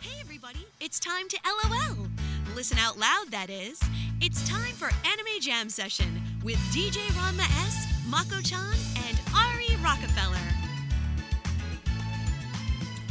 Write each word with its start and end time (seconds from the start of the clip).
Hey, 0.00 0.20
everybody, 0.20 0.66
it's 0.80 1.00
time 1.00 1.28
to 1.28 1.38
LOL. 1.44 2.06
Listen 2.54 2.78
out 2.78 2.98
loud, 2.98 3.26
that 3.30 3.50
is. 3.50 3.80
It's 4.20 4.48
time 4.48 4.72
for 4.74 4.86
Anime 5.06 5.40
Jam 5.40 5.68
Session 5.68 6.20
with 6.44 6.56
DJ 6.72 6.98
Ranma 7.18 7.44
S, 7.64 7.86
Mako 8.08 8.40
chan, 8.42 8.74
and 9.08 9.20
Ari 9.34 9.76
Rockefeller. 9.82 10.36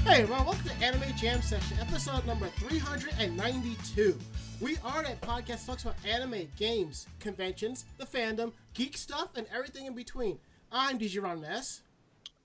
Hey 0.04 0.22
everyone, 0.22 0.46
welcome 0.46 0.70
to 0.70 0.86
Anime 0.86 1.16
Jam 1.18 1.42
Session, 1.42 1.78
episode 1.80 2.26
number 2.28 2.48
392. 2.58 4.18
We 4.62 4.78
are 4.84 5.04
that 5.04 5.20
podcast 5.22 5.48
that 5.48 5.66
talks 5.66 5.84
about 5.84 5.96
anime, 6.08 6.48
games, 6.58 7.08
conventions, 7.20 7.86
the 7.98 8.06
fandom, 8.06 8.52
geek 8.74 8.98
stuff, 8.98 9.30
and 9.36 9.48
everything 9.54 9.86
in 9.86 9.96
between. 9.96 10.38
I'm 10.72 11.00
DJ 11.00 11.22
Ranma 11.22 11.50
S. 11.50 11.82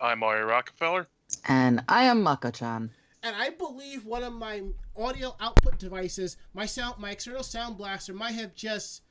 I'm 0.01 0.23
Ari 0.23 0.45
Rockefeller. 0.45 1.07
And 1.47 1.83
I 1.89 2.05
am 2.05 2.23
Mako-chan. 2.23 2.91
And 3.23 3.37
I 3.37 3.51
believe 3.51 4.07
one 4.07 4.23
of 4.23 4.33
my 4.33 4.63
audio 4.97 5.37
output 5.41 5.79
devices, 5.79 6.37
my 6.55 6.67
sound, 6.67 6.99
my 6.99 7.11
external 7.11 7.43
sound 7.43 7.77
blaster, 7.77 8.15
might 8.15 8.33
have 8.33 8.55
just 8.55 9.03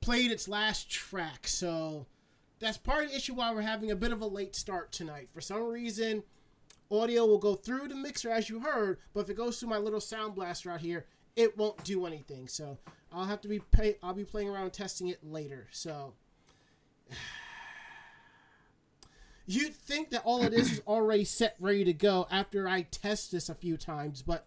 played 0.00 0.30
its 0.30 0.48
last 0.48 0.90
track. 0.90 1.48
So 1.48 2.06
that's 2.60 2.78
part 2.78 3.04
of 3.04 3.10
the 3.10 3.16
issue 3.16 3.34
why 3.34 3.52
we're 3.52 3.62
having 3.62 3.90
a 3.90 3.96
bit 3.96 4.12
of 4.12 4.20
a 4.20 4.26
late 4.26 4.54
start 4.54 4.92
tonight. 4.92 5.28
For 5.32 5.40
some 5.40 5.64
reason, 5.64 6.22
audio 6.90 7.26
will 7.26 7.38
go 7.38 7.54
through 7.54 7.88
the 7.88 7.96
mixer 7.96 8.30
as 8.30 8.48
you 8.48 8.60
heard, 8.60 8.98
but 9.12 9.20
if 9.20 9.30
it 9.30 9.36
goes 9.36 9.58
through 9.58 9.70
my 9.70 9.78
little 9.78 10.00
sound 10.00 10.34
blaster 10.34 10.70
out 10.70 10.80
here, 10.80 11.06
it 11.34 11.58
won't 11.58 11.82
do 11.82 12.06
anything. 12.06 12.46
So 12.46 12.78
I'll 13.12 13.24
have 13.24 13.40
to 13.40 13.48
be 13.48 13.58
pay, 13.58 13.96
I'll 14.02 14.14
be 14.14 14.24
playing 14.24 14.48
around 14.48 14.72
testing 14.72 15.08
it 15.08 15.18
later. 15.24 15.66
So. 15.72 16.14
You'd 19.46 19.74
think 19.74 20.10
that 20.10 20.22
all 20.24 20.42
of 20.42 20.52
this 20.52 20.72
is 20.72 20.82
already 20.86 21.24
set, 21.24 21.56
ready 21.60 21.84
to 21.84 21.92
go 21.92 22.26
after 22.30 22.66
I 22.68 22.82
test 22.82 23.30
this 23.32 23.48
a 23.48 23.54
few 23.54 23.76
times, 23.76 24.22
but 24.22 24.46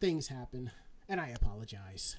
things 0.00 0.28
happen, 0.28 0.70
and 1.08 1.20
I 1.20 1.28
apologize. 1.28 2.16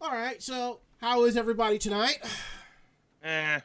All 0.00 0.12
right, 0.12 0.42
so 0.42 0.80
how 1.00 1.24
is 1.24 1.36
everybody 1.36 1.78
tonight? 1.78 2.18
Eh, 3.22 3.60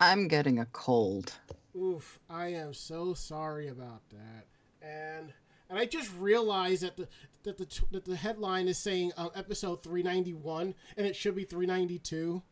I'm 0.00 0.28
getting 0.28 0.58
a 0.58 0.66
cold. 0.66 1.32
Oof, 1.76 2.18
I 2.28 2.48
am 2.48 2.74
so 2.74 3.14
sorry 3.14 3.68
about 3.68 4.02
that. 4.10 4.46
And 4.86 5.32
and 5.70 5.78
I 5.78 5.86
just 5.86 6.12
realized 6.18 6.82
that 6.82 6.96
the 6.96 7.08
that 7.44 7.56
the 7.56 7.80
that 7.92 8.04
the 8.04 8.16
headline 8.16 8.68
is 8.68 8.78
saying 8.78 9.12
uh, 9.16 9.28
episode 9.34 9.82
391 9.82 10.74
and 10.96 11.06
it 11.06 11.16
should 11.16 11.34
be 11.34 11.44
392. 11.44 12.42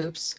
Oops. 0.00 0.34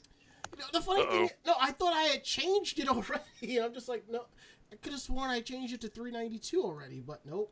You 0.54 0.60
know, 0.60 0.66
the 0.74 0.82
funny 0.82 1.06
thing, 1.06 1.24
Uh-oh. 1.26 1.30
no, 1.46 1.54
I 1.60 1.72
thought 1.72 1.94
I 1.94 2.04
had 2.04 2.24
changed 2.24 2.80
it 2.80 2.88
already. 2.90 3.58
And 3.58 3.66
I'm 3.66 3.74
just 3.74 3.90
like, 3.90 4.04
no, 4.10 4.26
I 4.72 4.76
could 4.76 4.94
have 4.94 5.02
sworn 5.02 5.30
I 5.30 5.42
changed 5.42 5.74
it 5.74 5.82
to 5.82 5.88
392 5.88 6.62
already, 6.64 7.02
but 7.02 7.26
nope. 7.26 7.52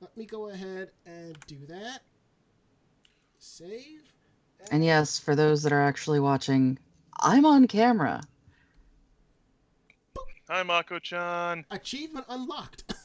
Let 0.00 0.16
me 0.16 0.24
go 0.26 0.48
ahead 0.50 0.90
and 1.06 1.38
do 1.46 1.58
that. 1.68 2.00
Save. 3.38 4.02
And 4.70 4.84
yes, 4.84 5.18
for 5.18 5.36
those 5.36 5.62
that 5.62 5.72
are 5.72 5.80
actually 5.82 6.18
watching, 6.20 6.78
I'm 7.20 7.44
on 7.46 7.68
camera. 7.68 8.20
hi 10.48 10.62
Mako-chan. 10.64 11.64
Achievement 11.70 12.26
unlocked. 12.28 12.92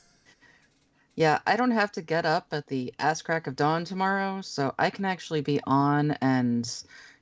Yeah, 1.15 1.39
I 1.47 1.55
don't 1.55 1.71
have 1.71 1.91
to 1.93 2.03
get 2.03 2.27
up 2.27 2.45
at 2.51 2.67
the 2.67 2.93
ass 2.99 3.23
crack 3.23 3.47
of 3.47 3.55
dawn 3.55 3.85
tomorrow, 3.85 4.41
so 4.41 4.75
I 4.77 4.91
can 4.91 5.03
actually 5.03 5.41
be 5.41 5.59
on 5.65 6.11
and, 6.21 6.71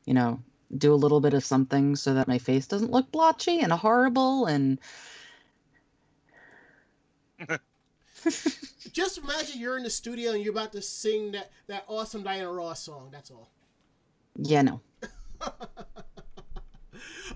you 0.05 0.13
know, 0.13 0.41
do 0.75 0.94
a 0.94 0.95
little 0.95 1.19
bit 1.21 1.33
of 1.33 1.44
something 1.44 1.95
so 1.95 2.13
that 2.13 2.27
my 2.27 2.38
face 2.38 2.67
doesn't 2.67 2.91
look 2.91 3.11
blotchy 3.11 3.59
and 3.59 3.71
horrible 3.71 4.45
and 4.45 4.80
just 8.91 9.17
imagine 9.17 9.59
you're 9.59 9.77
in 9.77 9.83
the 9.83 9.89
studio 9.89 10.31
and 10.31 10.43
you're 10.43 10.53
about 10.53 10.71
to 10.71 10.81
sing 10.81 11.31
that, 11.33 11.52
that 11.67 11.83
awesome 11.88 12.23
Diana 12.23 12.52
Ross 12.52 12.83
song. 12.83 13.09
That's 13.11 13.30
all. 13.31 13.49
yeah, 14.37 14.61
no. 14.61 14.81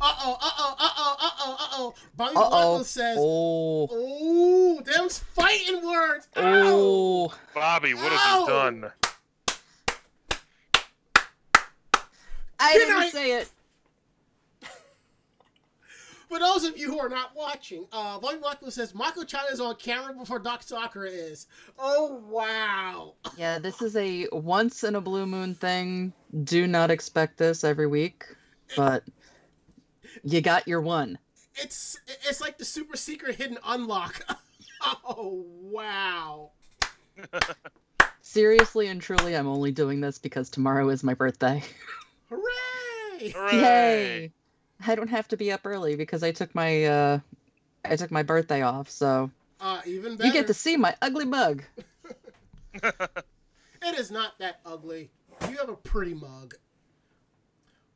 Uh 0.01 0.13
oh, 0.21 0.37
uh 0.41 0.49
oh, 0.57 0.75
uh 0.79 0.89
oh, 0.97 1.15
uh 1.19 1.29
oh, 1.39 1.57
uh 1.59 1.67
oh. 1.73 1.93
Bobby 2.15 2.35
Uh-oh. 2.37 2.49
Blackwell 2.49 2.83
says, 2.85 3.17
Oh. 3.19 3.87
Oh, 3.91 4.81
them's 4.85 5.19
fighting 5.19 5.85
words. 5.85 6.27
Ow! 6.37 6.43
Oh. 6.43 7.33
Bobby, 7.53 7.93
what 7.93 8.11
have 8.13 8.21
Ow! 8.23 8.39
you 8.41 8.47
done? 8.47 8.91
I 12.59 12.73
Good 12.73 12.79
didn't 12.79 12.95
night. 12.99 13.11
say 13.11 13.31
it. 13.39 13.49
For 16.29 16.37
those 16.39 16.63
of 16.65 16.77
you 16.77 16.87
who 16.91 16.99
are 16.99 17.09
not 17.09 17.35
watching, 17.35 17.85
uh, 17.91 18.19
Bobby 18.19 18.37
Blackwell 18.37 18.69
says 18.71 18.93
Mako 18.93 19.23
Chan 19.23 19.45
is 19.51 19.59
on 19.59 19.75
camera 19.75 20.13
before 20.13 20.39
Doc 20.39 20.61
Sakura 20.63 21.09
is. 21.09 21.47
Oh 21.77 22.21
wow! 22.27 23.13
Yeah, 23.37 23.57
this 23.59 23.81
is 23.81 23.95
a 23.95 24.27
once 24.31 24.83
in 24.83 24.95
a 24.95 25.01
blue 25.01 25.25
moon 25.25 25.55
thing. 25.55 26.13
Do 26.43 26.67
not 26.67 26.91
expect 26.91 27.37
this 27.37 27.63
every 27.63 27.87
week, 27.87 28.25
but 28.75 29.03
you 30.23 30.41
got 30.41 30.67
your 30.67 30.81
one. 30.81 31.17
It's 31.55 31.97
it's 32.27 32.41
like 32.41 32.57
the 32.57 32.65
super 32.65 32.95
secret 32.97 33.35
hidden 33.35 33.57
unlock. 33.65 34.23
oh 34.83 35.45
wow! 35.61 36.51
Seriously 38.21 38.87
and 38.87 39.01
truly, 39.01 39.35
I'm 39.35 39.47
only 39.47 39.71
doing 39.71 40.01
this 40.01 40.19
because 40.19 40.49
tomorrow 40.49 40.89
is 40.89 41.03
my 41.03 41.13
birthday. 41.15 41.63
Hooray! 42.29 43.29
Hooray! 43.31 43.53
Yay! 43.57 44.31
I 44.85 44.95
don't 44.95 45.09
have 45.09 45.27
to 45.29 45.37
be 45.37 45.51
up 45.51 45.61
early 45.65 45.95
because 45.95 46.23
I 46.23 46.31
took 46.31 46.53
my 46.55 46.85
uh 46.85 47.19
I 47.85 47.95
took 47.95 48.11
my 48.11 48.23
birthday 48.23 48.61
off, 48.61 48.89
so 48.89 49.29
Uh, 49.59 49.81
even 49.85 50.15
better. 50.15 50.27
you 50.27 50.33
get 50.33 50.47
to 50.47 50.53
see 50.53 50.77
my 50.77 50.95
ugly 51.01 51.25
mug. 51.25 51.63
It 53.81 53.97
is 53.97 54.11
not 54.11 54.37
that 54.39 54.59
ugly. 54.65 55.09
You 55.49 55.55
have 55.57 55.69
a 55.69 55.75
pretty 55.75 56.13
mug. 56.13 56.53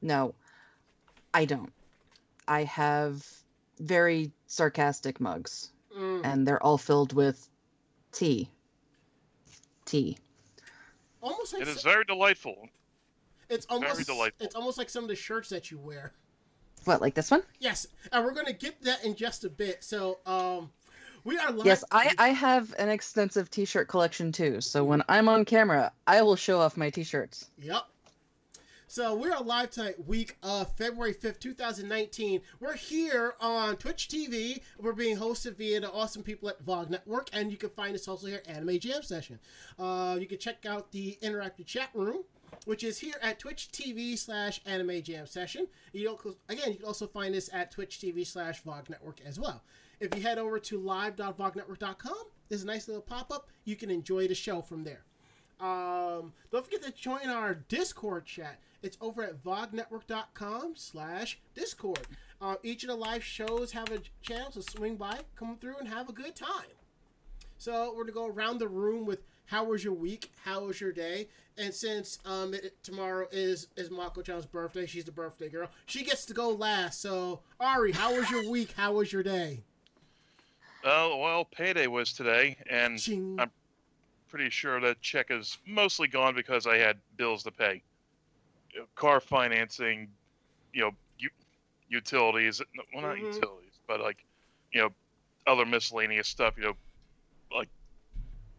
No, 0.01 0.33
I 1.33 1.43
don't. 1.43 1.73
I 2.47 2.63
have 2.63 3.25
very 3.79 4.31
sarcastic 4.47 5.19
mugs, 5.19 5.71
Mm. 5.95 6.21
and 6.23 6.47
they're 6.47 6.63
all 6.63 6.77
filled 6.77 7.11
with 7.13 7.47
tea. 8.13 8.49
Tea. 9.85 10.17
Almost 11.21 11.51
like 11.53 11.63
It 11.63 11.67
is 11.67 11.81
so- 11.81 11.89
very 11.89 12.05
delightful. 12.05 12.69
It's 13.49 13.65
almost 13.67 14.05
delightful. 14.05 14.45
it's 14.45 14.55
almost 14.55 14.77
like 14.77 14.89
some 14.89 15.03
of 15.03 15.09
the 15.09 15.15
shirts 15.15 15.49
that 15.49 15.71
you 15.71 15.77
wear. 15.77 16.13
What, 16.85 17.01
like 17.01 17.13
this 17.13 17.31
one? 17.31 17.43
Yes, 17.59 17.87
and 18.11 18.23
we're 18.25 18.33
gonna 18.33 18.53
get 18.53 18.81
that 18.83 19.03
in 19.05 19.15
just 19.15 19.45
a 19.45 19.49
bit. 19.49 19.83
So, 19.83 20.19
um, 20.25 20.71
we 21.23 21.37
are 21.37 21.51
live. 21.51 21.65
Yes, 21.65 21.83
I, 21.91 22.13
I 22.17 22.29
have 22.29 22.75
an 22.77 22.89
extensive 22.89 23.49
t-shirt 23.49 23.87
collection 23.87 24.31
too. 24.31 24.59
So 24.59 24.83
when 24.83 25.03
I'm 25.07 25.29
on 25.29 25.45
camera, 25.45 25.93
I 26.05 26.21
will 26.21 26.35
show 26.35 26.59
off 26.59 26.75
my 26.75 26.89
t-shirts. 26.89 27.49
Yep. 27.59 27.83
So 28.93 29.15
we're 29.15 29.35
live 29.39 29.71
tonight, 29.71 30.05
week 30.05 30.37
of 30.43 30.71
February 30.75 31.15
5th, 31.15 31.39
2019. 31.39 32.41
We're 32.59 32.75
here 32.75 33.33
on 33.39 33.77
Twitch 33.77 34.07
TV. 34.07 34.61
We're 34.77 34.93
being 34.93 35.17
hosted 35.17 35.55
via 35.57 35.79
the 35.79 35.91
awesome 35.91 36.21
people 36.21 36.49
at 36.49 36.63
VOG 36.63 36.91
Network, 36.91 37.29
and 37.33 37.49
you 37.49 37.57
can 37.57 37.69
find 37.69 37.95
us 37.95 38.07
also 38.07 38.27
here 38.27 38.43
at 38.45 38.55
Anime 38.55 38.77
Jam 38.77 39.01
Session. 39.01 39.39
Uh, 39.79 40.17
you 40.19 40.27
can 40.27 40.37
check 40.37 40.65
out 40.67 40.91
the 40.91 41.17
interactive 41.23 41.65
chat 41.65 41.89
room, 41.95 42.23
which 42.65 42.83
is 42.83 42.99
here 42.99 43.15
at 43.21 43.39
Twitch 43.39 43.69
TV 43.71 44.17
slash 44.17 44.61
Anime 44.65 45.01
Jam 45.01 45.25
Session. 45.25 45.67
You 45.91 46.17
again, 46.49 46.71
you 46.71 46.77
can 46.77 46.85
also 46.85 47.07
find 47.07 47.35
us 47.35 47.49
at 47.53 47.71
Twitch 47.71 47.99
TV 47.99 48.25
slash 48.25 48.63
VOG 48.63 48.89
Network 48.89 49.19
as 49.25 49.39
well. 49.39 49.63
If 49.99 50.15
you 50.15 50.21
head 50.21 50.37
over 50.37 50.59
to 50.59 50.79
live.vognetwork.com, 50.79 52.23
there's 52.49 52.63
a 52.63 52.67
nice 52.67 52.87
little 52.87 53.01
pop-up. 53.01 53.47
You 53.63 53.75
can 53.75 53.89
enjoy 53.89 54.27
the 54.27 54.35
show 54.35 54.61
from 54.61 54.83
there. 54.83 55.03
Um, 55.59 56.33
don't 56.51 56.65
forget 56.65 56.83
to 56.83 56.91
join 56.91 57.29
our 57.29 57.53
Discord 57.53 58.25
chat. 58.25 58.59
It's 58.81 58.97
over 58.99 59.23
at 59.23 59.41
vognetwork.com 59.41 60.73
slash 60.75 61.39
Discord. 61.55 62.01
Uh, 62.41 62.55
each 62.63 62.83
of 62.83 62.89
the 62.89 62.95
live 62.95 63.23
shows 63.23 63.71
have 63.71 63.89
a 63.91 64.01
channel 64.21 64.51
to 64.51 64.61
swing 64.61 64.97
by, 64.97 65.19
come 65.37 65.55
through, 65.55 65.77
and 65.77 65.87
have 65.87 66.09
a 66.09 66.13
good 66.13 66.35
time. 66.35 66.75
So 67.57 67.91
we're 67.91 68.03
going 68.03 68.07
to 68.07 68.13
go 68.13 68.27
around 68.27 68.57
the 68.57 68.67
room 68.67 69.05
with 69.05 69.21
how 69.45 69.65
was 69.65 69.83
your 69.83 69.93
week? 69.93 70.31
How 70.43 70.65
was 70.65 70.79
your 70.79 70.91
day? 70.91 71.27
And 71.57 71.73
since 71.73 72.19
um, 72.25 72.53
it, 72.53 72.81
tomorrow 72.83 73.27
is, 73.31 73.67
is 73.75 73.91
Mako-chan's 73.91 74.45
birthday, 74.45 74.85
she's 74.85 75.05
the 75.05 75.11
birthday 75.11 75.49
girl, 75.49 75.69
she 75.85 76.03
gets 76.03 76.25
to 76.25 76.33
go 76.33 76.49
last. 76.49 77.01
So, 77.01 77.41
Ari, 77.59 77.91
how 77.91 78.15
was 78.15 78.29
your 78.29 78.49
week? 78.49 78.73
How 78.75 78.93
was 78.93 79.13
your 79.13 79.23
day? 79.23 79.61
Oh, 80.83 81.17
well, 81.17 81.45
payday 81.45 81.87
was 81.87 82.11
today, 82.11 82.57
and 82.69 82.99
Ching. 82.99 83.35
I'm 83.39 83.51
pretty 84.27 84.49
sure 84.49 84.81
that 84.81 85.01
check 85.01 85.27
is 85.29 85.57
mostly 85.65 86.07
gone 86.07 86.35
because 86.35 86.67
I 86.67 86.77
had 86.77 86.97
bills 87.15 87.43
to 87.43 87.51
pay. 87.51 87.81
You 88.73 88.81
know, 88.81 88.85
car 88.95 89.21
financing, 89.21 90.09
you 90.73 90.81
know, 90.81 90.91
u- 91.19 91.29
utilities, 91.87 92.61
well, 92.93 93.03
not 93.03 93.15
Mhm. 93.17 93.35
utilities, 93.35 93.79
but 93.87 94.01
like, 94.01 94.25
you 94.73 94.81
know, 94.81 94.89
other 95.47 95.65
miscellaneous 95.65 96.27
stuff, 96.27 96.57
you 96.57 96.63
know, 96.63 96.75
like 97.55 97.69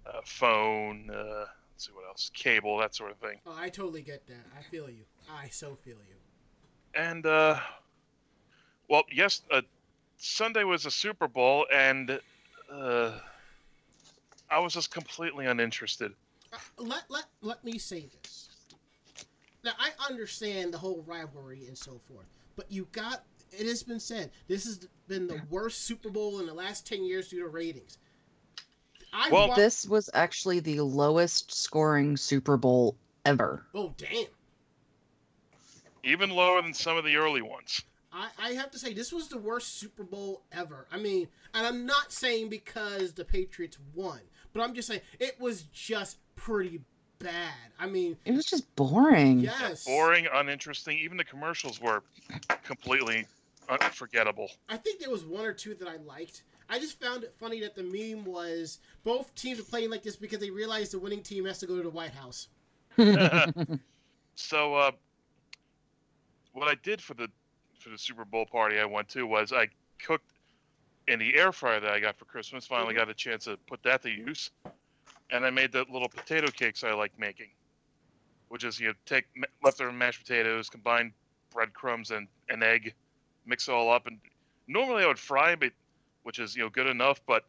uh, 0.06 0.20
phone, 0.24 1.10
uh, 1.10 1.46
let's 1.72 1.86
see 1.86 1.92
what 1.92 2.06
else, 2.06 2.30
cable, 2.34 2.78
that 2.78 2.94
sort 2.94 3.10
of 3.10 3.18
thing. 3.18 3.38
Oh, 3.46 3.56
I 3.56 3.68
totally 3.68 4.02
get 4.02 4.26
that. 4.26 4.44
I 4.58 4.62
feel 4.62 4.88
you. 4.88 5.04
I 5.30 5.48
so 5.48 5.76
feel 5.76 5.96
you. 5.96 6.16
And 6.94 7.26
uh, 7.26 7.58
well, 8.88 9.02
yes, 9.12 9.42
uh, 9.50 9.62
Sunday 10.16 10.64
was 10.64 10.86
a 10.86 10.90
Super 10.90 11.28
Bowl, 11.28 11.66
and 11.72 12.20
uh, 12.72 13.12
I 14.50 14.58
was 14.58 14.74
just 14.74 14.90
completely 14.90 15.46
uninterested. 15.46 16.12
Uh, 16.52 16.56
let 16.78 17.04
let 17.08 17.24
let 17.42 17.64
me 17.64 17.78
say 17.78 18.08
this. 18.22 18.48
Now 19.64 19.72
I 19.78 19.90
understand 20.08 20.72
the 20.72 20.78
whole 20.78 21.02
rivalry 21.06 21.66
and 21.66 21.76
so 21.76 22.00
forth, 22.08 22.26
but 22.56 22.70
you 22.70 22.86
got 22.92 23.24
it 23.50 23.66
has 23.66 23.82
been 23.82 24.00
said 24.00 24.30
this 24.48 24.64
has 24.64 24.86
been 25.08 25.26
the 25.26 25.40
worst 25.50 25.82
Super 25.82 26.10
Bowl 26.10 26.40
in 26.40 26.46
the 26.46 26.54
last 26.54 26.86
ten 26.86 27.04
years 27.04 27.28
due 27.28 27.40
to 27.40 27.48
ratings. 27.48 27.98
I 29.14 29.30
well, 29.30 29.48
wa- 29.48 29.54
this 29.54 29.86
was 29.86 30.10
actually 30.12 30.58
the 30.60 30.80
lowest 30.80 31.52
scoring 31.52 32.16
Super 32.16 32.56
Bowl 32.56 32.96
ever. 33.24 33.64
Oh 33.72 33.94
damn! 33.96 34.26
Even 36.02 36.30
lower 36.30 36.60
than 36.60 36.74
some 36.74 36.96
of 36.96 37.04
the 37.04 37.16
early 37.16 37.40
ones. 37.40 37.82
I, 38.12 38.28
I 38.38 38.50
have 38.52 38.70
to 38.72 38.78
say 38.78 38.92
this 38.92 39.12
was 39.12 39.28
the 39.28 39.38
worst 39.38 39.78
Super 39.78 40.02
Bowl 40.02 40.42
ever. 40.52 40.86
I 40.90 40.98
mean, 40.98 41.28
and 41.54 41.66
I'm 41.66 41.86
not 41.86 42.12
saying 42.12 42.48
because 42.48 43.12
the 43.12 43.24
Patriots 43.24 43.78
won, 43.94 44.20
but 44.52 44.62
I'm 44.62 44.74
just 44.74 44.88
saying 44.88 45.00
it 45.20 45.40
was 45.40 45.62
just 45.62 46.18
pretty 46.34 46.80
bad. 47.20 47.54
I 47.78 47.86
mean, 47.86 48.16
it 48.24 48.32
was 48.32 48.44
just 48.44 48.74
boring. 48.74 49.40
Yes, 49.40 49.84
boring, 49.84 50.26
uninteresting. 50.32 50.98
Even 50.98 51.16
the 51.16 51.24
commercials 51.24 51.80
were 51.80 52.02
completely 52.64 53.26
unforgettable. 53.68 54.50
I 54.68 54.76
think 54.76 55.00
there 55.00 55.10
was 55.10 55.24
one 55.24 55.44
or 55.44 55.52
two 55.52 55.74
that 55.74 55.88
I 55.88 55.96
liked. 55.96 56.42
I 56.68 56.78
just 56.78 57.00
found 57.00 57.24
it 57.24 57.34
funny 57.38 57.60
that 57.60 57.74
the 57.74 57.82
meme 57.82 58.24
was 58.24 58.78
both 59.04 59.34
teams 59.34 59.60
are 59.60 59.64
playing 59.64 59.90
like 59.90 60.02
this 60.02 60.16
because 60.16 60.38
they 60.40 60.50
realize 60.50 60.90
the 60.90 60.98
winning 60.98 61.22
team 61.22 61.44
has 61.44 61.58
to 61.58 61.66
go 61.66 61.76
to 61.76 61.82
the 61.82 61.90
White 61.90 62.14
House. 62.14 62.48
so, 64.34 64.74
uh, 64.74 64.90
what 66.52 66.68
I 66.68 66.74
did 66.82 67.00
for 67.00 67.14
the 67.14 67.28
for 67.78 67.90
the 67.90 67.98
Super 67.98 68.24
Bowl 68.24 68.46
party 68.46 68.78
I 68.78 68.84
went 68.84 69.08
to 69.10 69.26
was 69.26 69.52
I 69.52 69.68
cooked 69.98 70.32
in 71.06 71.18
the 71.18 71.34
air 71.36 71.52
fryer 71.52 71.80
that 71.80 71.90
I 71.90 72.00
got 72.00 72.16
for 72.16 72.24
Christmas. 72.24 72.66
Finally, 72.66 72.94
mm-hmm. 72.94 73.00
got 73.00 73.10
a 73.10 73.14
chance 73.14 73.44
to 73.44 73.58
put 73.66 73.82
that 73.82 74.02
to 74.02 74.10
use, 74.10 74.50
and 75.30 75.44
I 75.44 75.50
made 75.50 75.72
the 75.72 75.84
little 75.92 76.08
potato 76.08 76.50
cakes 76.50 76.82
I 76.82 76.94
like 76.94 77.12
making, 77.18 77.50
which 78.48 78.64
is 78.64 78.80
you 78.80 78.88
know, 78.88 78.94
take 79.04 79.26
leftover 79.62 79.92
mashed 79.92 80.20
potatoes, 80.20 80.70
combine 80.70 81.12
breadcrumbs 81.52 82.10
and 82.10 82.26
an 82.48 82.62
egg, 82.62 82.94
mix 83.44 83.68
it 83.68 83.72
all 83.72 83.92
up, 83.92 84.06
and 84.06 84.18
normally 84.66 85.04
I 85.04 85.06
would 85.06 85.18
fry 85.18 85.54
but 85.56 85.72
which 86.24 86.38
is 86.38 86.56
you 86.56 86.62
know 86.62 86.68
good 86.68 86.88
enough, 86.88 87.20
but 87.26 87.44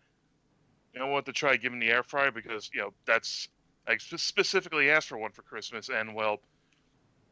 you 0.94 1.00
know, 1.00 1.08
I 1.08 1.10
want 1.10 1.26
to 1.26 1.34
try 1.34 1.58
giving 1.58 1.80
the 1.80 1.90
air 1.90 2.04
fryer 2.04 2.32
because 2.32 2.70
you 2.74 2.82
know 2.82 2.94
that's 3.06 3.50
I 3.88 3.98
specifically 3.98 4.90
asked 4.90 5.08
for 5.08 5.18
one 5.18 5.32
for 5.32 5.42
Christmas, 5.42 5.90
and 5.90 6.16
well, 6.16 6.40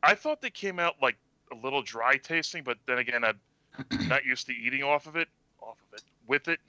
I 0.01 0.15
thought 0.15 0.41
they 0.41 0.49
came 0.49 0.79
out 0.79 0.95
like 1.01 1.17
a 1.51 1.55
little 1.55 1.81
dry 1.81 2.17
tasting, 2.17 2.63
but 2.63 2.77
then 2.87 2.97
again, 2.97 3.23
I'm 3.23 3.39
not 4.07 4.25
used 4.25 4.47
to 4.47 4.53
eating 4.53 4.83
off 4.83 5.07
of 5.07 5.15
it, 5.15 5.27
off 5.61 5.77
of 5.87 5.97
it, 5.97 6.03
with 6.27 6.47
it. 6.47 6.59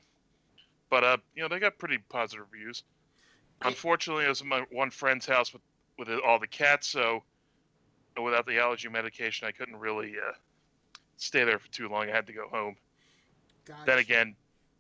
But 0.91 1.05
uh, 1.05 1.17
you 1.35 1.43
know, 1.43 1.49
they 1.49 1.59
got 1.59 1.79
pretty 1.79 1.99
positive 2.09 2.47
reviews. 2.51 2.85
Unfortunately, 3.63 4.27
I 4.27 4.29
was 4.29 4.41
in 4.41 4.49
my 4.49 4.65
one 4.71 4.91
friend's 4.91 5.27
house 5.27 5.53
with 5.53 5.63
with 5.99 6.09
all 6.25 6.39
the 6.39 6.47
cats, 6.47 6.87
so 6.89 7.23
without 8.23 8.47
the 8.47 8.59
allergy 8.59 8.89
medication, 8.89 9.49
I 9.49 9.53
couldn't 9.53 9.77
really 9.77 10.15
uh, 10.17 10.33
stay 11.17 11.45
there 11.45 11.59
for 11.59 11.69
too 11.69 11.89
long. 11.89 12.09
I 12.09 12.15
had 12.15 12.27
to 12.27 12.33
go 12.33 12.49
home. 12.49 12.77
Gotcha. 13.65 13.83
Then 13.87 13.99
again, 13.99 14.37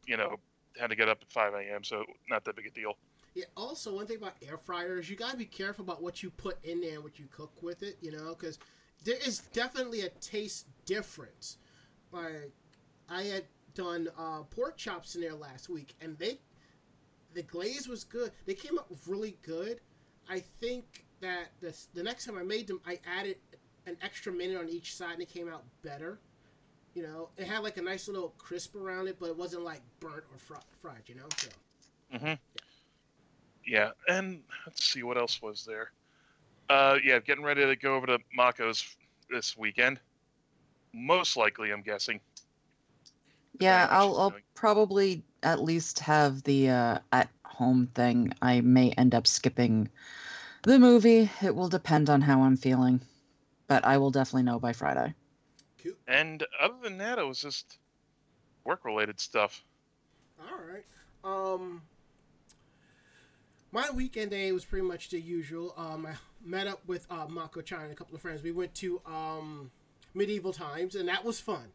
you 0.06 0.16
know, 0.16 0.36
had 0.78 0.90
to 0.90 0.96
get 0.96 1.08
up 1.08 1.18
at 1.22 1.30
5 1.32 1.54
a.m., 1.54 1.84
so 1.84 2.04
not 2.28 2.44
that 2.44 2.56
big 2.56 2.66
a 2.66 2.70
deal. 2.70 2.94
Yeah. 3.34 3.44
Also, 3.56 3.94
one 3.94 4.06
thing 4.06 4.18
about 4.18 4.34
air 4.46 4.56
fryers, 4.56 5.10
you 5.10 5.16
gotta 5.16 5.36
be 5.36 5.44
careful 5.44 5.84
about 5.84 6.02
what 6.02 6.22
you 6.22 6.30
put 6.30 6.64
in 6.64 6.80
there 6.80 7.00
what 7.00 7.18
you 7.18 7.26
cook 7.30 7.62
with 7.62 7.82
it. 7.82 7.96
You 8.00 8.12
know, 8.12 8.34
because 8.38 8.58
there 9.04 9.18
is 9.26 9.40
definitely 9.52 10.02
a 10.02 10.08
taste 10.08 10.66
difference. 10.86 11.58
Like 12.12 12.52
I 13.08 13.22
had 13.22 13.44
done 13.74 14.08
uh, 14.16 14.42
pork 14.42 14.76
chops 14.76 15.16
in 15.16 15.20
there 15.20 15.34
last 15.34 15.68
week, 15.68 15.94
and 16.00 16.16
they 16.18 16.38
the 17.34 17.42
glaze 17.42 17.88
was 17.88 18.04
good. 18.04 18.30
They 18.46 18.54
came 18.54 18.78
up 18.78 18.88
really 19.06 19.36
good. 19.42 19.80
I 20.28 20.40
think 20.60 21.04
that 21.20 21.48
this, 21.60 21.88
the 21.92 22.02
next 22.02 22.24
time 22.24 22.38
I 22.38 22.44
made 22.44 22.68
them, 22.68 22.80
I 22.86 23.00
added 23.04 23.36
an 23.86 23.96
extra 24.00 24.32
minute 24.32 24.56
on 24.56 24.68
each 24.68 24.94
side, 24.94 25.14
and 25.14 25.22
it 25.22 25.28
came 25.28 25.48
out 25.48 25.64
better. 25.82 26.20
You 26.94 27.02
know, 27.02 27.28
it 27.36 27.46
had 27.46 27.62
like 27.64 27.76
a 27.76 27.82
nice 27.82 28.06
little 28.06 28.34
crisp 28.38 28.76
around 28.76 29.08
it, 29.08 29.16
but 29.18 29.28
it 29.28 29.36
wasn't 29.36 29.64
like 29.64 29.80
burnt 29.98 30.24
or 30.32 30.38
fr- 30.38 30.54
fried. 30.80 31.02
You 31.06 31.16
know, 31.16 31.26
so. 31.36 31.48
Mm-hmm. 32.14 32.26
Yeah. 32.26 32.36
yeah, 33.66 33.90
and 34.08 34.42
let's 34.66 34.84
see 34.84 35.02
what 35.02 35.18
else 35.18 35.42
was 35.42 35.64
there. 35.64 35.90
Uh, 36.70 36.98
yeah, 37.04 37.18
getting 37.18 37.44
ready 37.44 37.66
to 37.66 37.76
go 37.76 37.96
over 37.96 38.06
to 38.06 38.18
Mako's 38.34 38.96
this 39.30 39.56
weekend. 39.56 40.00
Most 40.92 41.36
likely, 41.36 41.72
I'm 41.72 41.82
guessing. 41.82 42.20
Yeah, 43.58 43.86
I'll, 43.90 44.18
I'll 44.18 44.34
probably 44.54 45.22
at 45.42 45.62
least 45.62 46.00
have 46.00 46.42
the 46.44 46.70
uh, 46.70 46.98
at 47.12 47.28
home 47.44 47.88
thing. 47.94 48.32
I 48.40 48.60
may 48.60 48.90
end 48.92 49.14
up 49.14 49.26
skipping 49.26 49.88
the 50.62 50.78
movie. 50.78 51.30
It 51.42 51.54
will 51.54 51.68
depend 51.68 52.10
on 52.10 52.20
how 52.20 52.42
I'm 52.42 52.56
feeling, 52.56 53.00
but 53.66 53.84
I 53.84 53.98
will 53.98 54.10
definitely 54.10 54.44
know 54.44 54.58
by 54.58 54.72
Friday. 54.72 55.14
Cool. 55.84 55.92
And 56.08 56.44
other 56.60 56.74
than 56.82 56.98
that, 56.98 57.18
it 57.18 57.26
was 57.26 57.40
just 57.40 57.78
work 58.64 58.84
related 58.84 59.20
stuff. 59.20 59.62
All 60.40 60.58
right. 60.66 60.84
Um, 61.22 61.82
my 63.70 63.90
weekend 63.90 64.30
day 64.30 64.50
was 64.52 64.64
pretty 64.64 64.86
much 64.86 65.10
the 65.10 65.20
usual. 65.20 65.74
Um, 65.76 66.06
I 66.06 66.14
met 66.44 66.66
up 66.66 66.80
with 66.86 67.06
uh, 67.10 67.26
Mako 67.28 67.60
Chan 67.60 67.82
and 67.82 67.92
a 67.92 67.94
couple 67.94 68.14
of 68.14 68.22
friends. 68.22 68.42
We 68.42 68.52
went 68.52 68.74
to 68.76 69.00
um, 69.06 69.70
Medieval 70.14 70.52
Times, 70.52 70.94
and 70.94 71.08
that 71.08 71.24
was 71.24 71.40
fun. 71.40 71.72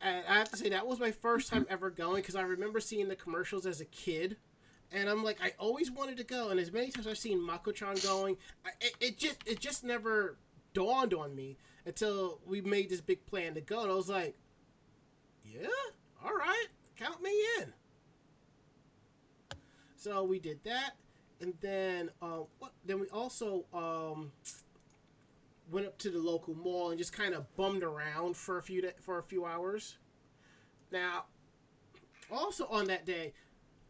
And 0.00 0.24
I 0.26 0.38
have 0.38 0.50
to 0.50 0.56
say, 0.56 0.70
that 0.70 0.86
was 0.86 0.98
my 0.98 1.10
first 1.10 1.50
time 1.50 1.66
ever 1.68 1.90
going 1.90 2.22
because 2.22 2.36
I 2.36 2.42
remember 2.42 2.80
seeing 2.80 3.08
the 3.08 3.16
commercials 3.16 3.66
as 3.66 3.80
a 3.80 3.84
kid. 3.84 4.36
And 4.92 5.08
I'm 5.08 5.22
like, 5.22 5.38
I 5.42 5.52
always 5.58 5.90
wanted 5.90 6.16
to 6.16 6.24
go. 6.24 6.48
And 6.48 6.58
as 6.58 6.72
many 6.72 6.90
times 6.90 7.06
I've 7.06 7.18
seen 7.18 7.40
Mako 7.40 7.72
Chan 7.72 7.96
going, 8.02 8.36
it, 8.80 8.94
it 9.00 9.18
just 9.18 9.36
it 9.46 9.60
just 9.60 9.84
never 9.84 10.36
dawned 10.72 11.14
on 11.14 11.34
me 11.34 11.56
until 11.86 12.40
we 12.46 12.60
made 12.60 12.90
this 12.90 13.00
big 13.00 13.24
plan 13.26 13.54
to 13.54 13.60
go. 13.60 13.82
And 13.82 13.90
I 13.90 13.94
was 13.94 14.08
like, 14.08 14.36
yeah, 15.44 15.66
all 16.24 16.34
right, 16.34 16.66
count 16.96 17.22
me 17.22 17.32
in. 17.58 17.72
So 19.96 20.24
we 20.24 20.38
did 20.38 20.64
that, 20.64 20.92
and 21.40 21.52
then 21.60 22.10
uh, 22.22 22.40
what? 22.58 22.72
Then 22.86 23.00
we 23.00 23.08
also 23.08 23.66
um, 23.74 24.32
went 25.70 25.86
up 25.86 25.98
to 25.98 26.10
the 26.10 26.18
local 26.18 26.54
mall 26.54 26.88
and 26.90 26.98
just 26.98 27.12
kind 27.12 27.34
of 27.34 27.54
bummed 27.54 27.82
around 27.82 28.36
for 28.36 28.56
a 28.56 28.62
few 28.62 28.90
for 29.00 29.18
a 29.18 29.22
few 29.22 29.44
hours. 29.44 29.98
Now, 30.90 31.26
also 32.30 32.66
on 32.68 32.86
that 32.86 33.04
day, 33.04 33.34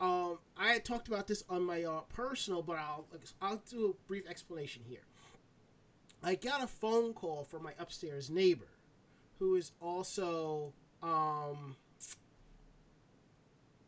um, 0.00 0.38
I 0.56 0.72
had 0.72 0.84
talked 0.84 1.06
about 1.06 1.26
this 1.28 1.44
on 1.48 1.62
my 1.62 1.84
uh, 1.84 2.00
personal, 2.08 2.62
but 2.62 2.76
I'll 2.76 3.06
I'll 3.40 3.62
do 3.70 3.90
a 3.90 4.08
brief 4.08 4.26
explanation 4.28 4.82
here. 4.88 5.02
I 6.22 6.34
got 6.34 6.62
a 6.62 6.66
phone 6.66 7.14
call 7.14 7.44
from 7.44 7.62
my 7.62 7.72
upstairs 7.78 8.30
neighbor, 8.30 8.68
who 9.38 9.56
is 9.56 9.72
also 9.80 10.72
um, 11.02 11.76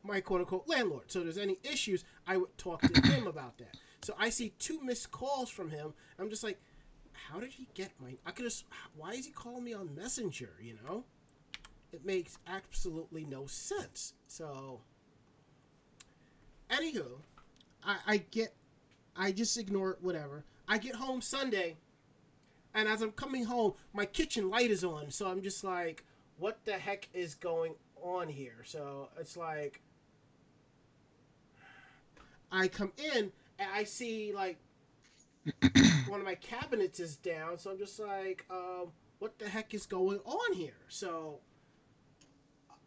my 0.03 0.21
quote 0.21 0.41
unquote 0.41 0.69
landlord. 0.69 1.11
So 1.11 1.21
if 1.21 1.27
there's 1.27 1.39
any 1.39 1.59
issues, 1.63 2.05
I 2.27 2.37
would 2.37 2.57
talk 2.57 2.83
to 2.83 3.03
him 3.11 3.27
about 3.27 3.59
that. 3.59 3.77
So 4.03 4.15
I 4.19 4.31
see 4.31 4.53
two 4.59 4.81
missed 4.83 5.11
calls 5.11 5.51
from 5.51 5.71
him. 5.71 5.93
I'm 6.19 6.31
just 6.31 6.43
like, 6.43 6.59
how 7.13 7.39
did 7.39 7.53
he 7.53 7.69
get 7.75 7.93
my? 8.01 8.17
I 8.27 8.31
could 8.31 8.45
have. 8.45 8.55
Why 8.97 9.13
is 9.13 9.27
he 9.27 9.33
calling 9.33 9.65
me 9.65 9.75
on 9.75 9.95
Messenger? 9.95 10.55
You 10.61 10.77
know, 10.85 11.05
it 11.93 12.05
makes 12.05 12.39
absolutely 12.47 13.25
no 13.25 13.47
sense. 13.47 14.15
So, 14.27 14.81
anywho, 16.71 17.21
I, 17.85 17.97
I 18.07 18.17
get, 18.17 18.55
I 19.17 19.33
just 19.33 19.57
ignore 19.57 19.93
it. 19.93 19.99
Whatever. 20.01 20.45
I 20.67 20.79
get 20.79 20.95
home 20.95 21.21
Sunday, 21.21 21.77
and 22.75 22.89
as 22.89 23.03
I'm 23.03 23.13
coming 23.13 23.45
home, 23.45 23.75
my 23.93 24.07
kitchen 24.07 24.51
light 24.51 24.71
is 24.71 24.85
on. 24.85 25.11
So 25.11 25.27
I'm 25.27 25.43
just 25.43 25.65
like, 25.65 26.05
what 26.39 26.65
the 26.65 26.73
heck 26.73 27.09
is 27.13 27.35
going 27.35 27.75
on 28.03 28.29
here? 28.29 28.63
So 28.65 29.09
it's 29.19 29.37
like 29.37 29.81
I 32.51 32.69
come 32.69 32.93
in 32.99 33.33
and 33.59 33.71
I 33.75 33.85
see 33.85 34.33
like 34.35 34.59
one 36.09 36.21
of 36.21 36.27
my 36.27 36.35
cabinets 36.37 37.01
is 37.01 37.17
down, 37.17 37.59
so 37.59 37.71
I'm 37.71 37.79
just 37.79 37.99
like, 37.99 38.45
um, 38.51 38.93
what 39.19 39.39
the 39.39 39.49
heck 39.49 39.75
is 39.75 39.87
going 39.87 40.21
on 40.25 40.55
here? 40.55 40.77
So, 40.89 41.39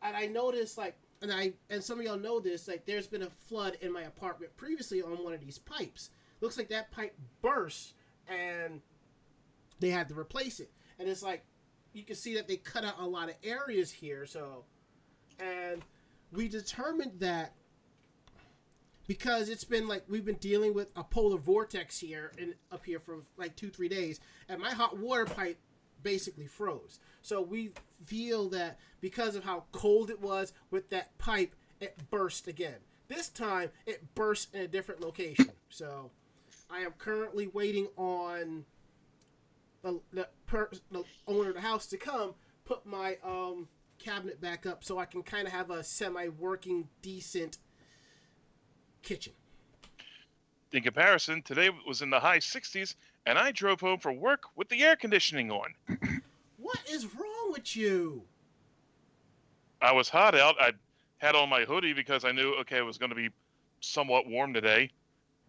and 0.02 0.16
I 0.16 0.28
noticed 0.28 0.78
like, 0.78 0.96
and 1.22 1.32
I 1.32 1.54
and 1.70 1.84
some 1.84 2.00
of 2.00 2.06
y'all 2.06 2.18
know 2.18 2.40
this, 2.40 2.68
like, 2.68 2.86
there's 2.86 3.08
been 3.08 3.24
a 3.24 3.30
flood 3.30 3.78
in 3.82 3.92
my 3.92 4.04
apartment 4.04 4.56
previously 4.56 5.02
on 5.02 5.24
one 5.24 5.34
of 5.34 5.42
these 5.42 5.58
pipes. 5.58 6.12
Looks 6.42 6.58
like 6.58 6.70
that 6.70 6.92
pipe 6.92 7.18
burst, 7.42 7.94
and 8.28 8.82
they 9.80 9.90
had 9.90 10.08
to 10.10 10.18
replace 10.18 10.60
it. 10.60 10.72
And 11.00 11.10
it's 11.10 11.24
like, 11.24 11.46
you 11.94 12.04
can 12.04 12.16
see 12.16 12.36
that 12.36 12.48
they 12.48 12.58
cut 12.58 12.84
out 12.84 13.00
a 13.00 13.06
lot 13.06 13.30
of 13.30 13.36
areas 13.44 13.92
here. 13.92 14.26
So, 14.26 14.66
and 15.40 15.82
we 16.32 16.48
determined 16.48 17.20
that 17.20 17.54
because 19.08 19.50
it's 19.50 19.64
been 19.64 19.88
like 19.88 20.04
we've 20.10 20.26
been 20.26 20.36
dealing 20.36 20.74
with 20.74 20.88
a 20.96 21.04
polar 21.04 21.38
vortex 21.38 22.00
here 22.00 22.32
and 22.40 22.56
up 22.72 22.86
here 22.86 23.00
for 23.00 23.20
like 23.38 23.56
two 23.56 23.70
three 23.70 23.88
days 23.88 24.20
and 24.50 24.60
my 24.60 24.72
hot 24.72 24.98
water 24.98 25.26
pipe 25.26 25.60
basically 26.04 26.48
froze. 26.48 27.00
So 27.22 27.42
we 27.42 27.72
feel 28.04 28.50
that 28.50 28.80
because 29.02 29.36
of 29.36 29.44
how 29.44 29.66
cold 29.72 30.10
it 30.10 30.22
was 30.22 30.54
with 30.70 30.90
that 30.90 31.18
pipe, 31.18 31.56
it 31.80 31.98
burst 32.10 32.48
again. 32.48 32.78
This 33.08 33.30
time 33.30 33.70
it 33.86 34.16
burst 34.16 34.54
in 34.54 34.62
a 34.62 34.68
different 34.68 35.02
location. 35.02 35.52
So 35.70 36.12
I 36.70 36.80
am 36.80 36.92
currently 36.98 37.48
waiting 37.48 37.88
on 37.98 38.66
the, 39.86 40.00
the, 40.12 40.28
per, 40.48 40.70
the 40.92 41.04
owner 41.28 41.50
of 41.50 41.56
the 41.56 41.62
house 41.62 41.86
to 41.88 41.98
come 41.98 42.34
put 42.66 42.86
my 42.86 43.18
um, 43.24 43.68
cabinet 44.00 44.42
back 44.42 44.66
up 44.66 44.84
so 44.84 44.98
I 44.98 45.06
can 45.06 45.22
kind 45.22 45.48
of 45.48 45.54
have 45.54 45.70
a 45.70 45.84
semi 45.84 46.28
working, 46.28 46.90
decent 47.02 47.60
kitchen. 49.04 49.34
In 50.72 50.82
comparison, 50.84 51.42
today 51.44 51.70
was 51.88 52.02
in 52.02 52.10
the 52.10 52.20
high 52.20 52.40
60s, 52.40 52.96
and 53.28 53.38
I 53.38 53.52
drove 53.52 53.80
home 53.80 54.00
for 54.00 54.12
work 54.12 54.44
with 54.56 54.68
the 54.68 54.84
air 54.84 54.96
conditioning 54.96 55.52
on. 55.52 55.74
What 56.58 56.80
is 56.92 57.06
wrong 57.06 57.52
with 57.52 57.76
you? 57.76 58.24
I 59.80 59.92
was 59.92 60.10
hot 60.10 60.34
out. 60.34 60.56
I 60.60 60.72
had 61.20 61.36
on 61.36 61.48
my 61.48 61.62
hoodie 61.62 61.94
because 61.94 62.26
I 62.26 62.32
knew, 62.32 62.56
okay, 62.62 62.78
it 62.78 62.82
was 62.82 62.98
going 62.98 63.12
to 63.12 63.16
be 63.16 63.30
somewhat 63.82 64.26
warm 64.26 64.52
today. 64.52 64.90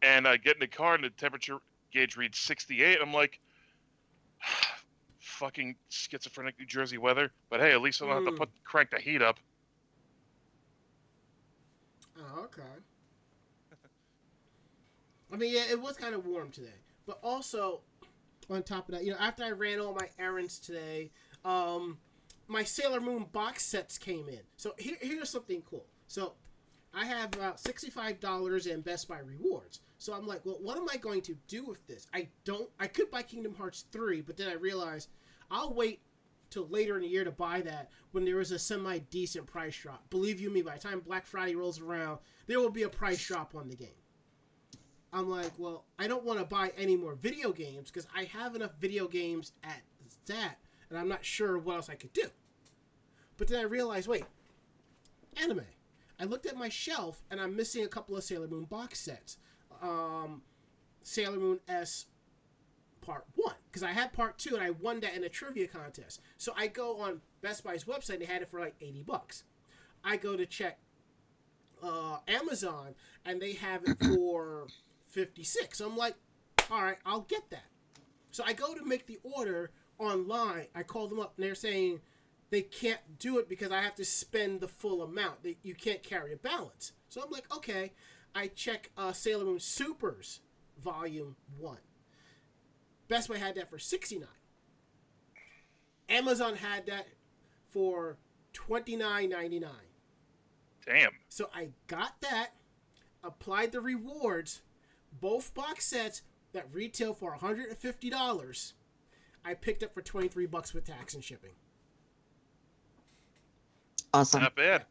And 0.03 0.29
I 0.29 0.37
get 0.37 0.57
in 0.57 0.61
the 0.61 0.67
car, 0.67 0.95
and 0.95 1.05
the 1.05 1.09
temperature 1.09 1.57
gauge 1.91 2.19
reads 2.19 2.39
68. 2.39 2.99
I'm 3.01 3.15
like, 3.15 3.41
fucking 5.21 5.77
schizophrenic 5.89 6.59
New 6.59 6.67
Jersey 6.67 6.99
weather. 6.99 7.31
But 7.51 7.61
hey, 7.61 7.73
at 7.73 7.83
least 7.83 8.03
I 8.03 8.07
don't 8.07 8.25
have 8.25 8.33
to 8.35 8.39
put 8.39 8.49
crank 8.65 8.91
the 8.91 8.99
heat 8.99 9.23
up. 9.23 9.39
Oh, 12.19 12.45
okay. 12.45 12.63
I 15.33 15.37
mean, 15.37 15.53
yeah, 15.53 15.65
it 15.71 15.81
was 15.81 15.97
kind 15.97 16.15
of 16.15 16.25
warm 16.25 16.51
today, 16.51 16.81
but 17.07 17.19
also 17.23 17.81
on 18.49 18.63
top 18.63 18.89
of 18.89 18.95
that, 18.95 19.05
you 19.05 19.11
know, 19.11 19.19
after 19.19 19.45
I 19.45 19.51
ran 19.51 19.81
all 19.81 19.93
my 19.93 20.09
errands 20.19 20.59
today, 20.59 21.11
um, 21.45 21.99
my 22.49 22.63
Sailor 22.63 23.01
Moon 23.01 23.27
box 23.33 23.65
sets 23.65 23.99
came 23.99 24.29
in. 24.29 24.41
So 24.57 24.75
here, 24.79 24.97
here's 25.01 25.29
something 25.29 25.63
cool. 25.69 25.87
So 26.07 26.35
I 26.97 27.05
have 27.05 27.35
about 27.35 27.61
sixty-five 27.61 28.21
dollars 28.21 28.67
in 28.67 28.81
Best 28.81 29.07
Buy 29.07 29.19
rewards. 29.19 29.81
So 29.99 30.15
I'm 30.15 30.27
like, 30.27 30.45
well, 30.47 30.59
what 30.63 30.79
am 30.79 30.87
I 30.91 30.97
going 30.97 31.21
to 31.23 31.37
do 31.47 31.65
with 31.65 31.87
this? 31.87 32.07
I 32.15 32.29
don't. 32.45 32.71
I 32.81 32.87
could 32.87 33.11
buy 33.11 33.23
Kingdom 33.23 33.55
Hearts 33.55 33.85
three, 33.93 34.23
but 34.23 34.39
then 34.39 34.49
I 34.49 34.55
realized 34.55 35.11
I'll 35.51 35.75
wait 35.75 36.01
till 36.49 36.67
later 36.69 36.97
in 36.97 37.03
the 37.03 37.09
year 37.09 37.25
to 37.25 37.31
buy 37.31 37.61
that 37.61 37.91
when 38.13 38.25
there 38.25 38.41
is 38.41 38.51
a 38.51 38.59
semi 38.59 38.99
decent 38.99 39.47
price 39.47 39.77
drop. 39.77 40.09
Believe 40.09 40.41
you 40.41 40.49
me, 40.49 40.63
by 40.63 40.77
the 40.77 40.81
time 40.81 41.01
Black 41.01 41.27
Friday 41.27 41.55
rolls 41.55 41.81
around, 41.81 42.19
there 42.47 42.61
will 42.61 42.71
be 42.71 42.85
a 42.85 42.89
price 42.89 43.25
drop 43.25 43.55
on 43.55 43.69
the 43.69 43.77
game. 43.77 43.89
I'm 45.13 45.29
like, 45.29 45.53
well, 45.59 45.85
I 45.99 46.07
don't 46.09 46.25
want 46.25 46.39
to 46.39 46.47
buy 46.47 46.73
any 46.79 46.97
more 46.97 47.15
video 47.15 47.53
games 47.53 47.91
because 47.91 48.07
I 48.15 48.25
have 48.25 48.55
enough 48.55 48.73
video 48.81 49.07
games 49.07 49.53
at 49.63 49.83
that, 50.27 50.57
and 50.89 50.99
I'm 50.99 51.09
not 51.09 51.25
sure 51.25 51.59
what 51.59 51.77
else 51.77 51.91
I 51.91 51.95
could 51.95 52.13
do. 52.13 52.29
But 53.37 53.49
then 53.49 53.61
I 53.61 53.65
realized, 53.65 54.09
wait, 54.09 54.25
anime. 55.37 55.63
I 56.19 56.25
looked 56.25 56.47
at 56.47 56.57
my 56.57 56.69
shelf 56.69 57.23
and 57.31 57.41
I'm 57.41 57.57
missing 57.57 57.85
a 57.85 57.89
couple 57.89 58.17
of 58.17 58.25
Sailor 58.25 58.49
Moon 58.49 58.65
box 58.65 59.01
sets. 59.01 59.39
Um, 59.83 60.43
Sailor 61.03 61.39
Moon 61.39 61.61
S 61.69 62.07
part 63.01 63.25
one 63.37 63.55
because 63.67 63.83
I 63.83 63.93
had 63.93 64.13
part 64.13 64.39
two 64.39 64.55
and 64.55 64.63
I 64.63 64.71
won 64.71 65.01
that 65.01 65.15
in 65.15 65.25
a 65.25 65.29
trivia 65.29 65.69
contest. 65.69 66.21
So 66.37 66.53
I 66.57 66.67
go 66.67 67.01
on 67.01 67.21
Best 67.43 67.63
Buy's 67.63 67.85
website 67.85 68.15
and 68.15 68.23
they 68.23 68.27
had 68.27 68.43
it 68.43 68.49
for 68.49 68.59
like 68.59 68.75
80 68.81 69.03
bucks. 69.03 69.45
I 70.03 70.17
go 70.17 70.37
to 70.37 70.47
check 70.47 70.79
uh, 71.83 72.19
Amazon 72.27 72.95
and 73.25 73.41
they 73.41 73.53
have 73.53 73.83
it 73.85 73.97
for 74.03 74.67
56. 75.09 75.79
So 75.79 75.87
I'm 75.87 75.97
like, 75.97 76.15
all 76.71 76.83
right, 76.83 76.99
I'll 77.05 77.21
get 77.21 77.51
that. 77.51 77.67
So 78.31 78.43
I 78.45 78.53
go 78.53 78.75
to 78.75 78.85
make 78.85 79.07
the 79.07 79.19
order 79.23 79.71
online. 79.99 80.67
I 80.75 80.83
call 80.83 81.07
them 81.09 81.21
up 81.21 81.35
and 81.37 81.45
they're 81.45 81.55
saying 81.55 82.01
they 82.51 82.63
can't 82.63 83.19
do 83.19 83.39
it 83.39 83.49
because 83.49 83.73
I 83.73 83.83
have 83.83 83.95
to 83.97 84.05
spend 84.05 84.61
the 84.61 84.69
full 84.69 85.03
amount. 85.03 85.43
They, 85.43 85.57
you 85.63 85.75
can't 85.75 86.03
carry 86.03 86.33
a 86.33 86.37
balance. 86.37 86.93
So 87.09 87.23
I'm 87.23 87.31
like, 87.31 87.53
okay. 87.55 87.93
I 88.35 88.49
check 88.49 88.91
uh, 88.99 89.13
Sailor 89.13 89.45
Moon 89.45 89.61
Supers 89.61 90.41
Volume 90.83 91.37
1. 91.59 91.79
Best 93.09 93.29
Buy 93.29 93.39
had 93.39 93.55
that 93.55 93.71
for 93.71 93.79
69 93.79 94.29
Amazon 96.09 96.57
had 96.57 96.87
that 96.87 97.09
for 97.71 98.19
29.99. 98.55 99.69
Damn. 100.87 101.11
So 101.29 101.51
I 101.55 101.71
got 101.89 102.21
that, 102.21 102.51
applied 103.25 103.73
the 103.73 103.81
rewards, 103.81 104.63
both 105.21 105.53
box 105.55 105.87
sets 105.87 106.23
that 106.53 106.69
retail 106.73 107.13
for 107.13 107.37
$150. 107.37 108.73
I 109.45 109.55
picked 109.55 109.83
up 109.83 109.95
for 109.95 110.03
23 110.03 110.47
bucks 110.47 110.73
with 110.73 110.85
tax 110.85 111.15
and 111.15 111.25
shipping. 111.25 111.53
Awesome. 114.17 114.43
Not 114.43 114.57
bad. 114.57 114.85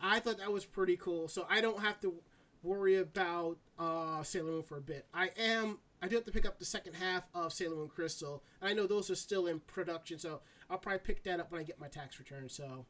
I 0.00 0.20
thought 0.20 0.38
that 0.38 0.52
was 0.52 0.64
pretty 0.64 0.96
cool. 0.96 1.28
So 1.28 1.46
I 1.48 1.60
don't 1.60 1.80
have 1.80 2.00
to 2.00 2.14
worry 2.62 2.96
about 2.96 3.58
uh, 3.78 4.22
Sailor 4.22 4.52
Moon 4.52 4.62
for 4.62 4.78
a 4.78 4.82
bit. 4.82 5.06
I 5.14 5.30
am. 5.38 5.78
I 6.02 6.08
do 6.08 6.16
have 6.16 6.24
to 6.24 6.32
pick 6.32 6.44
up 6.46 6.58
the 6.58 6.64
second 6.64 6.94
half 6.94 7.28
of 7.34 7.52
Sailor 7.52 7.76
Moon 7.76 7.88
Crystal. 7.88 8.42
And 8.60 8.68
I 8.70 8.72
know 8.72 8.86
those 8.86 9.10
are 9.10 9.14
still 9.14 9.46
in 9.46 9.60
production, 9.60 10.18
so 10.18 10.40
I'll 10.68 10.78
probably 10.78 10.98
pick 10.98 11.22
that 11.24 11.38
up 11.38 11.52
when 11.52 11.60
I 11.60 11.64
get 11.64 11.78
my 11.78 11.88
tax 11.88 12.18
return. 12.18 12.48
So 12.48 12.86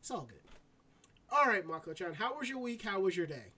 it's 0.00 0.10
all 0.10 0.22
good. 0.22 0.38
All 1.30 1.44
right, 1.44 1.66
Mako 1.66 1.92
Chan, 1.92 2.14
how 2.14 2.38
was 2.38 2.48
your 2.48 2.58
week? 2.58 2.82
How 2.82 3.00
was 3.00 3.14
your 3.14 3.26
day? 3.26 3.52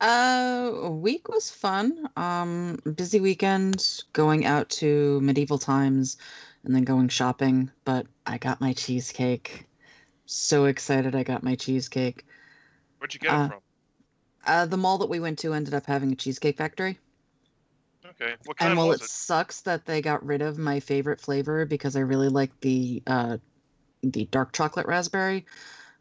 Uh, 0.00 0.88
week 0.90 1.28
was 1.28 1.50
fun. 1.50 2.08
Um, 2.16 2.78
busy 2.94 3.20
weekend, 3.20 4.02
going 4.14 4.46
out 4.46 4.70
to 4.70 5.20
medieval 5.20 5.58
times, 5.58 6.16
and 6.64 6.74
then 6.74 6.84
going 6.84 7.08
shopping. 7.08 7.70
But 7.84 8.06
I 8.24 8.38
got 8.38 8.60
my 8.60 8.72
cheesecake. 8.72 9.67
So 10.30 10.66
excited! 10.66 11.14
I 11.16 11.22
got 11.22 11.42
my 11.42 11.54
cheesecake. 11.54 12.26
Where'd 12.98 13.14
you 13.14 13.20
get 13.20 13.32
Uh, 13.32 13.44
it 13.44 13.46
from? 13.48 13.60
Uh, 14.46 14.66
the 14.66 14.76
mall 14.76 14.98
that 14.98 15.08
we 15.08 15.20
went 15.20 15.38
to 15.40 15.54
ended 15.54 15.72
up 15.74 15.86
having 15.86 16.12
a 16.12 16.16
cheesecake 16.16 16.58
factory. 16.58 16.98
Okay. 18.04 18.36
What 18.44 18.56
kind 18.58 18.70
And 18.70 18.78
while 18.78 18.92
it 18.92 19.00
it? 19.00 19.02
sucks 19.02 19.62
that 19.62 19.86
they 19.86 20.02
got 20.02 20.24
rid 20.24 20.42
of 20.42 20.58
my 20.58 20.80
favorite 20.80 21.20
flavor 21.20 21.64
because 21.64 21.96
I 21.96 22.00
really 22.00 22.28
like 22.28 22.60
the 22.60 23.02
uh, 23.06 23.38
the 24.02 24.26
dark 24.26 24.52
chocolate 24.52 24.86
raspberry, 24.86 25.46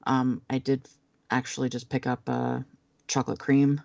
um, 0.06 0.42
I 0.50 0.60
did 0.60 0.88
actually 1.32 1.70
just 1.70 1.90
pick 1.90 2.06
up 2.06 2.22
uh, 2.28 2.60
chocolate 3.08 3.40
cream. 3.40 3.82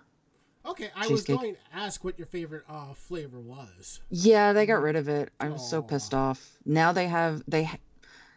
Okay, 0.64 0.90
I 0.96 1.06
Cheesecake. 1.08 1.12
was 1.12 1.24
going 1.24 1.54
to 1.54 1.60
ask 1.72 2.04
what 2.04 2.18
your 2.18 2.26
favorite 2.26 2.64
uh, 2.68 2.94
flavor 2.94 3.40
was. 3.40 4.00
Yeah, 4.10 4.52
they 4.52 4.66
got 4.66 4.82
rid 4.82 4.96
of 4.96 5.08
it. 5.08 5.32
I 5.40 5.48
was 5.50 5.62
so 5.62 5.82
pissed 5.82 6.14
off. 6.14 6.56
Now 6.64 6.92
they 6.92 7.06
have 7.08 7.42
they 7.48 7.64
ha- 7.64 7.78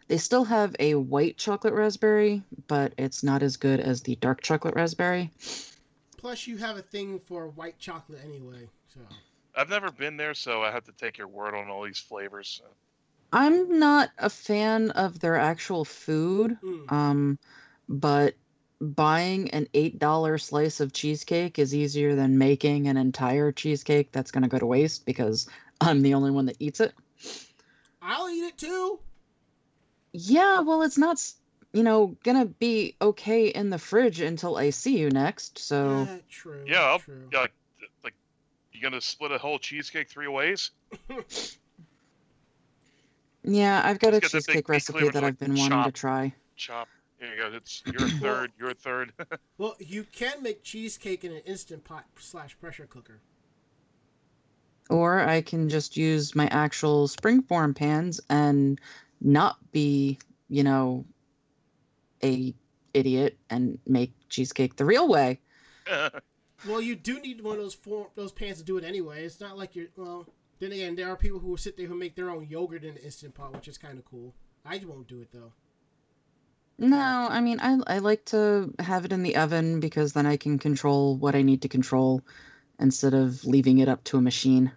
they 0.08 0.18
still 0.18 0.44
have 0.44 0.76
a 0.80 0.96
white 0.96 1.38
chocolate 1.38 1.74
raspberry, 1.74 2.44
but 2.68 2.94
it's 2.98 3.24
not 3.24 3.42
as 3.42 3.58
good 3.58 3.80
as 3.80 4.02
the 4.02 4.16
dark 4.16 4.42
chocolate 4.42 4.76
raspberry. 4.76 5.32
Plus, 6.18 6.48
you 6.48 6.58
have 6.58 6.78
a 6.78 6.82
thing 6.82 7.20
for 7.20 7.50
white 7.50 7.80
chocolate 7.80 8.22
anyway. 8.24 8.70
So 8.94 9.00
I've 9.56 9.70
never 9.70 9.92
been 9.92 10.18
there, 10.18 10.34
so 10.34 10.62
I 10.62 10.72
have 10.72 10.84
to 10.86 10.92
take 10.92 11.18
your 11.18 11.28
word 11.28 11.56
on 11.56 11.70
all 11.70 11.84
these 11.84 12.00
flavors. 12.00 12.62
I'm 13.34 13.80
not 13.80 14.10
a 14.18 14.30
fan 14.30 14.92
of 14.92 15.20
their 15.20 15.36
actual 15.36 15.86
food. 15.86 16.58
Mm. 16.64 16.92
Um, 16.92 17.40
but 17.90 18.36
buying 18.82 19.52
an 19.52 19.68
eight 19.74 20.00
dollar 20.00 20.38
slice 20.38 20.80
of 20.80 20.94
cheesecake 20.94 21.60
is 21.60 21.74
easier 21.74 22.16
than 22.16 22.38
making 22.38 22.88
an 22.88 22.98
entire 22.98 23.52
cheesecake 23.52 24.12
that's 24.12 24.32
gonna 24.32 24.48
go 24.48 24.60
to 24.60 24.66
waste 24.66 25.06
because 25.06 25.48
I'm 25.82 26.02
the 26.02 26.14
only 26.14 26.32
one 26.32 26.46
that 26.46 26.58
eats 26.60 26.80
it. 26.80 26.94
I'll 28.02 28.30
eat 28.30 28.44
it 28.44 28.58
too. 28.58 29.00
Yeah, 30.18 30.62
well, 30.62 30.82
it's 30.84 30.98
not, 30.98 31.14
s- 31.18 31.36
you 31.74 31.84
know, 31.84 32.16
gonna 32.24 32.46
be 32.46 32.96
okay 33.02 33.48
in 33.48 33.70
the 33.70 33.78
fridge 33.78 34.22
until 34.22 34.56
I 34.56 34.70
see 34.70 34.98
you 34.98 35.10
next. 35.10 35.60
So 35.60 36.08
Yeah, 36.08 36.18
true. 36.30 36.64
Yeah, 36.66 36.82
I'll, 36.84 37.00
true. 37.00 37.28
yeah, 37.34 37.40
like, 37.42 37.54
like, 38.04 38.14
you 38.72 38.82
gonna 38.82 39.02
split 39.02 39.32
a 39.34 39.38
whole 39.38 39.60
cheesecake 39.60 40.10
three 40.10 40.28
ways? 40.28 40.72
yeah, 43.44 43.82
I've 43.84 44.00
got 44.00 44.14
a 44.14 44.22
Just 44.22 44.34
get 44.34 44.44
the 44.46 44.54
big 44.54 44.68
cheesecake 44.68 44.70
meat 44.70 44.74
recipe 44.74 45.00
cleaver 45.00 45.12
that 45.12 45.22
to, 45.22 45.28
I've 45.28 45.40
been 45.40 45.52
like, 45.52 45.60
wanting 45.60 45.84
to 45.84 45.92
chop. 45.92 45.94
try. 45.94 46.34
Chop. 46.56 46.88
Here 47.20 47.34
you 47.36 47.42
go. 47.42 47.58
It's 47.58 47.84
your 47.86 48.08
third. 48.22 48.52
Your 48.58 48.74
third. 48.74 49.12
Well, 49.58 49.78
you 49.80 50.04
can 50.12 50.44
make 50.44 50.64
cheesecake 50.64 51.24
in 51.24 51.32
an 51.32 51.42
instant 51.46 51.86
pot 51.86 52.04
slash 52.20 52.60
pressure 52.60 52.86
cooker. 52.88 53.22
Or 54.90 55.20
I 55.22 55.42
can 55.42 55.70
just 55.70 55.96
use 55.96 56.36
my 56.36 56.48
actual 56.48 57.08
springform 57.08 57.74
pans 57.74 58.20
and 58.30 58.80
not 59.22 59.58
be, 59.72 60.20
you 60.50 60.64
know, 60.64 61.06
a 62.24 62.54
idiot 62.94 63.38
and 63.50 63.80
make 63.86 64.14
cheesecake 64.30 64.76
the 64.76 64.86
real 64.86 65.08
way. 65.08 65.40
Well, 66.68 66.82
you 66.82 66.96
do 66.96 67.20
need 67.20 67.42
one 67.42 67.58
of 67.58 67.62
those 67.62 67.76
form, 67.76 68.08
those 68.16 68.32
pans 68.32 68.58
to 68.58 68.64
do 68.64 68.78
it 68.78 68.84
anyway. 68.84 69.24
It's 69.24 69.40
not 69.40 69.58
like 69.58 69.76
you're 69.76 69.88
well. 69.96 70.26
Then 70.60 70.72
again, 70.72 70.96
there 70.96 71.10
are 71.10 71.16
people 71.16 71.40
who 71.40 71.50
will 71.50 71.58
sit 71.58 71.78
there 71.78 71.88
who 71.88 71.96
make 71.96 72.16
their 72.16 72.30
own 72.30 72.48
yogurt 72.50 72.84
in 72.84 72.92
an 72.92 72.98
instant 72.98 73.36
pot, 73.36 73.54
which 73.54 73.68
is 73.68 73.78
kind 73.78 74.00
of 74.00 74.06
cool. 74.06 74.34
I 74.66 74.82
won't 74.86 75.08
do 75.08 75.22
it 75.22 75.32
though. 75.32 75.52
No, 76.78 77.28
I 77.30 77.40
mean 77.42 77.60
I 77.62 77.78
I 77.88 78.00
like 78.00 78.26
to 78.26 78.74
have 78.80 79.06
it 79.06 79.12
in 79.12 79.24
the 79.24 79.36
oven 79.36 79.80
because 79.80 80.14
then 80.14 80.26
I 80.26 80.38
can 80.38 80.58
control 80.58 81.16
what 81.18 81.36
I 81.36 81.42
need 81.42 81.62
to 81.62 81.70
control 81.70 82.22
instead 82.80 83.14
of 83.14 83.46
leaving 83.46 83.78
it 83.78 83.88
up 83.88 84.04
to 84.06 84.18
a 84.18 84.22
machine. 84.22 84.72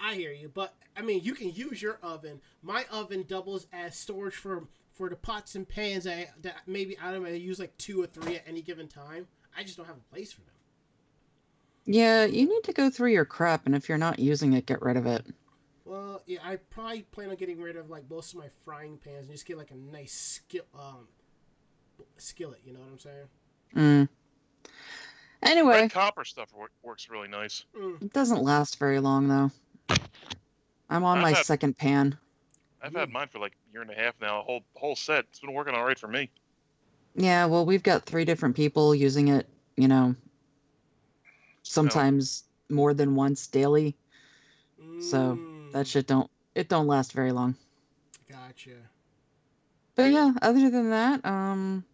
I, 0.00 0.10
I 0.10 0.14
hear 0.14 0.32
you, 0.32 0.50
but 0.52 0.74
I 0.96 1.02
mean, 1.02 1.22
you 1.22 1.34
can 1.34 1.52
use 1.52 1.80
your 1.80 1.98
oven. 2.02 2.40
My 2.62 2.84
oven 2.90 3.24
doubles 3.26 3.66
as 3.72 3.96
storage 3.96 4.34
for 4.34 4.64
for 4.92 5.08
the 5.08 5.16
pots 5.16 5.54
and 5.54 5.68
pans 5.68 6.04
that, 6.04 6.42
that 6.42 6.56
maybe 6.66 6.98
I 7.00 7.12
don't 7.12 7.22
know, 7.22 7.28
I 7.28 7.32
use 7.32 7.58
like 7.58 7.76
two 7.78 8.02
or 8.02 8.06
three 8.06 8.36
at 8.36 8.42
any 8.46 8.62
given 8.62 8.88
time. 8.88 9.28
I 9.56 9.62
just 9.62 9.76
don't 9.76 9.86
have 9.86 9.96
a 9.96 10.14
place 10.14 10.32
for 10.32 10.40
them. 10.40 10.50
Yeah, 11.84 12.24
you 12.26 12.46
need 12.46 12.64
to 12.64 12.72
go 12.72 12.90
through 12.90 13.12
your 13.12 13.24
crap, 13.24 13.64
and 13.64 13.74
if 13.74 13.88
you're 13.88 13.96
not 13.96 14.18
using 14.18 14.52
it, 14.52 14.66
get 14.66 14.82
rid 14.82 14.96
of 14.98 15.06
it. 15.06 15.24
Well, 15.86 16.20
yeah, 16.26 16.40
I 16.44 16.56
probably 16.56 17.02
plan 17.02 17.30
on 17.30 17.36
getting 17.36 17.60
rid 17.62 17.76
of 17.76 17.88
like 17.88 18.10
most 18.10 18.34
of 18.34 18.40
my 18.40 18.48
frying 18.64 18.98
pans 19.02 19.26
and 19.26 19.30
just 19.30 19.46
get 19.46 19.56
like 19.56 19.70
a 19.70 19.76
nice 19.76 20.12
skill 20.12 20.64
um 20.78 21.08
skillet. 22.18 22.60
You 22.64 22.74
know 22.74 22.80
what 22.80 22.90
I'm 22.92 22.98
saying? 22.98 23.26
Mm. 23.74 24.08
Anyway, 25.42 25.80
Red 25.80 25.92
copper 25.92 26.24
stuff 26.24 26.50
works 26.82 27.08
really 27.08 27.28
nice. 27.28 27.64
Mm. 27.74 28.02
it 28.02 28.12
doesn't 28.12 28.42
last 28.42 28.78
very 28.78 29.00
long 29.00 29.28
though. 29.28 29.50
I'm 30.90 31.04
on 31.04 31.18
I've 31.18 31.22
my 31.22 31.32
had- 31.32 31.46
second 31.46 31.76
pan. 31.76 32.18
I've 32.80 32.94
had 32.94 33.10
mine 33.10 33.26
for 33.28 33.40
like 33.40 33.52
a 33.68 33.72
year 33.72 33.82
and 33.82 33.90
a 33.90 33.94
half 33.94 34.14
now. 34.20 34.40
A 34.40 34.42
whole 34.42 34.62
whole 34.74 34.94
set. 34.94 35.24
It's 35.30 35.40
been 35.40 35.52
working 35.52 35.74
all 35.74 35.84
right 35.84 35.98
for 35.98 36.06
me. 36.06 36.30
Yeah, 37.16 37.46
well, 37.46 37.66
we've 37.66 37.82
got 37.82 38.06
three 38.06 38.24
different 38.24 38.54
people 38.54 38.94
using 38.94 39.26
it, 39.28 39.48
you 39.76 39.88
know, 39.88 40.14
sometimes 41.62 42.44
more 42.70 42.94
than 42.94 43.16
once 43.16 43.48
daily. 43.48 43.96
So, 45.00 45.34
Mm. 45.36 45.72
That 45.72 45.86
shit 45.86 46.06
don't 46.06 46.30
it 46.54 46.68
don't 46.68 46.86
last 46.86 47.12
very 47.12 47.32
long. 47.32 47.54
Gotcha. 48.28 48.70
But 49.96 50.12
yeah, 50.12 50.32
other 50.40 50.70
than 50.70 50.90
that, 50.90 51.24
um 51.26 51.84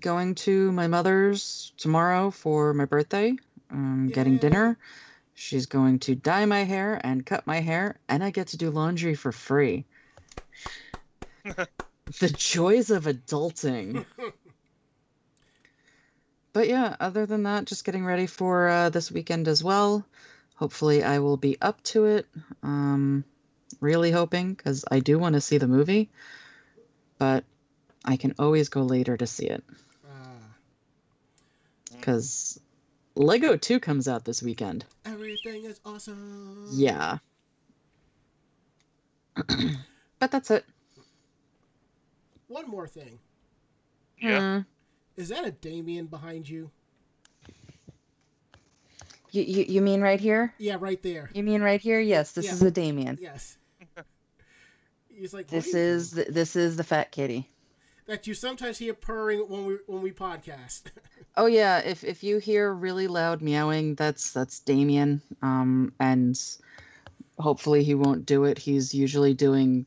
going 0.00 0.36
to 0.36 0.70
my 0.72 0.86
mother's 0.86 1.72
tomorrow 1.76 2.30
for 2.30 2.72
my 2.74 2.84
birthday. 2.84 3.36
Um 3.70 4.08
getting 4.14 4.38
dinner. 4.38 4.78
She's 5.34 5.66
going 5.66 6.00
to 6.00 6.14
dye 6.14 6.46
my 6.46 6.64
hair 6.64 7.00
and 7.02 7.24
cut 7.24 7.46
my 7.46 7.60
hair 7.60 7.98
and 8.08 8.22
I 8.22 8.30
get 8.30 8.48
to 8.48 8.56
do 8.56 8.70
laundry 8.70 9.14
for 9.14 9.32
free. 9.32 9.86
the 11.44 12.28
joys 12.28 12.90
of 12.90 13.04
adulting. 13.04 14.04
but 16.52 16.68
yeah, 16.68 16.96
other 17.00 17.26
than 17.26 17.44
that, 17.44 17.64
just 17.64 17.84
getting 17.84 18.04
ready 18.04 18.26
for 18.26 18.68
uh, 18.68 18.90
this 18.90 19.10
weekend 19.10 19.48
as 19.48 19.64
well. 19.64 20.06
Hopefully, 20.54 21.02
I 21.02 21.18
will 21.18 21.36
be 21.36 21.56
up 21.60 21.82
to 21.84 22.04
it. 22.04 22.26
Um, 22.62 23.24
really 23.80 24.10
hoping 24.10 24.54
because 24.54 24.84
I 24.90 25.00
do 25.00 25.18
want 25.18 25.34
to 25.34 25.40
see 25.40 25.58
the 25.58 25.66
movie, 25.66 26.10
but 27.18 27.44
I 28.04 28.16
can 28.16 28.34
always 28.38 28.68
go 28.68 28.82
later 28.82 29.16
to 29.16 29.26
see 29.26 29.46
it 29.46 29.64
Ah, 30.06 30.54
because 31.90 32.60
Lego 33.14 33.56
2 33.56 33.78
comes 33.80 34.08
out 34.08 34.24
this 34.24 34.42
weekend. 34.42 34.84
everything 35.04 35.64
is 35.64 35.80
awesome. 35.84 36.68
Yeah. 36.72 37.18
but 40.18 40.30
that's 40.30 40.50
it. 40.50 40.64
One 42.48 42.68
more 42.68 42.86
thing. 42.86 43.18
Yeah. 44.20 44.58
Hmm. 44.58 44.60
Is 45.20 45.28
that 45.28 45.44
a 45.46 45.50
Damien 45.50 46.06
behind 46.06 46.48
you? 46.48 46.70
You, 49.30 49.42
you 49.42 49.64
you 49.66 49.80
mean 49.80 50.02
right 50.02 50.20
here? 50.20 50.52
Yeah, 50.58 50.76
right 50.78 51.02
there. 51.02 51.30
You 51.32 51.42
mean 51.42 51.62
right 51.62 51.80
here? 51.80 52.00
Yes, 52.00 52.32
this 52.32 52.46
Yeah. 52.46 52.52
is 52.52 52.62
a 52.62 52.70
Damien. 52.70 53.18
Yes. 53.20 53.56
He's 55.08 55.32
like 55.32 55.46
This 55.48 55.74
is 55.74 56.10
the, 56.10 56.24
this 56.24 56.54
is 56.56 56.76
the 56.76 56.84
fat 56.84 57.10
kitty. 57.12 57.48
That 58.06 58.26
you 58.26 58.34
sometimes 58.34 58.78
hear 58.78 58.94
purring 58.94 59.40
when 59.40 59.66
we 59.66 59.78
when 59.86 60.02
we 60.02 60.12
podcast. 60.12 60.82
Oh 61.34 61.46
yeah, 61.46 61.78
if 61.78 62.04
if 62.04 62.22
you 62.22 62.36
hear 62.36 62.70
really 62.74 63.06
loud 63.06 63.40
meowing, 63.40 63.94
that's 63.94 64.32
that's 64.32 64.60
Damien. 64.60 65.22
Um, 65.40 65.94
and 65.98 66.38
hopefully 67.38 67.84
he 67.84 67.94
won't 67.94 68.26
do 68.26 68.44
it. 68.44 68.58
He's 68.58 68.92
usually 68.94 69.32
doing 69.32 69.86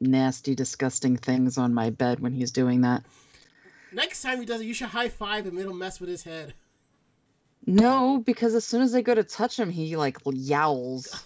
nasty, 0.00 0.54
disgusting 0.54 1.16
things 1.16 1.58
on 1.58 1.74
my 1.74 1.90
bed 1.90 2.20
when 2.20 2.32
he's 2.32 2.52
doing 2.52 2.82
that. 2.82 3.02
Next 3.92 4.22
time 4.22 4.38
he 4.38 4.46
does 4.46 4.60
it, 4.60 4.66
you 4.66 4.74
should 4.74 4.88
high 4.88 5.08
five 5.08 5.46
him. 5.46 5.58
It'll 5.58 5.74
mess 5.74 5.98
with 5.98 6.08
his 6.08 6.22
head. 6.22 6.54
No, 7.66 8.22
because 8.24 8.54
as 8.54 8.64
soon 8.64 8.82
as 8.82 8.94
I 8.94 9.00
go 9.00 9.16
to 9.16 9.24
touch 9.24 9.58
him, 9.58 9.70
he 9.70 9.96
like 9.96 10.18
yowls. 10.24 11.24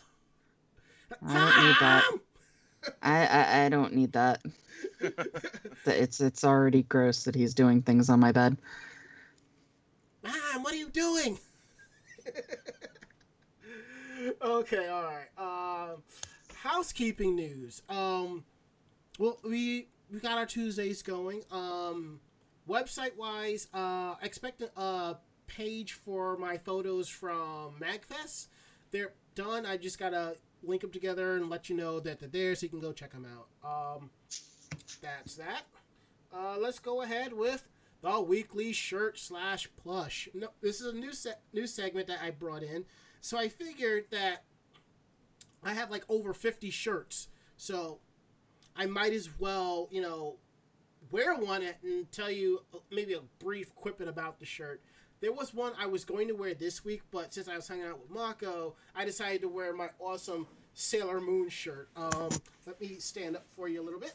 I 1.26 1.34
don't 1.34 1.66
need 1.66 1.76
that. 1.80 2.04
I 3.02 3.26
I, 3.26 3.64
I 3.64 3.68
don't 3.68 3.94
need 3.94 4.12
that. 4.12 4.40
It's 5.86 6.20
it's 6.20 6.44
already 6.44 6.82
gross 6.82 7.24
that 7.24 7.34
he's 7.34 7.54
doing 7.54 7.82
things 7.82 8.10
on 8.10 8.20
my 8.20 8.32
bed. 8.32 8.56
Mom, 10.22 10.62
what 10.62 10.72
are 10.72 10.76
you 10.76 10.90
doing? 10.90 11.38
okay, 14.42 14.88
all 14.88 15.04
right. 15.04 15.28
Um, 15.38 16.02
housekeeping 16.54 17.34
news. 17.36 17.82
Um, 17.88 18.44
well, 19.18 19.38
we 19.44 19.88
we 20.12 20.20
got 20.20 20.38
our 20.38 20.46
Tuesdays 20.46 21.02
going. 21.02 21.42
Um, 21.50 22.20
website 22.68 23.16
wise, 23.16 23.68
uh, 23.72 24.14
expect 24.22 24.62
a, 24.62 24.80
a 24.80 25.18
page 25.46 25.94
for 25.94 26.36
my 26.36 26.58
photos 26.58 27.08
from 27.08 27.74
Magfest. 27.80 28.48
They're 28.90 29.12
done. 29.34 29.66
I 29.66 29.76
just 29.76 29.98
gotta 29.98 30.36
link 30.62 30.82
them 30.82 30.90
together 30.90 31.36
and 31.36 31.48
let 31.48 31.70
you 31.70 31.76
know 31.76 32.00
that 32.00 32.20
they're 32.20 32.28
there, 32.28 32.54
so 32.54 32.64
you 32.64 32.70
can 32.70 32.80
go 32.80 32.92
check 32.92 33.12
them 33.12 33.26
out. 33.26 33.48
Um, 33.96 34.10
that's 34.96 35.36
that. 35.36 35.62
Uh, 36.34 36.56
let's 36.58 36.78
go 36.78 37.02
ahead 37.02 37.32
with 37.32 37.66
the 38.02 38.20
weekly 38.20 38.72
shirt 38.72 39.18
slash 39.18 39.68
plush. 39.82 40.28
No, 40.34 40.48
this 40.60 40.80
is 40.80 40.92
a 40.92 40.96
new 40.96 41.12
se- 41.12 41.40
new 41.52 41.66
segment 41.66 42.06
that 42.08 42.20
I 42.22 42.30
brought 42.30 42.62
in. 42.62 42.84
So 43.20 43.38
I 43.38 43.48
figured 43.48 44.06
that 44.10 44.44
I 45.62 45.74
have 45.74 45.90
like 45.90 46.04
over 46.08 46.32
50 46.32 46.70
shirts. 46.70 47.28
So 47.56 47.98
I 48.76 48.86
might 48.86 49.12
as 49.12 49.28
well, 49.38 49.88
you 49.90 50.00
know, 50.00 50.36
wear 51.10 51.34
one 51.34 51.62
and 51.62 52.10
tell 52.12 52.30
you 52.30 52.60
maybe 52.90 53.14
a 53.14 53.22
brief 53.38 53.74
quippet 53.74 54.08
about 54.08 54.38
the 54.38 54.46
shirt. 54.46 54.80
There 55.20 55.32
was 55.32 55.52
one 55.52 55.72
I 55.78 55.86
was 55.86 56.04
going 56.04 56.28
to 56.28 56.34
wear 56.34 56.54
this 56.54 56.84
week, 56.84 57.02
but 57.10 57.34
since 57.34 57.48
I 57.48 57.56
was 57.56 57.66
hanging 57.66 57.86
out 57.86 58.00
with 58.00 58.10
Mako, 58.10 58.76
I 58.94 59.04
decided 59.04 59.40
to 59.42 59.48
wear 59.48 59.74
my 59.74 59.88
awesome 59.98 60.46
Sailor 60.74 61.20
Moon 61.20 61.48
shirt. 61.48 61.88
Um, 61.96 62.28
let 62.66 62.80
me 62.80 62.98
stand 63.00 63.34
up 63.34 63.44
for 63.56 63.68
you 63.68 63.82
a 63.82 63.84
little 63.84 63.98
bit. 63.98 64.14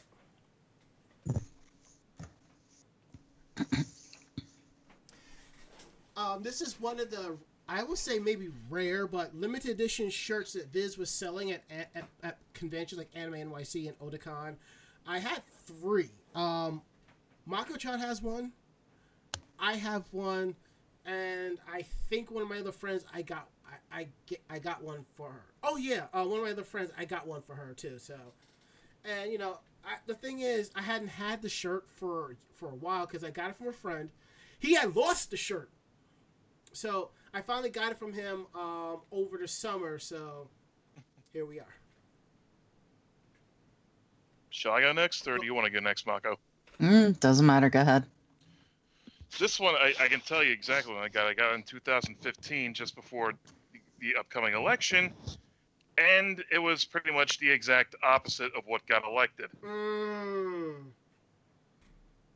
Um, 6.16 6.42
this 6.42 6.60
is 6.60 6.80
one 6.80 7.00
of 7.00 7.10
the 7.10 7.36
I 7.68 7.82
will 7.82 7.96
say 7.96 8.18
maybe 8.18 8.48
rare 8.68 9.06
but 9.06 9.34
limited 9.34 9.70
edition 9.70 10.10
shirts 10.10 10.52
that 10.52 10.72
Viz 10.72 10.98
was 10.98 11.10
selling 11.10 11.52
at 11.52 11.62
at, 11.70 12.04
at 12.22 12.38
conventions 12.52 12.98
like 12.98 13.08
Anime 13.14 13.50
NYC 13.50 13.88
and 13.88 13.98
Otakon. 13.98 14.56
I 15.06 15.18
had 15.18 15.42
three. 15.66 16.10
Um, 16.34 16.82
Mako-chan 17.46 17.98
has 17.98 18.22
one. 18.22 18.52
I 19.58 19.74
have 19.74 20.04
one, 20.12 20.56
and 21.04 21.58
I 21.72 21.82
think 22.08 22.30
one 22.30 22.42
of 22.42 22.48
my 22.48 22.58
other 22.58 22.72
friends 22.72 23.04
I 23.12 23.22
got 23.22 23.48
I, 23.66 24.00
I 24.00 24.08
get 24.26 24.40
I 24.48 24.58
got 24.58 24.82
one 24.82 25.04
for 25.14 25.30
her. 25.30 25.44
Oh 25.62 25.76
yeah, 25.76 26.04
uh, 26.12 26.24
one 26.24 26.38
of 26.38 26.44
my 26.44 26.52
other 26.52 26.64
friends 26.64 26.90
I 26.96 27.06
got 27.06 27.26
one 27.26 27.42
for 27.42 27.54
her 27.54 27.74
too. 27.74 27.98
So, 27.98 28.16
and 29.04 29.32
you 29.32 29.38
know 29.38 29.58
I, 29.86 29.96
the 30.06 30.14
thing 30.14 30.40
is 30.40 30.70
I 30.74 30.82
hadn't 30.82 31.08
had 31.08 31.42
the 31.42 31.48
shirt 31.48 31.88
for 31.88 32.36
for 32.54 32.70
a 32.70 32.74
while 32.74 33.06
because 33.06 33.24
I 33.24 33.30
got 33.30 33.50
it 33.50 33.56
from 33.56 33.68
a 33.68 33.72
friend. 33.72 34.10
He 34.58 34.74
had 34.74 34.96
lost 34.96 35.30
the 35.30 35.36
shirt. 35.36 35.70
So 36.72 37.10
I 37.32 37.40
finally 37.40 37.70
got 37.70 37.92
it 37.92 37.98
from 37.98 38.12
him 38.12 38.46
um, 38.54 39.00
over 39.12 39.38
the 39.38 39.48
summer. 39.48 39.98
So 39.98 40.48
here 41.32 41.46
we 41.46 41.60
are. 41.60 41.74
Shall 44.50 44.72
I 44.72 44.80
go 44.80 44.92
next, 44.92 45.26
or 45.26 45.36
do 45.36 45.44
you 45.44 45.52
want 45.52 45.66
to 45.66 45.70
go 45.70 45.80
next, 45.80 46.06
Mako? 46.06 46.36
Mm, 46.80 47.18
doesn't 47.18 47.44
matter. 47.44 47.68
Go 47.68 47.80
ahead. 47.80 48.06
This 49.38 49.58
one, 49.58 49.74
I, 49.74 49.92
I 50.00 50.06
can 50.06 50.20
tell 50.20 50.44
you 50.44 50.52
exactly 50.52 50.94
when 50.94 51.02
I 51.02 51.08
got. 51.08 51.26
it. 51.26 51.30
I 51.30 51.34
got 51.34 51.52
it 51.52 51.56
in 51.56 51.62
2015, 51.64 52.72
just 52.72 52.94
before 52.94 53.32
the, 53.72 53.80
the 53.98 54.18
upcoming 54.18 54.54
election, 54.54 55.12
and 55.98 56.42
it 56.50 56.58
was 56.58 56.84
pretty 56.84 57.12
much 57.12 57.38
the 57.38 57.50
exact 57.50 57.94
opposite 58.02 58.54
of 58.56 58.64
what 58.66 58.86
got 58.86 59.04
elected. 59.04 59.50
Mm. 59.62 60.74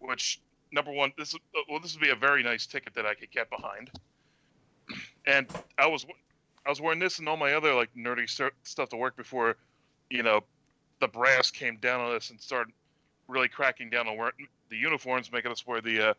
Which 0.00 0.40
number 0.72 0.92
one, 0.92 1.12
this 1.18 1.34
is- 1.34 1.40
well, 1.68 1.80
this 1.80 1.94
would 1.94 2.02
be 2.02 2.10
a 2.10 2.16
very 2.16 2.42
nice 2.42 2.66
ticket 2.66 2.94
that 2.94 3.06
I 3.06 3.14
could 3.14 3.30
get 3.30 3.50
behind. 3.50 3.90
And 5.26 5.46
I 5.76 5.86
was 5.86 6.06
I 6.64 6.70
was 6.70 6.80
wearing 6.80 6.98
this 6.98 7.18
and 7.18 7.28
all 7.28 7.36
my 7.36 7.52
other 7.52 7.74
like 7.74 7.90
nerdy 7.94 8.28
stu- 8.28 8.50
stuff 8.62 8.88
to 8.90 8.96
work 8.96 9.14
before, 9.16 9.56
you 10.08 10.22
know, 10.22 10.42
the 11.00 11.08
brass 11.08 11.50
came 11.50 11.76
down 11.76 12.00
on 12.00 12.14
us 12.16 12.30
and 12.30 12.40
started 12.40 12.72
really 13.26 13.48
cracking 13.48 13.90
down 13.90 14.08
on 14.08 14.16
wearing 14.16 14.48
the 14.70 14.76
uniforms, 14.76 15.30
making 15.30 15.50
us 15.50 15.66
wear 15.66 15.82
the 15.82 16.10
uh, 16.10 16.14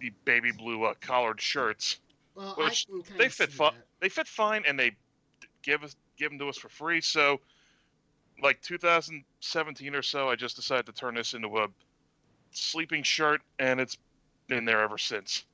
the 0.00 0.10
baby 0.24 0.50
blue 0.50 0.82
uh, 0.82 0.94
collared 1.00 1.40
shirts. 1.40 2.00
Well, 2.34 2.54
Which 2.58 2.86
I 2.88 2.92
can 2.92 3.02
kinda 3.02 3.18
they 3.18 3.28
fit 3.28 3.56
that. 3.58 3.74
They 4.00 4.08
fit 4.08 4.26
fine, 4.26 4.64
and 4.66 4.78
they 4.80 4.96
give 5.62 5.84
us 5.84 5.94
give 6.16 6.30
them 6.30 6.38
to 6.38 6.48
us 6.48 6.58
for 6.58 6.68
free. 6.68 7.00
So, 7.00 7.40
like 8.42 8.60
2017 8.62 9.94
or 9.94 10.02
so, 10.02 10.28
I 10.28 10.36
just 10.36 10.56
decided 10.56 10.86
to 10.86 10.92
turn 10.92 11.14
this 11.14 11.34
into 11.34 11.56
a 11.58 11.68
sleeping 12.52 13.02
shirt, 13.02 13.40
and 13.58 13.80
it's 13.80 13.96
been 14.48 14.64
there 14.64 14.80
ever 14.80 14.98
since. 14.98 15.44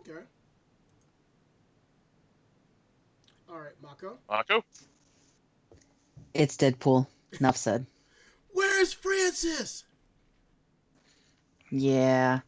Okay. 0.00 0.20
All 3.50 3.58
right, 3.58 3.72
Mako. 3.82 4.18
Mako, 4.28 4.64
It's 6.34 6.56
Deadpool. 6.56 7.06
Enough 7.38 7.56
said. 7.56 7.86
Where's 8.52 8.92
Francis? 8.92 9.84
Yeah. 11.70 12.40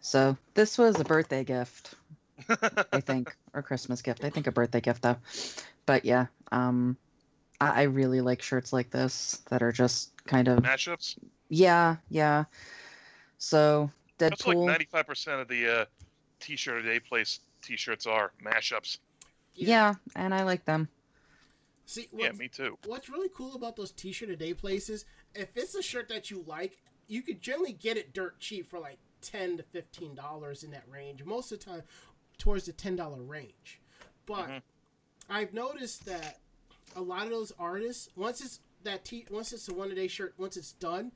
So 0.00 0.36
this 0.54 0.78
was 0.78 0.98
a 1.00 1.04
birthday 1.04 1.44
gift, 1.44 1.94
I 2.48 3.00
think, 3.00 3.36
or 3.54 3.62
Christmas 3.62 4.02
gift. 4.02 4.24
I 4.24 4.30
think 4.30 4.46
a 4.46 4.52
birthday 4.52 4.80
gift 4.80 5.02
though. 5.02 5.16
But 5.86 6.04
yeah, 6.04 6.26
um, 6.52 6.96
I, 7.60 7.68
I 7.68 7.82
really 7.82 8.20
like 8.20 8.42
shirts 8.42 8.72
like 8.72 8.90
this 8.90 9.42
that 9.50 9.62
are 9.62 9.72
just 9.72 10.12
kind 10.26 10.48
of 10.48 10.60
Mashups. 10.60 11.16
yeah, 11.48 11.96
yeah. 12.08 12.44
So 13.38 13.90
That's 14.18 14.46
like 14.46 14.58
ninety-five 14.58 15.06
percent 15.06 15.40
of 15.40 15.48
the 15.48 15.80
uh, 15.80 15.84
T-shirt 16.40 16.84
a 16.84 16.88
day 16.88 17.00
place 17.00 17.40
T-shirts 17.62 18.06
are 18.06 18.32
mashups. 18.44 18.98
yeah, 19.54 19.94
and 20.16 20.34
I 20.34 20.42
like 20.42 20.64
them. 20.64 20.88
See, 21.86 22.08
Yeah, 22.12 22.28
what's, 22.28 22.38
me 22.38 22.48
too. 22.48 22.78
what's 22.86 23.08
really 23.08 23.28
cool 23.34 23.54
about 23.54 23.76
those 23.76 23.92
t-shirt 23.92 24.30
a 24.30 24.36
day 24.36 24.54
places, 24.54 25.04
if 25.34 25.48
it's 25.56 25.74
a 25.74 25.82
shirt 25.82 26.08
that 26.08 26.30
you 26.30 26.44
like, 26.46 26.78
you 27.06 27.22
could 27.22 27.42
generally 27.42 27.72
get 27.72 27.96
it 27.96 28.14
dirt 28.14 28.38
cheap 28.40 28.68
for 28.68 28.78
like 28.78 28.98
ten 29.20 29.56
to 29.56 29.62
fifteen 29.62 30.14
dollars 30.14 30.62
in 30.64 30.70
that 30.70 30.84
range. 30.90 31.24
Most 31.24 31.52
of 31.52 31.58
the 31.58 31.64
time, 31.64 31.82
towards 32.38 32.64
the 32.66 32.72
ten 32.72 32.96
dollar 32.96 33.22
range. 33.22 33.80
But 34.26 34.48
Mhm. 34.48 34.62
I've 35.28 35.54
noticed 35.54 36.04
that 36.06 36.40
a 36.96 37.00
lot 37.00 37.24
of 37.24 37.30
those 37.30 37.52
artists, 37.58 38.08
once 38.16 38.40
it's 38.40 38.60
that 38.84 39.04
t, 39.04 39.26
once 39.30 39.52
it's 39.52 39.68
a 39.68 39.74
one 39.74 39.90
a 39.90 39.94
day 39.94 40.08
shirt, 40.08 40.34
once 40.38 40.56
it's 40.56 40.72
done, 40.72 41.12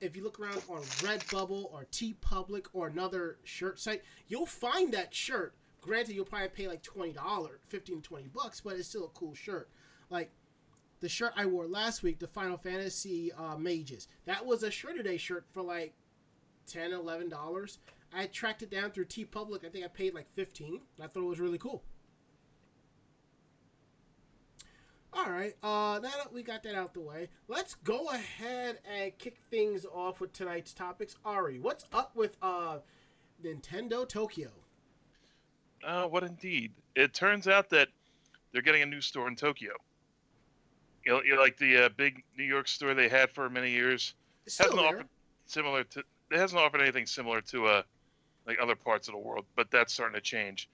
if 0.00 0.16
you 0.16 0.24
look 0.24 0.40
around 0.40 0.62
on 0.68 0.80
Redbubble 0.80 1.72
or 1.72 1.86
TeePublic 1.92 2.66
or 2.72 2.86
another 2.88 3.36
shirt 3.44 3.78
site, 3.78 4.02
you'll 4.28 4.46
find 4.46 4.92
that 4.92 5.14
shirt. 5.14 5.54
Granted, 5.82 6.14
you'll 6.14 6.24
probably 6.24 6.48
pay 6.48 6.68
like 6.68 6.82
twenty 6.82 7.12
dollars, 7.12 7.60
fifteen 7.68 8.00
to 8.00 8.08
twenty 8.08 8.28
bucks, 8.28 8.60
but 8.60 8.76
it's 8.76 8.88
still 8.88 9.04
a 9.04 9.18
cool 9.18 9.34
shirt. 9.34 9.68
Like 10.08 10.30
the 11.00 11.08
shirt 11.08 11.32
I 11.36 11.46
wore 11.46 11.66
last 11.66 12.02
week, 12.02 12.18
the 12.18 12.26
Final 12.26 12.58
Fantasy 12.58 13.32
uh, 13.32 13.56
Mages. 13.56 14.08
That 14.26 14.44
was 14.44 14.62
a 14.62 14.70
shirt 14.70 14.98
a 14.98 15.02
day 15.02 15.16
shirt 15.16 15.44
for 15.52 15.62
like 15.62 15.94
10 16.66 16.92
11 16.92 17.28
dollars. 17.28 17.78
I 18.12 18.26
tracked 18.26 18.62
it 18.62 18.70
down 18.70 18.90
through 18.90 19.06
TeePublic. 19.06 19.64
I 19.64 19.68
think 19.68 19.84
I 19.84 19.88
paid 19.88 20.14
like 20.14 20.26
15. 20.34 20.80
I 21.00 21.06
thought 21.06 21.22
it 21.22 21.26
was 21.26 21.40
really 21.40 21.58
cool. 21.58 21.84
All 25.12 25.30
right, 25.30 25.54
uh, 25.62 25.98
now 26.00 26.10
that 26.18 26.32
we 26.32 26.42
got 26.42 26.62
that 26.62 26.76
out 26.76 26.94
the 26.94 27.00
way, 27.00 27.28
let's 27.48 27.74
go 27.74 28.10
ahead 28.10 28.78
and 28.84 29.16
kick 29.18 29.38
things 29.50 29.84
off 29.92 30.20
with 30.20 30.32
tonight's 30.32 30.72
topics. 30.72 31.16
Ari, 31.24 31.58
what's 31.58 31.84
up 31.92 32.14
with 32.14 32.36
uh, 32.40 32.78
Nintendo 33.44 34.08
Tokyo? 34.08 34.50
Uh, 35.84 36.04
what 36.04 36.22
indeed? 36.22 36.72
It 36.94 37.12
turns 37.12 37.48
out 37.48 37.70
that 37.70 37.88
they're 38.52 38.62
getting 38.62 38.82
a 38.82 38.86
new 38.86 39.00
store 39.00 39.26
in 39.26 39.34
Tokyo. 39.34 39.72
You 41.04 41.12
know, 41.12 41.22
you 41.22 41.34
know, 41.34 41.40
like 41.40 41.56
the 41.56 41.86
uh, 41.86 41.88
big 41.96 42.22
New 42.38 42.44
York 42.44 42.68
store 42.68 42.94
they 42.94 43.08
had 43.08 43.30
for 43.30 43.48
many 43.50 43.70
years. 43.70 44.14
It's 44.46 44.58
Hasn't 44.58 44.78
offered 44.78 45.08
similar 45.46 45.82
to. 45.84 46.00
It 46.30 46.38
hasn't 46.38 46.60
offered 46.60 46.82
anything 46.82 47.06
similar 47.06 47.40
to 47.42 47.66
uh, 47.66 47.82
like 48.46 48.58
other 48.62 48.76
parts 48.76 49.08
of 49.08 49.12
the 49.12 49.18
world, 49.18 49.44
but 49.56 49.70
that's 49.72 49.92
starting 49.92 50.14
to 50.14 50.20
change. 50.20 50.68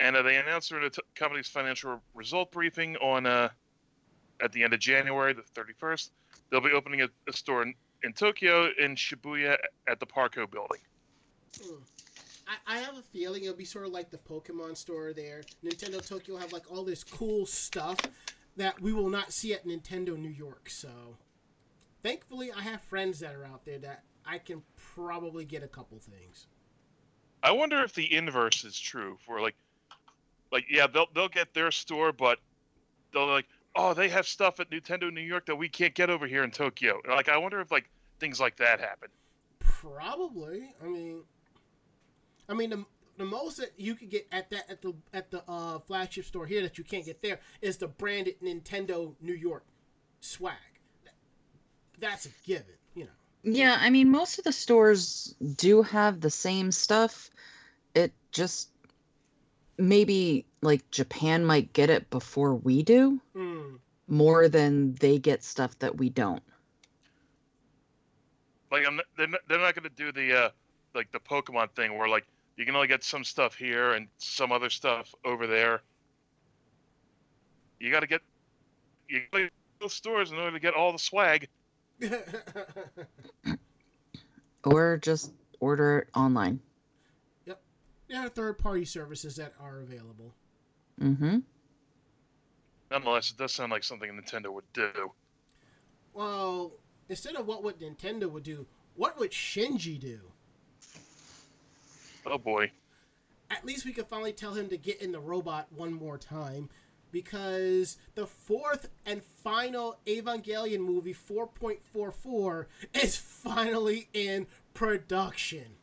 And 0.00 0.16
uh, 0.16 0.22
they 0.22 0.36
announced 0.36 0.70
the 0.70 0.90
t- 0.90 1.02
company's 1.14 1.48
financial 1.48 2.00
result 2.14 2.52
briefing 2.52 2.96
on 2.96 3.26
uh, 3.26 3.48
at 4.42 4.52
the 4.52 4.62
end 4.62 4.74
of 4.74 4.80
January, 4.80 5.32
the 5.32 5.42
31st, 5.58 6.10
they'll 6.50 6.60
be 6.60 6.72
opening 6.72 7.02
a, 7.02 7.08
a 7.28 7.32
store 7.32 7.62
in, 7.62 7.74
in 8.02 8.12
Tokyo 8.12 8.68
in 8.78 8.94
Shibuya 8.94 9.56
at 9.88 10.00
the 10.00 10.06
Parco 10.06 10.50
building. 10.50 10.80
Hmm. 11.60 11.76
I, 12.46 12.76
I 12.76 12.78
have 12.78 12.96
a 12.96 13.02
feeling 13.02 13.42
it'll 13.42 13.56
be 13.56 13.64
sort 13.64 13.86
of 13.86 13.92
like 13.92 14.10
the 14.10 14.18
Pokemon 14.18 14.76
store 14.76 15.12
there. 15.12 15.42
Nintendo 15.64 16.06
Tokyo 16.06 16.34
will 16.34 16.40
have 16.40 16.52
like 16.52 16.70
all 16.70 16.84
this 16.84 17.02
cool 17.02 17.46
stuff 17.46 17.98
that 18.56 18.80
we 18.80 18.92
will 18.92 19.10
not 19.10 19.32
see 19.32 19.52
at 19.52 19.66
Nintendo 19.66 20.16
New 20.16 20.30
York. 20.30 20.70
So, 20.70 21.16
thankfully, 22.02 22.52
I 22.52 22.62
have 22.62 22.80
friends 22.82 23.20
that 23.20 23.34
are 23.34 23.44
out 23.44 23.64
there 23.64 23.78
that 23.78 24.02
I 24.24 24.38
can 24.38 24.62
probably 24.94 25.44
get 25.44 25.62
a 25.62 25.68
couple 25.68 25.98
things. 25.98 26.46
I 27.42 27.50
wonder 27.50 27.82
if 27.82 27.94
the 27.94 28.12
inverse 28.12 28.64
is 28.64 28.78
true 28.78 29.18
for 29.24 29.40
like, 29.40 29.54
like 30.52 30.64
yeah, 30.70 30.86
they'll 30.86 31.08
they'll 31.14 31.28
get 31.28 31.54
their 31.54 31.70
store, 31.70 32.12
but 32.12 32.38
they'll 33.12 33.26
like, 33.26 33.46
oh, 33.74 33.94
they 33.94 34.08
have 34.08 34.26
stuff 34.26 34.60
at 34.60 34.70
Nintendo 34.70 35.12
New 35.12 35.20
York 35.20 35.46
that 35.46 35.56
we 35.56 35.68
can't 35.68 35.94
get 35.94 36.10
over 36.10 36.26
here 36.26 36.44
in 36.44 36.50
Tokyo. 36.50 37.00
Like, 37.08 37.28
I 37.28 37.36
wonder 37.36 37.60
if 37.60 37.70
like 37.70 37.88
things 38.18 38.40
like 38.40 38.56
that 38.56 38.80
happen. 38.80 39.08
Probably. 39.60 40.70
I 40.82 40.86
mean, 40.86 41.22
I 42.48 42.54
mean 42.54 42.70
the 42.70 42.84
the 43.18 43.24
most 43.24 43.56
that 43.58 43.72
you 43.76 43.94
could 43.94 44.10
get 44.10 44.26
at 44.32 44.50
that 44.50 44.70
at 44.70 44.82
the 44.82 44.94
at 45.12 45.30
the 45.30 45.42
uh, 45.48 45.78
flagship 45.80 46.24
store 46.24 46.46
here 46.46 46.62
that 46.62 46.78
you 46.78 46.84
can't 46.84 47.04
get 47.04 47.22
there 47.22 47.40
is 47.60 47.76
the 47.76 47.88
branded 47.88 48.40
Nintendo 48.40 49.14
New 49.20 49.34
York 49.34 49.64
swag. 50.20 50.54
That's 51.98 52.26
a 52.26 52.30
given, 52.44 52.74
you 52.94 53.04
know. 53.04 53.10
Yeah, 53.42 53.78
I 53.80 53.90
mean, 53.90 54.10
most 54.10 54.38
of 54.38 54.44
the 54.44 54.52
stores 54.52 55.34
do 55.56 55.82
have 55.82 56.20
the 56.20 56.30
same 56.30 56.72
stuff. 56.72 57.30
It 57.94 58.12
just 58.32 58.70
maybe 59.78 60.46
like 60.62 60.90
Japan 60.90 61.44
might 61.44 61.72
get 61.72 61.90
it 61.90 62.08
before 62.10 62.54
we 62.54 62.82
do, 62.82 63.20
Mm. 63.34 63.78
more 64.08 64.48
than 64.48 64.94
they 64.94 65.18
get 65.18 65.42
stuff 65.44 65.78
that 65.80 65.96
we 65.96 66.10
don't. 66.10 66.42
Like, 68.70 68.86
I'm 68.86 69.00
they're 69.16 69.28
not, 69.28 69.40
they're 69.48 69.60
not 69.60 69.74
going 69.74 69.84
to 69.84 69.90
do 69.90 70.12
the 70.12 70.46
uh, 70.46 70.50
like 70.94 71.10
the 71.12 71.20
Pokemon 71.20 71.70
thing 71.72 71.96
where 71.96 72.08
like 72.08 72.26
you 72.56 72.64
can 72.64 72.74
only 72.74 72.88
get 72.88 73.04
some 73.04 73.22
stuff 73.22 73.54
here 73.54 73.92
and 73.92 74.08
some 74.18 74.50
other 74.50 74.70
stuff 74.70 75.14
over 75.24 75.46
there. 75.46 75.82
You 77.78 77.90
got 77.90 78.00
to 78.00 78.06
get 78.06 78.22
you 79.08 79.20
got 79.30 79.38
to 79.38 79.44
get 79.44 79.52
those 79.80 79.92
stores 79.92 80.32
in 80.32 80.38
order 80.38 80.52
to 80.52 80.60
get 80.60 80.74
all 80.74 80.92
the 80.92 80.98
swag. 80.98 81.48
Or 84.64 84.96
just 84.96 85.32
order 85.60 86.00
it 86.00 86.08
online. 86.18 86.58
There 88.08 88.24
are 88.24 88.28
third 88.28 88.58
party 88.58 88.84
services 88.84 89.36
that 89.36 89.52
are 89.60 89.80
available. 89.80 90.34
Mm-hmm. 91.00 91.38
Nonetheless, 92.90 93.30
it 93.30 93.36
does 93.36 93.52
sound 93.52 93.72
like 93.72 93.84
something 93.84 94.10
Nintendo 94.10 94.52
would 94.52 94.72
do. 94.72 95.12
Well, 96.14 96.72
instead 97.08 97.36
of 97.36 97.46
what 97.46 97.62
would 97.64 97.80
Nintendo 97.80 98.30
would 98.30 98.44
do, 98.44 98.66
what 98.94 99.18
would 99.18 99.32
Shinji 99.32 99.98
do? 100.00 100.20
Oh 102.24 102.38
boy. 102.38 102.70
At 103.50 103.64
least 103.64 103.84
we 103.84 103.92
could 103.92 104.08
finally 104.08 104.32
tell 104.32 104.54
him 104.54 104.68
to 104.68 104.76
get 104.76 105.00
in 105.00 105.12
the 105.12 105.20
robot 105.20 105.68
one 105.70 105.92
more 105.92 106.18
time. 106.18 106.68
Because 107.12 107.96
the 108.14 108.26
fourth 108.26 108.88
and 109.06 109.22
final 109.22 109.98
Evangelion 110.06 110.80
movie, 110.80 111.14
4.44, 111.14 112.66
is 112.92 113.16
finally 113.16 114.08
in 114.12 114.46
production. 114.74 115.76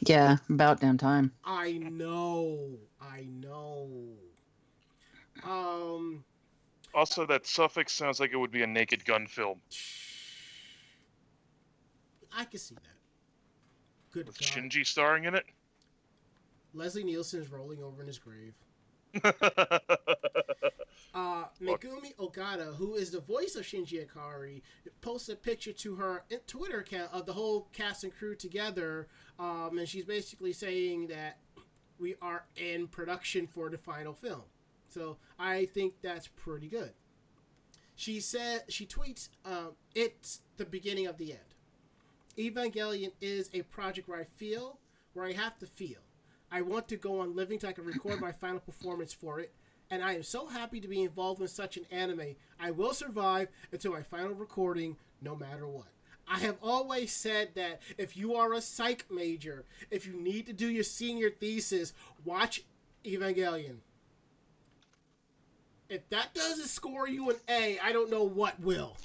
Yeah, 0.00 0.36
about 0.50 0.80
damn 0.80 0.98
time. 0.98 1.32
I 1.44 1.72
know. 1.72 2.78
I 3.00 3.26
know. 3.30 3.88
Um, 5.44 6.24
Also, 6.94 7.26
that 7.26 7.46
suffix 7.46 7.92
sounds 7.92 8.20
like 8.20 8.32
it 8.32 8.36
would 8.36 8.50
be 8.50 8.62
a 8.62 8.66
Naked 8.66 9.04
Gun 9.04 9.26
film. 9.26 9.60
I 12.36 12.44
can 12.44 12.58
see 12.58 12.74
that. 12.74 12.82
Good 14.12 14.26
With 14.26 14.38
God. 14.38 14.48
Shinji 14.48 14.86
starring 14.86 15.24
in 15.24 15.34
it. 15.34 15.44
Leslie 16.72 17.04
Nielsen 17.04 17.40
is 17.42 17.50
rolling 17.50 17.82
over 17.82 18.00
in 18.00 18.06
his 18.08 18.18
grave. 18.18 18.54
Uh, 21.14 21.44
Megumi 21.62 22.12
Ogata, 22.16 22.74
who 22.74 22.94
is 22.94 23.12
the 23.12 23.20
voice 23.20 23.54
of 23.54 23.64
Shinji 23.64 24.04
Ikari, 24.04 24.62
posted 25.00 25.36
a 25.36 25.38
picture 25.38 25.72
to 25.72 25.94
her 25.94 26.24
Twitter 26.48 26.80
account 26.80 27.12
of 27.12 27.24
the 27.24 27.32
whole 27.32 27.68
cast 27.72 28.02
and 28.02 28.12
crew 28.12 28.34
together, 28.34 29.06
um, 29.38 29.78
and 29.78 29.88
she's 29.88 30.04
basically 30.04 30.52
saying 30.52 31.06
that 31.06 31.38
we 32.00 32.16
are 32.20 32.46
in 32.56 32.88
production 32.88 33.46
for 33.46 33.70
the 33.70 33.78
final 33.78 34.12
film. 34.12 34.42
So 34.88 35.18
I 35.38 35.66
think 35.66 35.94
that's 36.02 36.26
pretty 36.26 36.66
good. 36.66 36.90
She 37.94 38.18
said 38.18 38.64
she 38.68 38.84
tweets, 38.84 39.28
um, 39.44 39.76
"It's 39.94 40.40
the 40.56 40.64
beginning 40.64 41.06
of 41.06 41.16
the 41.16 41.32
end. 41.32 41.54
Evangelion 42.36 43.12
is 43.20 43.50
a 43.54 43.62
project 43.62 44.08
where 44.08 44.20
I 44.20 44.24
feel, 44.24 44.80
where 45.12 45.26
I 45.26 45.32
have 45.32 45.60
to 45.60 45.66
feel. 45.66 46.00
I 46.50 46.62
want 46.62 46.88
to 46.88 46.96
go 46.96 47.20
on 47.20 47.36
living 47.36 47.60
till 47.60 47.70
I 47.70 47.72
can 47.72 47.84
record 47.84 48.20
my 48.20 48.32
final 48.32 48.58
performance 48.58 49.12
for 49.12 49.38
it." 49.38 49.54
And 49.94 50.02
I 50.02 50.14
am 50.14 50.24
so 50.24 50.48
happy 50.48 50.80
to 50.80 50.88
be 50.88 51.02
involved 51.02 51.40
in 51.40 51.46
such 51.46 51.76
an 51.76 51.86
anime. 51.88 52.34
I 52.58 52.72
will 52.72 52.92
survive 52.92 53.46
until 53.70 53.92
my 53.92 54.02
final 54.02 54.34
recording, 54.34 54.96
no 55.22 55.36
matter 55.36 55.68
what. 55.68 55.86
I 56.26 56.40
have 56.40 56.56
always 56.60 57.12
said 57.12 57.50
that 57.54 57.80
if 57.96 58.16
you 58.16 58.34
are 58.34 58.52
a 58.54 58.60
psych 58.60 59.06
major, 59.08 59.64
if 59.92 60.04
you 60.04 60.14
need 60.14 60.46
to 60.46 60.52
do 60.52 60.66
your 60.66 60.82
senior 60.82 61.30
thesis, 61.30 61.92
watch 62.24 62.64
Evangelion. 63.04 63.76
If 65.88 66.08
that 66.08 66.34
doesn't 66.34 66.68
score 66.68 67.06
you 67.06 67.30
an 67.30 67.36
A, 67.48 67.78
I 67.78 67.92
don't 67.92 68.10
know 68.10 68.24
what 68.24 68.58
will. 68.58 68.96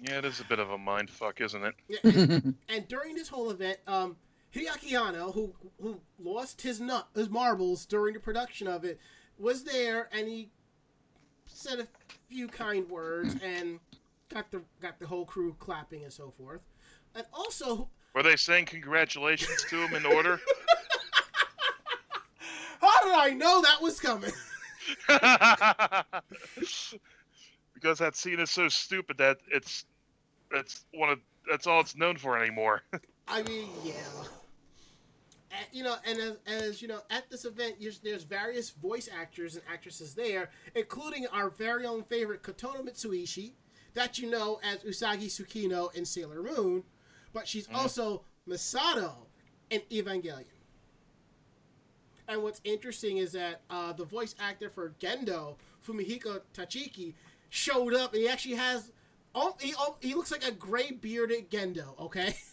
Yeah, 0.00 0.18
it 0.18 0.24
is 0.24 0.40
a 0.40 0.44
bit 0.44 0.58
of 0.58 0.70
a 0.70 0.78
mind 0.78 1.10
fuck, 1.10 1.40
isn't 1.40 1.64
it? 1.64 1.74
Yeah, 1.88 1.98
and, 2.04 2.54
and 2.68 2.88
during 2.88 3.14
this 3.14 3.28
whole 3.28 3.50
event, 3.50 3.78
um, 3.86 4.16
Hideaki 4.54 4.94
Anno, 4.94 5.32
who 5.32 5.54
who 5.80 6.00
lost 6.18 6.62
his 6.62 6.80
nut 6.80 7.08
his 7.14 7.28
marbles 7.28 7.86
during 7.86 8.14
the 8.14 8.20
production 8.20 8.66
of 8.66 8.84
it, 8.84 8.98
was 9.38 9.64
there 9.64 10.08
and 10.12 10.28
he 10.28 10.50
said 11.46 11.80
a 11.80 11.88
few 12.28 12.48
kind 12.48 12.88
words 12.88 13.36
and 13.42 13.80
got 14.32 14.50
the 14.50 14.62
got 14.80 14.98
the 14.98 15.06
whole 15.06 15.24
crew 15.24 15.54
clapping 15.58 16.04
and 16.04 16.12
so 16.12 16.32
forth. 16.38 16.60
And 17.14 17.24
also, 17.32 17.88
Were 18.14 18.22
they 18.22 18.36
saying 18.36 18.66
congratulations 18.66 19.64
to 19.68 19.86
him 19.86 19.94
in 19.94 20.06
order? 20.06 20.40
how 22.80 23.04
did 23.04 23.14
I 23.14 23.34
know 23.34 23.62
that 23.62 23.82
was 23.82 23.98
coming? 23.98 24.32
because 27.80 27.98
that 27.98 28.16
scene 28.16 28.40
is 28.40 28.50
so 28.50 28.68
stupid 28.68 29.18
that 29.18 29.38
it's 29.50 29.84
it's 30.52 30.84
one 30.92 31.10
of 31.10 31.18
that's 31.48 31.66
all 31.66 31.80
it's 31.80 31.96
known 31.96 32.16
for 32.16 32.38
anymore. 32.38 32.82
I 33.28 33.42
mean, 33.42 33.68
yeah. 33.84 33.92
Uh, 35.50 35.56
you 35.72 35.82
know, 35.82 35.96
and 36.06 36.18
as, 36.18 36.36
as 36.46 36.82
you 36.82 36.88
know, 36.88 37.00
at 37.10 37.30
this 37.30 37.46
event, 37.46 37.76
there's, 37.80 38.00
there's 38.00 38.24
various 38.24 38.68
voice 38.68 39.08
actors 39.10 39.54
and 39.54 39.64
actresses 39.72 40.14
there, 40.14 40.50
including 40.74 41.26
our 41.28 41.48
very 41.48 41.86
own 41.86 42.02
favorite 42.04 42.42
Kotono 42.42 42.86
Mitsuishi, 42.86 43.52
that 43.94 44.18
you 44.18 44.28
know 44.28 44.60
as 44.62 44.78
Usagi 44.80 45.26
Tsukino 45.26 45.94
in 45.94 46.04
Sailor 46.04 46.42
Moon, 46.42 46.82
but 47.32 47.48
she's 47.48 47.66
also 47.72 48.24
Misato 48.46 49.12
in 49.70 49.80
Evangelion. 49.90 50.44
And 52.28 52.42
what's 52.42 52.60
interesting 52.64 53.16
is 53.16 53.32
that 53.32 53.62
uh, 53.70 53.94
the 53.94 54.04
voice 54.04 54.34
actor 54.38 54.68
for 54.68 54.90
Gendo, 55.00 55.56
Fumihiko 55.86 56.42
Tachiki, 56.54 57.14
showed 57.48 57.94
up, 57.94 58.14
he 58.14 58.28
actually 58.28 58.56
has. 58.56 58.92
Oh, 59.34 59.56
he, 59.60 59.74
oh, 59.78 59.96
he 60.00 60.14
looks 60.14 60.30
like 60.30 60.46
a 60.46 60.52
gray 60.52 60.90
bearded 60.90 61.50
Gendo, 61.50 61.98
okay? 62.00 62.34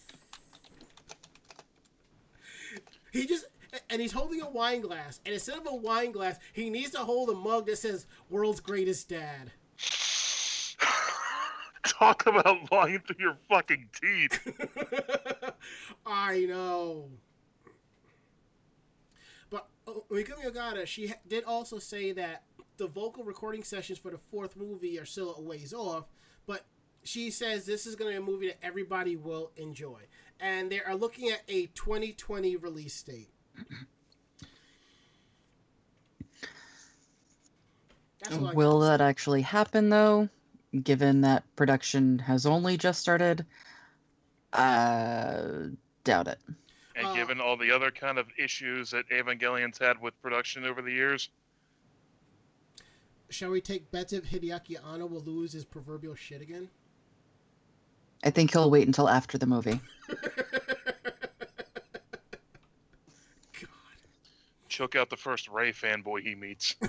he 3.12 3.26
just. 3.26 3.46
And 3.90 4.02
he's 4.02 4.14
holding 4.14 4.42
a 4.42 4.50
wine 4.50 4.80
glass, 4.80 5.20
and 5.26 5.34
instead 5.34 5.58
of 5.58 5.68
a 5.68 5.76
wine 5.76 6.14
glass, 6.14 6.38
he 6.54 6.70
needs 6.70 6.92
to 6.92 7.00
hold 7.00 7.30
a 7.30 7.34
mug 7.34 7.66
that 7.66 7.78
says 7.78 8.06
"World's 8.30 8.62
Greatest 8.62 9.10
Dad." 9.10 9.52
Talk 11.86 12.26
about 12.26 12.72
lying 12.72 13.00
through 13.00 13.18
your 13.20 13.38
fucking 13.50 13.90
teeth. 14.02 14.40
I 16.06 16.46
know. 16.46 17.10
But 19.50 19.68
oh, 19.88 20.06
Megumi 20.10 20.46
Ogata, 20.46 20.86
she 20.86 21.14
did 21.28 21.44
also 21.44 21.80
say 21.80 22.14
that 22.14 22.44
the 22.78 22.88
vocal 22.88 23.24
recording 23.24 23.64
sessions 23.64 24.00
for 24.00 24.12
the 24.12 24.18
fourth 24.18 24.56
movie 24.56 25.00
are 25.00 25.06
still 25.06 25.36
a 25.38 25.42
ways 25.42 25.74
off, 25.74 26.06
but 26.46 26.66
she 27.04 27.32
says 27.32 27.66
this 27.66 27.86
is 27.86 27.96
going 27.96 28.14
to 28.14 28.20
be 28.20 28.24
a 28.24 28.32
movie 28.32 28.48
that 28.48 28.58
everybody 28.64 29.16
will 29.16 29.52
enjoy. 29.58 30.02
And 30.40 30.72
they 30.72 30.82
are 30.82 30.96
looking 30.96 31.30
at 31.30 31.42
a 31.48 31.68
2020 31.68 32.56
release 32.58 33.02
date. 33.04 33.30
That's 38.22 38.36
all 38.38 38.48
I 38.48 38.54
Will 38.54 38.80
that 38.80 39.02
actually 39.02 39.42
happen 39.42 39.90
though? 39.90 40.30
Given 40.84 41.22
that 41.22 41.44
production 41.56 42.20
has 42.20 42.46
only 42.46 42.76
just 42.76 43.00
started, 43.00 43.46
uh, 44.52 45.44
doubt 46.04 46.28
it. 46.28 46.40
And 46.96 47.08
Uh, 47.08 47.14
given 47.14 47.40
all 47.40 47.56
the 47.56 47.72
other 47.72 47.92
kind 47.92 48.18
of 48.18 48.28
issues 48.38 48.92
that 48.92 49.06
Evangelion's 49.12 49.78
had 49.78 50.02
with 50.02 50.20
production 50.22 50.66
over 50.66 50.82
the 50.82 50.92
years, 50.92 51.30
Shall 53.30 53.52
we 53.52 53.62
take 53.62 53.92
bets 53.92 54.14
if 54.14 54.30
Hideaki 54.30 54.78
Anno 54.86 55.06
will 55.06 55.22
lose 55.22 55.54
his 55.54 55.66
proverbial 55.66 56.16
shit 56.16 56.42
again? 56.42 56.70
I 58.24 58.30
think 58.30 58.52
he'll 58.52 58.72
wait 58.72 58.88
until 58.88 59.10
after 59.10 59.38
the 59.38 59.46
movie. 59.46 59.80
God. 63.60 63.70
choke 64.70 64.96
out 64.96 65.10
the 65.10 65.18
first 65.18 65.48
Rei 65.48 65.72
fanboy 65.72 66.22
he 66.22 66.36
meets. 66.36 66.76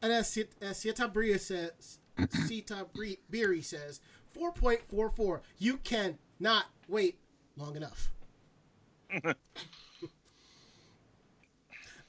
And 0.00 0.12
as, 0.12 0.28
Sit- 0.28 0.54
as 0.60 0.78
Sita 0.78 1.08
Bria 1.08 1.38
says, 1.38 1.98
Sita 2.46 2.86
Bri- 2.92 3.20
Biri 3.30 3.64
says, 3.64 4.00
4.44. 4.36 5.40
You 5.58 5.78
can 5.78 6.18
not 6.38 6.66
wait 6.88 7.18
long 7.56 7.76
enough. 7.76 8.10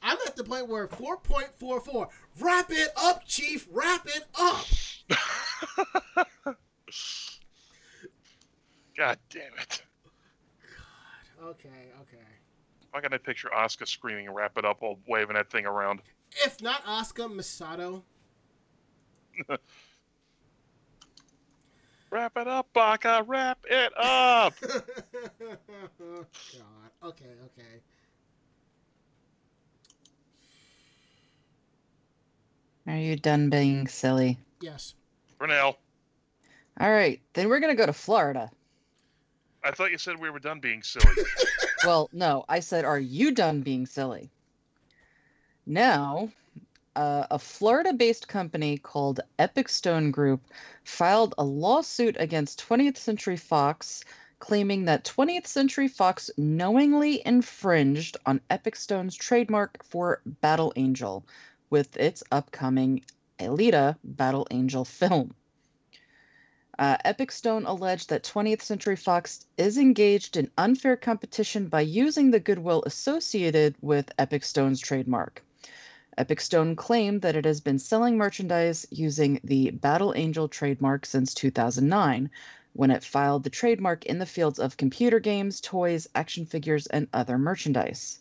I'm 0.03 0.17
at 0.27 0.35
the 0.35 0.43
point 0.43 0.67
where 0.67 0.87
4.44. 0.87 2.09
Wrap 2.39 2.65
it 2.69 2.89
up, 2.97 3.25
Chief. 3.25 3.67
Wrap 3.71 4.05
it 4.05 4.25
up. 4.37 4.65
God 8.97 9.17
damn 9.29 9.53
it. 9.59 9.81
God. 10.77 11.47
Okay, 11.49 11.69
okay. 12.01 12.17
Why 12.91 13.01
can 13.01 13.13
I 13.13 13.17
picture 13.17 13.49
Asuka 13.55 13.87
screaming 13.87 14.27
and 14.27 14.35
wrap 14.35 14.57
it 14.57 14.65
up 14.65 14.81
while 14.81 14.99
waving 15.07 15.35
that 15.35 15.49
thing 15.49 15.65
around? 15.65 16.01
If 16.45 16.61
not 16.61 16.83
Asuka, 16.85 17.33
Misato. 17.33 18.03
Wrap 22.13 22.37
it 22.37 22.47
up, 22.47 22.67
Baka, 22.73 23.23
wrap 23.25 23.57
it 23.67 23.91
up! 23.97 24.53
God. 24.61 25.57
Okay, 27.01 27.33
okay. 27.45 27.81
Are 32.87 32.97
you 32.97 33.15
done 33.15 33.49
being 33.49 33.87
silly? 33.87 34.37
Yes. 34.61 34.93
For 35.37 35.47
now. 35.47 35.77
All 36.79 36.91
right, 36.91 37.21
then 37.33 37.49
we're 37.49 37.59
gonna 37.59 37.75
go 37.75 37.85
to 37.85 37.93
Florida. 37.93 38.49
I 39.63 39.71
thought 39.71 39.91
you 39.91 39.97
said 39.97 40.19
we 40.19 40.29
were 40.29 40.39
done 40.39 40.59
being 40.59 40.83
silly. 40.83 41.05
Well, 41.85 42.09
no, 42.13 42.45
I 42.47 42.61
said, 42.61 42.85
are 42.85 42.99
you 42.99 43.31
done 43.31 43.61
being 43.61 43.85
silly? 43.85 44.29
Now, 45.65 46.29
uh, 46.95 47.27
a 47.29 47.37
Florida 47.37 47.91
based 47.91 48.29
company 48.29 48.77
called 48.77 49.19
Epic 49.37 49.67
Stone 49.67 50.11
Group 50.11 50.41
filed 50.85 51.35
a 51.37 51.43
lawsuit 51.43 52.15
against 52.19 52.65
20th 52.65 52.95
Century 52.95 53.35
Fox, 53.35 54.05
claiming 54.39 54.85
that 54.85 55.03
20th 55.03 55.47
Century 55.47 55.89
Fox 55.89 56.29
knowingly 56.37 57.21
infringed 57.25 58.15
on 58.25 58.39
Epic 58.49 58.77
Stone's 58.77 59.15
trademark 59.15 59.83
for 59.83 60.21
Battle 60.25 60.71
Angel 60.77 61.25
with 61.73 61.97
its 61.97 62.23
upcoming 62.31 63.01
Alita 63.39 63.97
Battle 64.03 64.45
Angel 64.51 64.85
film. 64.85 65.33
Uh, 66.77 66.97
Epic 67.03 67.31
Stone 67.31 67.65
alleged 67.65 68.09
that 68.09 68.21
20th 68.23 68.61
Century 68.61 68.95
Fox 68.95 69.47
is 69.57 69.79
engaged 69.79 70.37
in 70.37 70.51
unfair 70.55 70.95
competition 70.95 71.69
by 71.69 71.81
using 71.81 72.29
the 72.29 72.39
goodwill 72.39 72.83
associated 72.85 73.73
with 73.81 74.11
Epic 74.19 74.43
Stone's 74.43 74.79
trademark. 74.79 75.43
Epic 76.15 76.41
Stone 76.41 76.75
claimed 76.75 77.23
that 77.23 77.35
it 77.35 77.45
has 77.45 77.59
been 77.59 77.79
selling 77.79 78.17
merchandise 78.17 78.85
using 78.91 79.39
the 79.43 79.71
Battle 79.71 80.13
Angel 80.15 80.47
trademark 80.47 81.07
since 81.07 81.33
2009, 81.33 82.29
when 82.73 82.91
it 82.91 83.03
filed 83.03 83.43
the 83.43 83.49
trademark 83.49 84.05
in 84.05 84.19
the 84.19 84.27
fields 84.27 84.59
of 84.59 84.77
computer 84.77 85.19
games, 85.19 85.59
toys, 85.59 86.07
action 86.13 86.45
figures, 86.45 86.85
and 86.85 87.07
other 87.13 87.39
merchandise. 87.39 88.19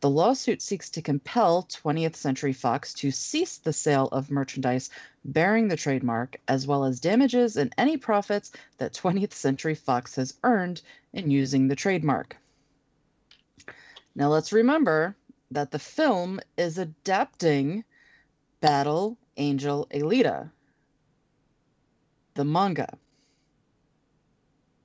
The 0.00 0.08
lawsuit 0.08 0.62
seeks 0.62 0.88
to 0.90 1.02
compel 1.02 1.64
20th 1.64 2.16
Century 2.16 2.54
Fox 2.54 2.94
to 2.94 3.10
cease 3.10 3.58
the 3.58 3.72
sale 3.74 4.08
of 4.08 4.30
merchandise 4.30 4.88
bearing 5.26 5.68
the 5.68 5.76
trademark, 5.76 6.40
as 6.48 6.66
well 6.66 6.84
as 6.84 7.00
damages 7.00 7.58
and 7.58 7.74
any 7.76 7.98
profits 7.98 8.50
that 8.78 8.94
20th 8.94 9.34
Century 9.34 9.74
Fox 9.74 10.16
has 10.16 10.38
earned 10.42 10.80
in 11.12 11.30
using 11.30 11.68
the 11.68 11.76
trademark. 11.76 12.38
Now 14.14 14.28
let's 14.30 14.52
remember 14.52 15.16
that 15.50 15.70
the 15.70 15.78
film 15.78 16.40
is 16.56 16.78
adapting 16.78 17.84
Battle 18.60 19.18
Angel 19.36 19.86
Alita, 19.90 20.50
the 22.34 22.44
manga. 22.44 22.96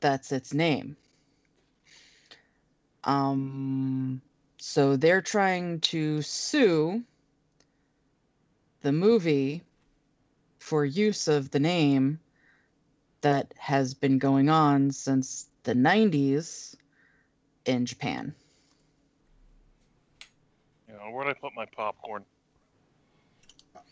That's 0.02 0.34
its 0.34 0.54
name. 0.54 0.98
Um, 3.06 4.22
so 4.68 4.98
they're 4.98 5.22
trying 5.22 5.80
to 5.80 6.24
sue 6.24 7.04
the 8.82 8.92
movie 8.92 9.62
for 10.58 10.84
use 10.84 11.28
of 11.28 11.52
the 11.52 11.60
name 11.60 12.20
that 13.22 13.54
has 13.60 13.94
been 13.94 14.18
going 14.18 14.50
on 14.50 14.90
since 14.90 15.50
the 15.64 15.76
90s 15.76 16.76
in 17.66 17.86
Japan. 17.86 18.34
You 20.88 20.96
know, 20.96 21.12
where'd 21.12 21.28
I 21.28 21.34
put 21.34 21.52
my 21.56 21.68
popcorn? 21.68 22.26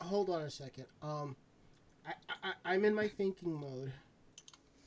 Hold 0.01 0.31
on 0.31 0.41
a 0.41 0.49
second. 0.49 0.85
Um, 1.03 1.35
I, 2.05 2.13
I 2.43 2.73
I'm 2.73 2.83
in 2.83 2.95
my 2.95 3.07
thinking 3.07 3.53
mode. 3.53 3.93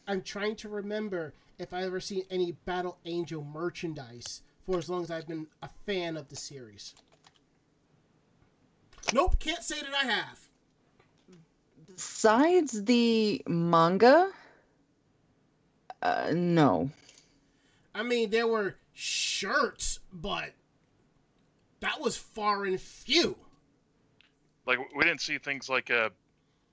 I'm 0.08 0.22
trying 0.22 0.56
to 0.56 0.68
remember 0.68 1.32
if 1.60 1.72
I 1.72 1.84
ever 1.84 2.00
seen 2.00 2.24
any 2.28 2.52
Battle 2.64 2.98
Angel 3.04 3.44
merchandise 3.44 4.42
for 4.66 4.78
as 4.78 4.90
long 4.90 5.02
as 5.02 5.10
I've 5.10 5.26
been 5.26 5.46
a 5.62 5.68
fan 5.86 6.16
of 6.16 6.28
the 6.28 6.36
series. 6.36 6.94
Nope, 9.12 9.38
can't 9.38 9.62
say 9.62 9.80
that 9.80 9.94
I 9.94 10.06
have. 10.06 10.40
Besides 11.86 12.84
the 12.84 13.40
manga, 13.46 14.30
uh, 16.02 16.32
no. 16.34 16.90
I 17.94 18.02
mean, 18.02 18.30
there 18.30 18.48
were 18.48 18.74
shirts, 18.92 20.00
but 20.12 20.52
that 21.80 22.00
was 22.00 22.16
far 22.16 22.64
and 22.64 22.80
few. 22.80 23.36
Like 24.66 24.78
we 24.94 25.04
didn't 25.04 25.20
see 25.20 25.38
things 25.38 25.68
like 25.68 25.90
uh, 25.90 26.10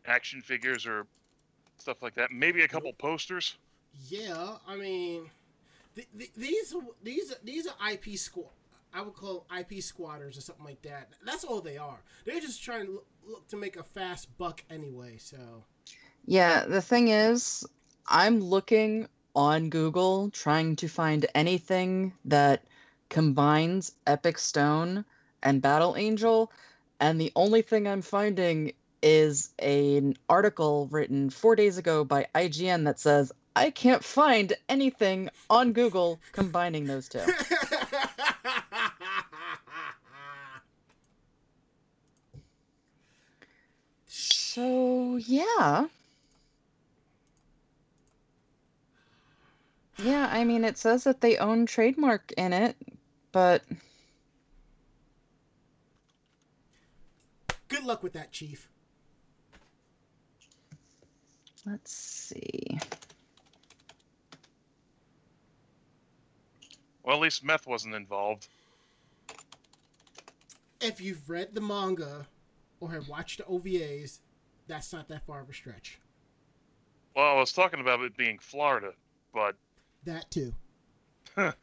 action 0.05 0.41
figures 0.41 0.87
or 0.87 1.05
stuff 1.77 2.01
like 2.01 2.15
that. 2.15 2.31
Maybe 2.31 2.63
a 2.63 2.67
couple 2.67 2.91
posters. 2.93 3.55
Yeah, 4.09 4.55
I 4.67 4.75
mean, 4.75 5.29
th- 5.95 6.07
th- 6.17 6.33
these 6.35 6.75
these 7.03 7.33
these 7.43 7.67
are 7.67 7.91
IP 7.91 8.17
squad. 8.17 8.51
I 8.93 9.01
would 9.01 9.15
call 9.15 9.47
IP 9.57 9.81
squatters 9.81 10.37
or 10.37 10.41
something 10.41 10.65
like 10.65 10.81
that. 10.83 11.09
That's 11.25 11.43
all 11.43 11.61
they 11.61 11.77
are. 11.77 12.03
They're 12.25 12.39
just 12.39 12.63
trying 12.63 12.85
to 12.85 12.91
look, 12.91 13.07
look 13.25 13.47
to 13.49 13.57
make 13.57 13.75
a 13.75 13.83
fast 13.83 14.37
buck 14.37 14.63
anyway. 14.69 15.17
So 15.17 15.63
Yeah, 16.25 16.65
the 16.65 16.81
thing 16.81 17.07
is, 17.09 17.65
I'm 18.07 18.39
looking 18.39 19.07
on 19.35 19.69
Google 19.69 20.29
trying 20.29 20.75
to 20.77 20.87
find 20.87 21.25
anything 21.33 22.13
that 22.25 22.63
combines 23.09 23.93
Epic 24.05 24.37
Stone 24.37 25.05
and 25.41 25.61
Battle 25.61 25.95
Angel, 25.97 26.51
and 26.99 27.19
the 27.19 27.31
only 27.35 27.61
thing 27.63 27.87
I'm 27.87 28.01
finding 28.01 28.73
is 29.01 29.53
an 29.59 30.15
article 30.29 30.87
written 30.91 31.29
four 31.29 31.55
days 31.55 31.77
ago 31.77 32.05
by 32.05 32.27
IGN 32.35 32.85
that 32.85 32.99
says, 32.99 33.31
I 33.55 33.69
can't 33.69 34.03
find 34.03 34.53
anything 34.67 35.29
on 35.49 35.73
Google 35.73 36.19
combining 36.31 36.85
those 36.85 37.07
two. 37.07 37.21
So, 44.53 45.15
yeah. 45.15 45.87
Yeah, 49.97 50.29
I 50.31 50.43
mean, 50.43 50.63
it 50.63 50.77
says 50.77 51.05
that 51.05 51.21
they 51.21 51.37
own 51.37 51.65
trademark 51.65 52.31
in 52.37 52.53
it, 52.53 52.75
but 53.31 53.63
good 57.67 57.83
luck 57.83 58.03
with 58.03 58.13
that, 58.13 58.31
Chief. 58.31 58.69
let's 61.65 61.91
see. 61.91 62.79
Well, 67.03 67.15
at 67.17 67.21
least 67.21 67.43
meth 67.43 67.67
wasn't 67.67 67.95
involved. 67.95 68.47
If 70.81 71.01
you've 71.01 71.29
read 71.29 71.53
the 71.53 71.61
manga 71.61 72.27
or 72.79 72.91
have 72.91 73.07
watched 73.07 73.39
the 73.39 73.43
OVAs, 73.43 74.19
that's 74.67 74.91
not 74.93 75.07
that 75.09 75.25
far 75.25 75.41
of 75.41 75.49
a 75.49 75.53
stretch. 75.53 75.99
Well, 77.15 77.37
I 77.37 77.39
was 77.39 77.53
talking 77.53 77.79
about 77.79 78.01
it 78.01 78.17
being 78.17 78.39
Florida, 78.39 78.93
but 79.33 79.55
That 80.05 80.29
too. 80.31 80.53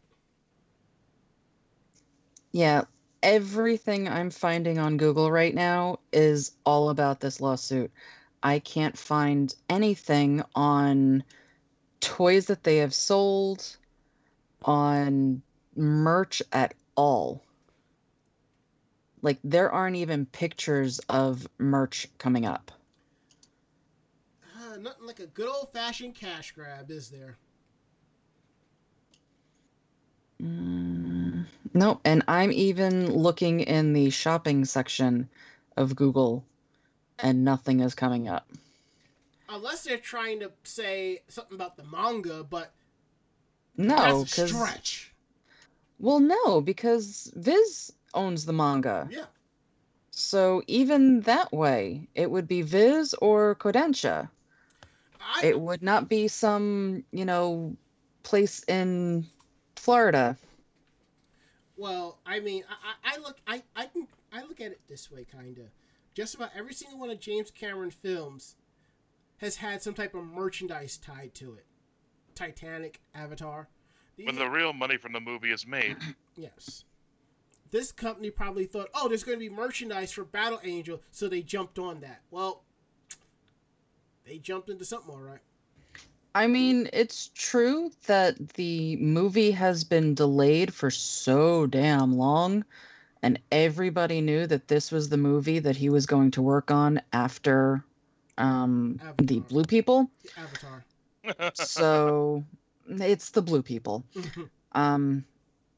Yeah, 2.53 2.83
everything 3.22 4.09
I'm 4.09 4.31
finding 4.31 4.79
on 4.79 4.96
Google 4.96 5.31
right 5.31 5.55
now 5.55 6.00
is 6.12 6.53
all 6.66 6.90
about 6.90 7.20
this 7.20 7.40
lawsuit. 7.40 7.92
I 8.42 8.59
can't 8.59 8.98
find 8.98 9.55
anything 9.68 10.42
on 10.55 11.22
toys 12.00 12.46
that 12.46 12.64
they 12.64 12.79
have 12.79 12.94
sold, 12.94 13.76
on 14.62 15.42
merch 15.77 16.42
at 16.53 16.75
all. 16.96 17.42
Like, 19.23 19.38
there 19.44 19.70
aren't 19.70 19.96
even 19.96 20.27
pictures 20.27 20.99
of 21.09 21.46
merch 21.59 22.09
coming 22.18 22.46
up. 22.46 22.73
Uh, 24.57 24.77
nothing 24.77 25.07
like 25.07 25.20
a 25.20 25.27
good 25.27 25.49
old 25.49 25.73
fashioned 25.73 26.14
cash 26.14 26.53
grab, 26.53 26.90
is 26.90 27.11
there? 27.11 27.37
Mm, 30.42 31.44
nope. 31.75 32.01
And 32.05 32.23
I'm 32.29 32.53
even 32.53 33.12
looking 33.12 33.61
in 33.61 33.92
the 33.92 34.11
shopping 34.11 34.64
section 34.64 35.29
of 35.77 35.96
Google, 35.96 36.44
and 37.18 37.44
nothing 37.44 37.81
is 37.81 37.94
coming 37.94 38.29
up. 38.29 38.49
Unless 39.49 39.85
they're 39.85 39.99
trying 39.99 40.40
to 40.40 40.53
say 40.64 41.23
something 41.29 41.55
about 41.55 41.77
the 41.77 41.85
manga, 41.85 42.44
but 42.44 42.73
No, 43.76 43.96
that's 43.96 44.38
a 44.38 44.42
because 44.42 44.50
stretch. 44.50 45.12
well, 45.98 46.20
no, 46.20 46.61
because 46.61 47.33
Viz 47.35 47.92
owns 48.14 48.44
the 48.44 48.52
manga. 48.52 49.09
Yeah. 49.11 49.26
So 50.11 50.62
even 50.66 51.20
that 51.22 51.52
way, 51.52 52.09
it 52.14 52.30
would 52.30 52.46
be 52.46 52.62
Viz 52.62 53.14
or 53.14 53.54
Kodansha. 53.54 54.28
I, 55.20 55.46
It 55.46 55.61
would 55.61 55.83
not 55.83 56.09
be 56.09 56.28
some, 56.28 57.04
you 57.12 57.24
know, 57.24 57.76
place 58.22 58.62
in 58.64 59.26
Florida. 59.76 60.37
Well, 61.76 62.18
I 62.26 62.40
mean, 62.40 62.64
I, 62.68 63.11
I, 63.12 63.14
I 63.14 63.18
look, 63.18 63.38
I, 63.46 63.62
I 63.74 63.87
can, 63.87 64.06
I 64.33 64.42
look 64.42 64.61
at 64.61 64.72
it 64.72 64.80
this 64.88 65.11
way, 65.11 65.24
kind 65.24 65.56
of. 65.59 65.66
Just 66.14 66.35
about 66.35 66.50
every 66.54 66.74
single 66.74 66.98
one 66.98 67.11
of 67.11 67.20
James 67.20 67.50
Cameron 67.50 67.90
films 67.90 68.56
has 69.38 69.56
had 69.56 69.83
some 69.83 69.94
type 69.94 70.14
of 70.14 70.24
merchandise 70.24 70.98
tied 70.98 71.35
to 71.37 71.54
it. 71.54 71.64
Titanic, 72.40 73.00
Avatar. 73.14 73.68
These 74.16 74.24
when 74.24 74.37
the 74.37 74.48
real 74.48 74.72
money 74.72 74.96
from 74.96 75.12
the 75.12 75.20
movie 75.20 75.53
is 75.53 75.66
made, 75.66 75.96
Yes. 76.37 76.85
This 77.70 77.92
company 77.92 78.31
probably 78.31 78.64
thought, 78.64 78.88
oh, 78.94 79.09
there's 79.09 79.22
going 79.22 79.38
to 79.38 79.48
be 79.48 79.55
merchandise 79.55 80.11
for 80.11 80.24
Battle 80.24 80.59
Angel, 80.64 81.03
so 81.11 81.29
they 81.29 81.42
jumped 81.42 81.79
on 81.79 82.00
that. 82.00 82.22
Well, 82.31 82.62
they 84.26 84.38
jumped 84.38 84.70
into 84.70 84.87
something, 84.87 85.11
all 85.11 85.20
right. 85.20 85.38
I 86.35 86.46
mean, 86.46 86.88
it's 86.94 87.31
true 87.35 87.90
that 88.07 88.55
the 88.55 88.96
movie 88.96 89.50
has 89.50 89.85
been 89.85 90.14
delayed 90.14 90.72
for 90.72 90.90
so 90.90 91.66
damn 91.66 92.16
long, 92.16 92.64
and 93.22 93.38
everybody 93.53 94.22
knew 94.22 94.46
that 94.46 94.66
this 94.66 94.90
was 94.90 95.11
the 95.11 95.18
movie 95.18 95.59
that 95.59 95.76
he 95.76 95.90
was 95.90 96.07
going 96.07 96.31
to 96.33 96.42
work 96.42 96.70
on 96.70 97.03
after 97.12 97.85
um, 98.38 98.98
the 99.18 99.40
Blue 99.40 99.64
People. 99.64 100.11
Avatar. 100.38 100.85
So 101.54 102.44
it's 102.88 103.30
the 103.30 103.42
Blue 103.42 103.62
People. 103.62 104.04
Um, 104.72 105.24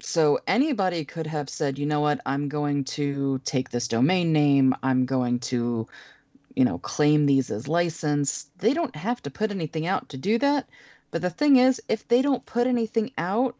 so 0.00 0.40
anybody 0.46 1.04
could 1.04 1.26
have 1.26 1.48
said, 1.48 1.78
you 1.78 1.86
know 1.86 2.00
what, 2.00 2.20
I'm 2.26 2.48
going 2.48 2.84
to 2.84 3.40
take 3.44 3.70
this 3.70 3.88
domain 3.88 4.32
name, 4.32 4.74
I'm 4.82 5.06
going 5.06 5.38
to, 5.40 5.86
you 6.54 6.64
know, 6.64 6.78
claim 6.78 7.24
these 7.24 7.50
as 7.50 7.68
license. 7.68 8.50
They 8.58 8.74
don't 8.74 8.94
have 8.94 9.22
to 9.22 9.30
put 9.30 9.50
anything 9.50 9.86
out 9.86 10.10
to 10.10 10.16
do 10.16 10.38
that. 10.38 10.68
But 11.10 11.22
the 11.22 11.30
thing 11.30 11.56
is, 11.56 11.80
if 11.88 12.06
they 12.08 12.20
don't 12.20 12.44
put 12.44 12.66
anything 12.66 13.12
out, 13.16 13.56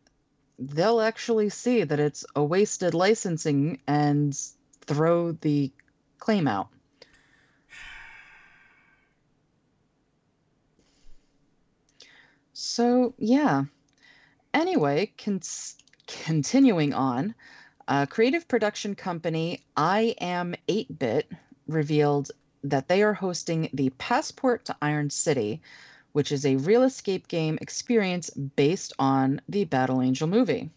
they'll 0.59 1.01
actually 1.01 1.49
see 1.49 1.85
that 1.85 2.01
it's 2.01 2.25
a 2.35 2.43
wasted 2.43 2.93
licensing 2.93 3.81
and 3.87 4.39
throw 4.85 5.33
the 5.33 5.71
claim 6.19 6.49
out. 6.49 6.69
So, 12.65 13.13
yeah. 13.19 13.65
Anyway, 14.55 15.13
continuing 16.07 16.95
on, 16.95 17.35
uh, 17.89 18.07
creative 18.07 18.47
production 18.47 18.95
company 18.95 19.65
I 19.77 20.15
Am 20.21 20.55
8 20.69 20.97
Bit 20.97 21.33
revealed 21.67 22.31
that 22.63 22.87
they 22.87 23.03
are 23.03 23.15
hosting 23.15 23.69
the 23.73 23.91
Passport 23.91 24.67
to 24.67 24.77
Iron 24.81 25.11
City, 25.11 25.61
which 26.13 26.31
is 26.31 26.47
a 26.47 26.55
real 26.55 26.85
escape 26.85 27.27
game 27.27 27.59
experience 27.61 28.31
based 28.31 28.93
on 28.97 29.41
the 29.49 29.65
Battle 29.65 30.01
Angel 30.01 30.29
movie. 30.29 30.71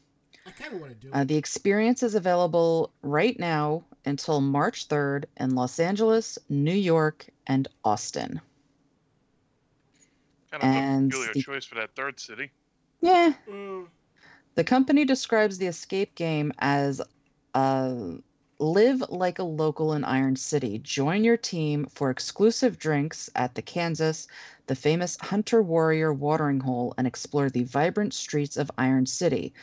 I 0.48 0.52
kind 0.52 0.74
of 0.74 0.82
want 0.82 0.94
to 0.94 0.98
do 0.98 1.08
it. 1.10 1.14
Uh, 1.14 1.24
the 1.24 1.38
experience 1.38 2.02
is 2.02 2.16
available 2.16 2.94
right 3.04 3.40
now 3.40 3.84
until 4.06 4.42
March 4.42 4.88
3rd 4.88 5.26
in 5.38 5.54
Los 5.54 5.80
Angeles, 5.80 6.40
New 6.50 6.74
York, 6.74 7.28
and 7.46 7.68
Austin. 7.84 8.42
Kind 10.60 10.76
of 10.78 10.84
a 10.84 10.88
And 10.88 11.12
peculiar 11.12 11.34
the- 11.34 11.42
choice 11.42 11.66
for 11.66 11.76
that 11.76 11.96
third 11.96 12.20
city. 12.20 12.52
Yeah, 13.02 13.34
Mm, 13.48 13.88
The 14.56 14.64
company 14.64 15.06
describes 15.06 15.58
the 15.58 15.68
escape 15.68 16.16
game 16.16 16.54
as 16.60 17.02
uh, 17.54 17.96
live 18.60 19.02
like 19.10 19.40
a 19.40 19.44
local 19.44 19.94
in 19.94 20.04
Iron 20.06 20.36
City. 20.38 20.80
Join 20.80 21.24
your 21.26 21.38
team 21.38 21.86
for 21.88 22.10
exclusive 22.10 22.80
drinks 22.80 23.30
at 23.36 23.54
the 23.56 23.62
Kansas, 23.62 24.28
the 24.68 24.76
famous 24.76 25.18
Hunter 25.22 25.62
Warrior 25.62 26.14
watering 26.14 26.62
hole, 26.62 26.94
and 26.98 27.06
explore 27.06 27.50
the 27.50 27.64
vibrant 27.64 28.14
streets 28.14 28.56
of 28.56 28.72
Iron 28.78 29.06
City, 29.06 29.54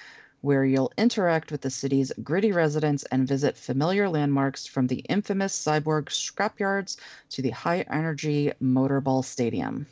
where 0.43 0.65
you'll 0.65 0.93
interact 0.99 1.51
with 1.51 1.63
the 1.63 1.71
city's 1.71 2.13
gritty 2.23 2.53
residents 2.53 3.05
and 3.05 3.27
visit 3.27 3.57
familiar 3.57 4.09
landmarks 4.11 4.67
from 4.67 4.87
the 4.89 5.01
infamous 5.09 5.55
cyborg 5.59 6.07
scrapyards 6.11 6.99
to 7.31 7.41
the 7.41 7.51
high 7.51 7.81
energy 7.91 8.53
motorball 8.63 9.25
stadium. 9.25 9.87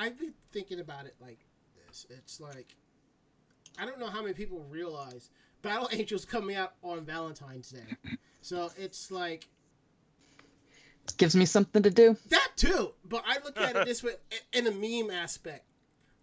I've 0.00 0.18
been 0.18 0.32
thinking 0.50 0.80
about 0.80 1.04
it 1.04 1.14
like 1.20 1.44
this. 1.86 2.06
It's 2.08 2.40
like, 2.40 2.74
I 3.78 3.84
don't 3.84 4.00
know 4.00 4.06
how 4.08 4.22
many 4.22 4.32
people 4.32 4.64
realize 4.70 5.28
Battle 5.60 5.90
Angel's 5.92 6.24
coming 6.24 6.56
out 6.56 6.72
on 6.82 7.04
Valentine's 7.04 7.68
Day. 7.70 8.16
So 8.40 8.70
it's 8.78 9.10
like, 9.10 9.46
Gives 11.18 11.36
me 11.36 11.44
something 11.44 11.82
to 11.82 11.90
do. 11.90 12.16
That 12.30 12.52
too, 12.56 12.92
but 13.04 13.24
I 13.26 13.38
look 13.44 13.58
at 13.58 13.76
it 13.76 13.86
this 13.86 14.02
way 14.02 14.12
in 14.54 14.66
a 14.66 14.70
meme 14.70 15.10
aspect. 15.10 15.66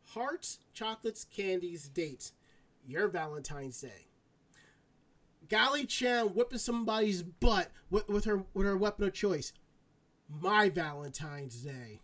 hearts, 0.05 0.57
chocolates, 0.73 1.23
candies, 1.25 1.87
dates. 1.87 2.31
Your 2.87 3.09
Valentine's 3.09 3.79
Day. 3.81 4.07
Gali 5.49 5.87
Chan 5.87 6.27
whipping 6.27 6.57
somebody's 6.57 7.21
butt 7.21 7.69
with, 7.91 8.07
with 8.07 8.25
her 8.25 8.45
with 8.53 8.65
her 8.65 8.77
weapon 8.77 9.05
of 9.05 9.13
choice. 9.13 9.53
My 10.29 10.69
Valentine's 10.69 11.61
Day. 11.61 12.01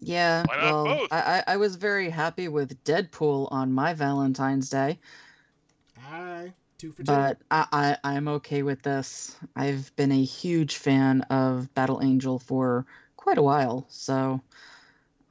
Yeah, 0.00 0.46
Why 0.46 0.56
not 0.56 0.62
well, 0.62 0.84
both? 0.84 1.10
I, 1.10 1.42
I 1.46 1.54
I 1.54 1.56
was 1.58 1.76
very 1.76 2.10
happy 2.10 2.48
with 2.48 2.82
Deadpool 2.84 3.48
on 3.50 3.72
my 3.72 3.94
Valentine's 3.94 4.70
Day, 4.70 5.00
Aye, 5.98 6.54
two 6.78 6.92
for 6.92 7.02
two. 7.02 7.14
but 7.14 7.40
I, 7.50 7.66
I 7.72 7.98
I'm 8.04 8.28
okay 8.28 8.62
with 8.62 8.82
this. 8.82 9.36
I've 9.54 9.94
been 9.96 10.12
a 10.12 10.24
huge 10.24 10.76
fan 10.76 11.22
of 11.22 11.72
Battle 11.74 12.02
Angel 12.02 12.38
for 12.38 12.86
quite 13.16 13.38
a 13.38 13.42
while, 13.42 13.86
so 13.88 14.40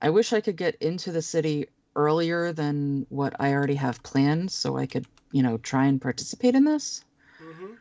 I 0.02 0.12
wish 0.12 0.34
I 0.34 0.42
could 0.42 0.58
get 0.58 0.76
into 0.78 1.12
the 1.12 1.22
city 1.24 1.70
earlier 1.96 2.54
than 2.54 3.08
what 3.10 3.36
I 3.40 3.54
already 3.54 3.76
have 3.76 4.04
planned, 4.04 4.52
so 4.52 4.78
I 4.78 4.88
could 4.88 5.08
you 5.32 5.44
know 5.44 5.58
try 5.60 5.88
and 5.88 6.02
participate 6.02 6.56
in 6.56 6.66
this. 6.66 7.06
hmm 7.40 7.76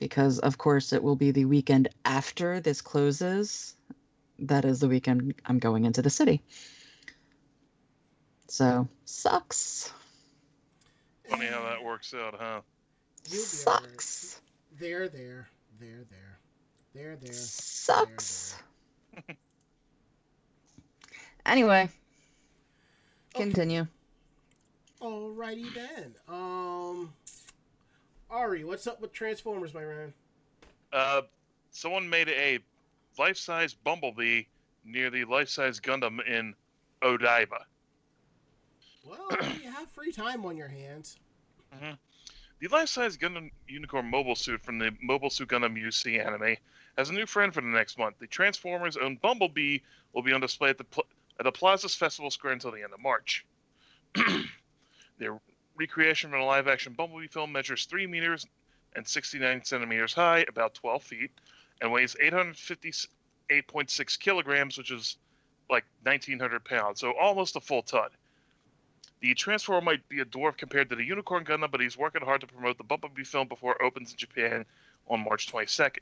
because 0.00 0.40
of 0.40 0.58
course 0.58 0.92
it 0.92 1.02
will 1.04 1.16
be 1.16 1.30
the 1.30 1.44
weekend 1.44 1.88
after 2.04 2.60
this 2.60 2.82
closes. 2.82 3.77
That 4.40 4.64
is 4.64 4.80
the 4.80 4.88
weekend 4.88 5.34
I'm 5.46 5.58
going 5.58 5.84
into 5.84 6.02
the 6.02 6.10
city. 6.10 6.42
So 8.48 8.88
sucks. 9.04 9.92
Funny 11.28 11.46
how 11.46 11.62
that 11.64 11.84
works 11.84 12.14
out, 12.14 12.34
huh? 12.38 12.60
You'll 13.28 13.42
be 13.44 13.48
all 13.66 13.74
right. 13.74 13.82
Sucks. 13.82 14.40
There, 14.78 15.08
there, 15.08 15.48
there, 15.80 16.04
there, 16.08 16.38
there, 16.94 17.16
there. 17.16 17.32
Sucks. 17.32 18.56
Anyway, 21.44 21.88
Okay. 23.34 23.44
continue. 23.44 23.86
Alrighty 25.00 25.72
then. 25.74 26.14
Um, 26.28 27.12
Ari, 28.30 28.64
what's 28.64 28.86
up 28.86 29.00
with 29.00 29.12
Transformers, 29.12 29.72
my 29.72 29.84
man? 29.84 30.12
Uh, 30.92 31.22
someone 31.70 32.08
made 32.08 32.28
a 32.28 32.58
life-size 33.18 33.74
Bumblebee 33.74 34.42
near 34.84 35.10
the 35.10 35.24
life-size 35.24 35.80
Gundam 35.80 36.18
in 36.26 36.54
Odaiba. 37.02 37.62
Well, 39.04 39.28
you 39.62 39.70
have 39.70 39.90
free 39.90 40.12
time 40.12 40.44
on 40.44 40.56
your 40.56 40.68
hands. 40.68 41.18
Mm-hmm. 41.74 41.94
The 42.60 42.68
life-size 42.68 43.16
Gundam 43.16 43.50
Unicorn 43.68 44.06
mobile 44.06 44.34
suit 44.34 44.62
from 44.62 44.78
the 44.78 44.90
Mobile 45.00 45.30
Suit 45.30 45.48
Gundam 45.48 45.80
UC 45.80 46.24
anime 46.24 46.56
has 46.96 47.10
a 47.10 47.12
new 47.12 47.26
friend 47.26 47.54
for 47.54 47.60
the 47.60 47.68
next 47.68 47.98
month. 47.98 48.16
The 48.18 48.26
Transformers' 48.26 48.96
own 48.96 49.16
Bumblebee 49.16 49.78
will 50.12 50.22
be 50.22 50.32
on 50.32 50.40
display 50.40 50.70
at 50.70 50.78
the 50.78 50.84
pl- 50.84 51.06
at 51.38 51.44
the 51.44 51.52
Plaza's 51.52 51.94
Festival 51.94 52.30
Square 52.30 52.54
until 52.54 52.72
the 52.72 52.82
end 52.82 52.92
of 52.92 53.00
March. 53.00 53.46
the 54.14 55.38
recreation 55.76 56.30
from 56.30 56.40
a 56.40 56.44
live-action 56.44 56.94
Bumblebee 56.94 57.28
film 57.28 57.52
measures 57.52 57.84
three 57.84 58.08
meters 58.08 58.44
and 58.96 59.06
69 59.06 59.64
centimeters 59.64 60.12
high, 60.12 60.44
about 60.48 60.74
12 60.74 61.02
feet, 61.04 61.30
and 61.80 61.92
weighs 61.92 62.16
858.6 62.22 64.18
kilograms, 64.18 64.78
which 64.78 64.90
is 64.90 65.16
like 65.70 65.84
1,900 66.02 66.64
pounds, 66.64 67.00
so 67.00 67.12
almost 67.20 67.56
a 67.56 67.60
full 67.60 67.82
ton. 67.82 68.08
The 69.20 69.34
Transformer 69.34 69.84
might 69.84 70.08
be 70.08 70.20
a 70.20 70.24
dwarf 70.24 70.56
compared 70.56 70.88
to 70.90 70.96
the 70.96 71.04
Unicorn 71.04 71.44
Gundam, 71.44 71.70
but 71.70 71.80
he's 71.80 71.98
working 71.98 72.22
hard 72.22 72.40
to 72.42 72.46
promote 72.46 72.78
the 72.78 72.84
Bumblebee 72.84 73.24
film 73.24 73.48
before 73.48 73.72
it 73.72 73.82
opens 73.82 74.12
in 74.12 74.16
Japan 74.16 74.64
on 75.08 75.24
March 75.24 75.52
22nd. 75.52 75.98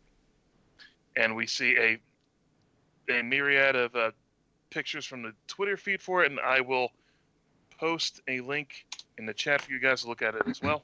And 1.17 1.35
we 1.35 1.47
see 1.47 1.77
a 1.79 1.99
a 3.09 3.23
myriad 3.23 3.77
of 3.77 3.95
uh, 3.95 4.11
pictures 4.71 5.07
from 5.07 5.23
the 5.23 5.33
Twitter 5.47 5.77
feed 5.77 6.03
for 6.03 6.25
it, 6.25 6.31
and 6.31 6.41
I 6.41 6.61
will 6.61 6.91
post 7.79 8.21
a 8.29 8.41
link 8.41 8.87
in 9.19 9.27
the 9.27 9.35
chat 9.35 9.63
for 9.63 9.73
you 9.73 9.79
guys 9.79 10.03
to 10.03 10.09
look 10.09 10.23
at 10.23 10.35
it 10.35 10.43
as 10.47 10.61
well. 10.61 10.83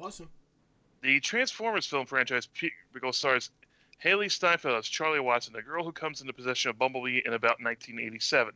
Awesome. 0.00 0.28
The 1.02 1.20
Transformers 1.20 1.86
film 1.86 2.06
franchise 2.06 2.46
Pico 2.46 3.10
stars 3.10 3.50
Hailee 4.04 4.30
Steinfeld 4.30 4.78
as 4.78 4.88
Charlie 4.88 5.20
Watson, 5.20 5.54
a 5.56 5.62
girl 5.62 5.84
who 5.84 5.92
comes 5.92 6.22
into 6.22 6.32
possession 6.32 6.70
of 6.70 6.78
Bumblebee 6.78 7.20
in 7.24 7.34
about 7.34 7.60
1987. 7.60 8.54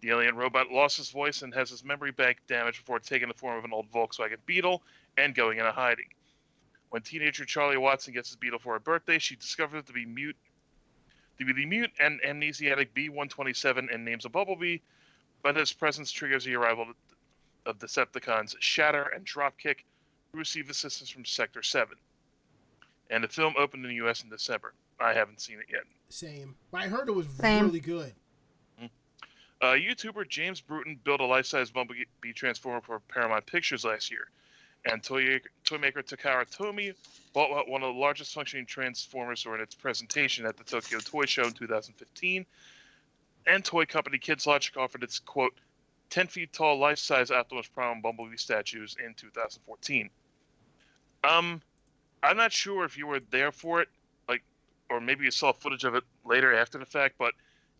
The 0.00 0.10
alien 0.10 0.34
robot 0.34 0.70
lost 0.70 0.96
his 0.96 1.10
voice 1.10 1.42
and 1.42 1.54
has 1.54 1.68
his 1.68 1.84
memory 1.84 2.10
bank 2.10 2.38
damaged 2.48 2.78
before 2.78 2.98
taking 2.98 3.28
the 3.28 3.34
form 3.34 3.58
of 3.58 3.64
an 3.64 3.74
old 3.74 3.92
Volkswagen 3.92 4.38
Beetle 4.46 4.82
and 5.18 5.34
going 5.34 5.58
into 5.58 5.72
hiding. 5.72 6.08
When 6.88 7.02
teenager 7.02 7.44
Charlie 7.44 7.76
Watson 7.76 8.14
gets 8.14 8.30
his 8.30 8.36
Beetle 8.36 8.60
for 8.60 8.72
her 8.72 8.80
birthday, 8.80 9.18
she 9.18 9.36
discovers 9.36 9.80
it 9.80 9.86
to 9.88 9.92
be 9.92 10.06
mute, 10.06 10.36
to 11.38 11.44
be 11.44 11.52
the 11.52 11.66
mute 11.66 11.92
and 12.00 12.22
amnesiac 12.22 12.94
B-127 12.94 13.94
and 13.94 14.04
names 14.06 14.24
a 14.24 14.30
Bumblebee, 14.30 14.78
but 15.42 15.54
his 15.54 15.72
presence 15.72 16.10
triggers 16.10 16.44
the 16.44 16.54
arrival 16.54 16.86
of 17.66 17.78
Decepticons 17.78 18.56
Shatter 18.60 19.02
and 19.14 19.26
Dropkick, 19.26 19.84
who 20.32 20.38
receive 20.38 20.70
assistance 20.70 21.10
from 21.10 21.26
Sector 21.26 21.62
7. 21.62 21.94
And 23.12 23.22
the 23.22 23.28
film 23.28 23.54
opened 23.58 23.84
in 23.84 23.90
the 23.90 23.96
U.S. 23.96 24.24
in 24.24 24.30
December. 24.30 24.72
I 24.98 25.12
haven't 25.12 25.40
seen 25.40 25.58
it 25.58 25.66
yet. 25.70 25.82
Same. 26.08 26.56
But 26.70 26.80
I 26.80 26.88
heard 26.88 27.08
it 27.08 27.12
was 27.12 27.28
Same. 27.28 27.66
really 27.66 27.80
good. 27.80 28.12
Uh, 29.60 29.74
YouTuber 29.74 30.28
James 30.28 30.60
Bruton 30.60 30.98
built 31.04 31.20
a 31.20 31.24
life-size 31.24 31.70
Bumblebee 31.70 32.32
Transformer 32.34 32.80
for 32.80 32.98
Paramount 33.06 33.46
Pictures 33.46 33.84
last 33.84 34.10
year, 34.10 34.28
and 34.90 35.00
toy, 35.04 35.40
toy 35.62 35.78
maker 35.78 36.02
Takara 36.02 36.44
Tomy 36.50 36.94
bought 37.32 37.68
one 37.68 37.84
of 37.84 37.94
the 37.94 38.00
largest 38.00 38.34
functioning 38.34 38.66
Transformers 38.66 39.44
during 39.44 39.62
its 39.62 39.76
presentation 39.76 40.46
at 40.46 40.56
the 40.56 40.64
Tokyo 40.64 40.98
Toy 40.98 41.26
Show 41.26 41.44
in 41.44 41.52
2015. 41.52 42.44
And 43.46 43.64
toy 43.64 43.84
company 43.84 44.18
Kids 44.18 44.48
Logic 44.48 44.76
offered 44.76 45.04
its 45.04 45.20
quote 45.20 45.54
10 46.10 46.26
feet 46.26 46.52
tall 46.52 46.78
life-size 46.80 47.30
Optimus 47.30 47.68
Prime 47.68 48.00
Bumblebee 48.00 48.36
statues 48.36 48.96
in 48.98 49.14
2014. 49.14 50.10
Um, 51.22 51.62
I'm 52.22 52.36
not 52.36 52.52
sure 52.52 52.84
if 52.84 52.96
you 52.96 53.06
were 53.06 53.20
there 53.30 53.50
for 53.52 53.80
it, 53.82 53.88
like, 54.28 54.42
or 54.90 55.00
maybe 55.00 55.24
you 55.24 55.30
saw 55.30 55.52
footage 55.52 55.84
of 55.84 55.94
it 55.94 56.04
later 56.24 56.54
after 56.54 56.78
the 56.78 56.86
fact, 56.86 57.16
but 57.18 57.32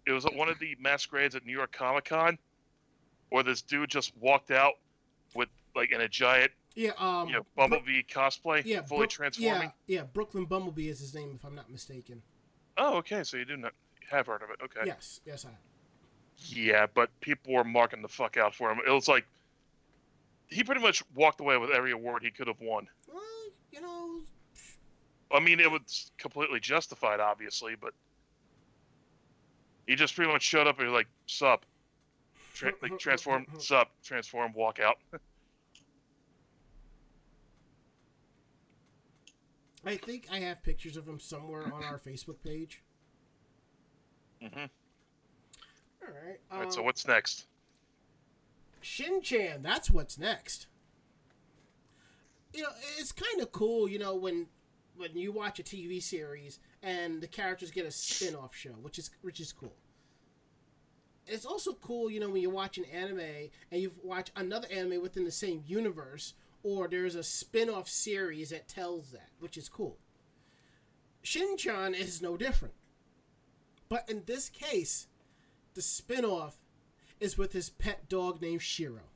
it 0.07 0.13
was 0.13 0.27
at 0.27 0.35
one 0.35 0.49
of 0.49 0.59
the 0.59 0.77
masquerades 0.81 1.35
at 1.35 1.45
New 1.47 1.53
York 1.53 1.73
Comic 1.73 2.07
Con, 2.07 2.39
where 3.31 3.43
this 3.45 3.63
dude 3.63 3.89
just 3.91 4.13
walked 4.19 4.51
out 4.51 4.75
with 5.35 5.49
like 5.77 5.93
in 5.93 6.01
a 6.01 6.09
giant, 6.09 6.51
Yeah. 6.75 6.91
Um. 6.99 7.29
you 7.29 7.35
know, 7.35 7.47
Bro- 7.55 7.69
Bumblebee 7.69 8.03
cosplay, 8.03 8.65
yeah. 8.65 8.83
fully 8.83 9.01
Brook- 9.01 9.11
transforming. 9.11 9.73
Yeah. 9.87 9.99
Yeah. 10.01 10.05
Brooklyn 10.13 10.45
Bumblebee 10.47 10.89
is 10.89 11.01
his 11.01 11.15
name, 11.15 11.33
if 11.35 11.45
I'm 11.45 11.55
not 11.55 11.71
mistaken. 11.71 12.21
Oh, 12.77 12.97
okay, 12.99 13.23
so 13.23 13.37
you 13.37 13.45
do 13.45 13.57
not 13.57 13.73
have 14.11 14.27
heard 14.27 14.43
of 14.43 14.51
it. 14.51 14.57
Okay. 14.65 14.81
Yes. 14.87 15.21
Yes, 15.25 15.45
I. 15.45 15.49
Have. 15.51 15.59
Yeah, 16.49 16.87
but 16.93 17.09
people 17.21 17.53
were 17.55 17.63
marking 17.65 18.03
the 18.03 18.09
fuck 18.09 18.37
out 18.37 18.55
for 18.55 18.71
him. 18.73 18.81
It 18.87 18.91
was 18.91 19.07
like 19.07 19.25
he 20.49 20.65
pretty 20.65 20.81
much 20.83 21.03
walked 21.15 21.41
away 21.41 21.57
with 21.57 21.71
every 21.71 21.93
award 21.93 22.23
he 22.23 22.31
could 22.31 22.49
have 22.49 22.61
won. 22.61 22.89
You 23.73 23.81
know, 23.81 24.21
I 25.33 25.41
mean, 25.41 25.61
it 25.61 25.71
was 25.71 26.11
completely 26.19 26.61
justified, 26.61 27.21
obviously, 27.21 27.75
but 27.75 27.95
he 29.87 29.95
just 29.95 30.15
pretty 30.15 30.31
much 30.31 30.43
showed 30.43 30.67
up 30.67 30.79
and 30.79 30.89
was 30.89 30.95
like, 30.95 31.09
"Sup," 31.27 31.65
Tra- 32.55 32.73
like 32.83 32.99
transform, 32.99 33.47
"Sup," 33.59 33.89
transform, 34.05 34.53
walk 34.53 34.79
out. 34.81 34.99
I 39.85 39.97
think 39.97 40.29
I 40.31 40.39
have 40.39 40.63
pictures 40.63 40.97
of 40.97 41.09
him 41.09 41.19
somewhere 41.19 41.65
on 41.73 41.83
our 41.85 41.99
Facebook 41.99 42.37
page. 42.45 42.83
hmm 44.41 44.47
All 44.57 44.69
right. 46.09 46.39
All 46.53 46.61
right, 46.61 46.73
so 46.73 46.81
um, 46.81 46.87
what's 46.87 47.07
next? 47.07 47.47
Shin 48.81 49.23
Chan, 49.23 49.63
that's 49.63 49.91
what's 49.91 50.19
next. 50.19 50.67
You 52.53 52.63
know, 52.63 52.69
it's 52.99 53.13
kind 53.13 53.41
of 53.41 53.53
cool, 53.53 53.89
you 53.89 53.99
know, 53.99 54.15
when 54.15 54.47
when 54.97 55.17
you 55.17 55.33
watch 55.33 55.59
a 55.59 55.63
TV 55.63 56.03
series 56.03 56.59
and 56.83 57.21
the 57.23 57.27
characters 57.27 57.71
get 57.71 57.87
a 57.87 57.91
spin-off 57.91 58.55
show, 58.55 58.73
which 58.83 58.99
is 58.99 59.11
which 59.23 59.41
is 59.41 59.53
cool. 59.53 59.75
It's 61.27 61.47
also 61.47 61.75
cool, 61.75 62.11
you 62.11 62.21
know, 62.21 62.29
when 62.31 62.43
you 62.43 62.51
watch 62.51 62.79
an 62.79 62.85
anime 62.85 63.51
and 63.71 63.81
you 63.81 63.93
watch 64.03 64.31
another 64.35 64.67
anime 64.73 65.01
within 65.01 65.25
the 65.25 65.31
same 65.31 65.63
universe, 65.67 66.35
or 66.63 66.89
there's 66.89 67.15
a 67.15 67.23
spin-off 67.23 67.89
series 67.89 68.51
that 68.51 68.69
tells 68.69 69.13
that, 69.13 69.31
which 69.39 69.57
is 69.57 69.69
cool. 69.69 69.99
Shin-chan 71.23 71.95
is 71.95 72.21
no 72.21 72.37
different. 72.37 72.75
But 73.89 74.11
in 74.11 74.25
this 74.27 74.49
case, 74.49 75.07
the 75.75 75.83
spin-off 75.83 76.57
is 77.21 77.39
with 77.39 77.53
his 77.53 77.71
pet 77.71 78.09
dog 78.09 78.43
named 78.43 78.63
Shiro, 78.63 79.12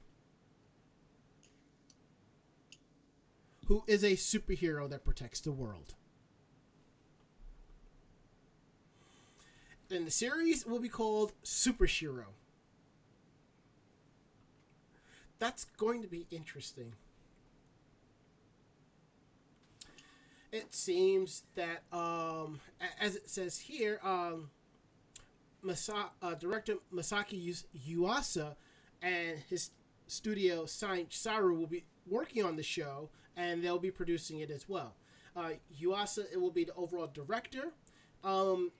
who 3.66 3.82
is 3.86 4.02
a 4.02 4.12
superhero 4.12 4.88
that 4.88 5.04
protects 5.04 5.40
the 5.40 5.52
world. 5.52 5.94
And 9.90 10.06
the 10.06 10.10
series 10.10 10.66
will 10.66 10.80
be 10.80 10.88
called 10.88 11.32
Super 11.42 11.86
Shiro. 11.86 12.34
That's 15.38 15.64
going 15.64 16.02
to 16.02 16.08
be 16.08 16.26
interesting. 16.30 16.92
It 20.50 20.74
seems 20.74 21.42
that, 21.54 21.82
um, 21.92 22.60
as 23.00 23.16
it 23.16 23.28
says 23.28 23.58
here, 23.58 24.00
um, 24.02 24.50
Masa- 25.64 26.10
uh, 26.22 26.34
director 26.34 26.76
Masaki 26.92 27.62
Yuasa 27.86 28.56
and 29.02 29.38
his 29.50 29.70
studio 30.06 30.64
Saru 30.66 31.54
will 31.58 31.66
be 31.66 31.84
working 32.06 32.44
on 32.44 32.56
the 32.56 32.62
show, 32.62 33.10
and 33.36 33.62
they'll 33.62 33.78
be 33.78 33.90
producing 33.90 34.40
it 34.40 34.50
as 34.50 34.68
well. 34.68 34.94
Uh, 35.36 35.50
Yuasa 35.80 36.24
it 36.32 36.40
will 36.40 36.50
be 36.50 36.64
the 36.64 36.74
overall 36.74 37.10
director. 37.12 37.72
Um, 38.24 38.72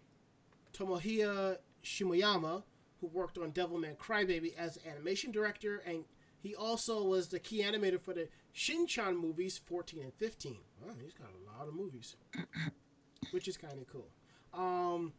Tomohisa 0.73 1.59
Shimoyama, 1.85 2.63
who 3.01 3.07
worked 3.09 3.39
on 3.39 3.53
Devilman 3.53 3.97
Crybaby 3.97 4.57
as 4.57 4.79
animation 4.91 5.31
director, 5.31 5.83
and 5.87 6.05
he 6.43 6.55
also 6.55 7.03
was 7.05 7.29
the 7.29 7.39
key 7.39 7.63
animator 7.63 8.01
for 8.01 8.15
the 8.15 8.29
Shin-chan 8.53 9.17
movies 9.17 9.61
14 9.67 10.03
and 10.03 10.15
15. 10.15 10.57
Wow, 10.83 10.95
he's 11.03 11.13
got 11.13 11.29
a 11.29 11.59
lot 11.59 11.69
of 11.69 11.75
movies, 11.75 12.17
which 13.31 13.49
is 13.49 13.57
kind 13.57 13.75
of 13.75 13.87
cool. 13.89 14.09
Um, 14.55 15.13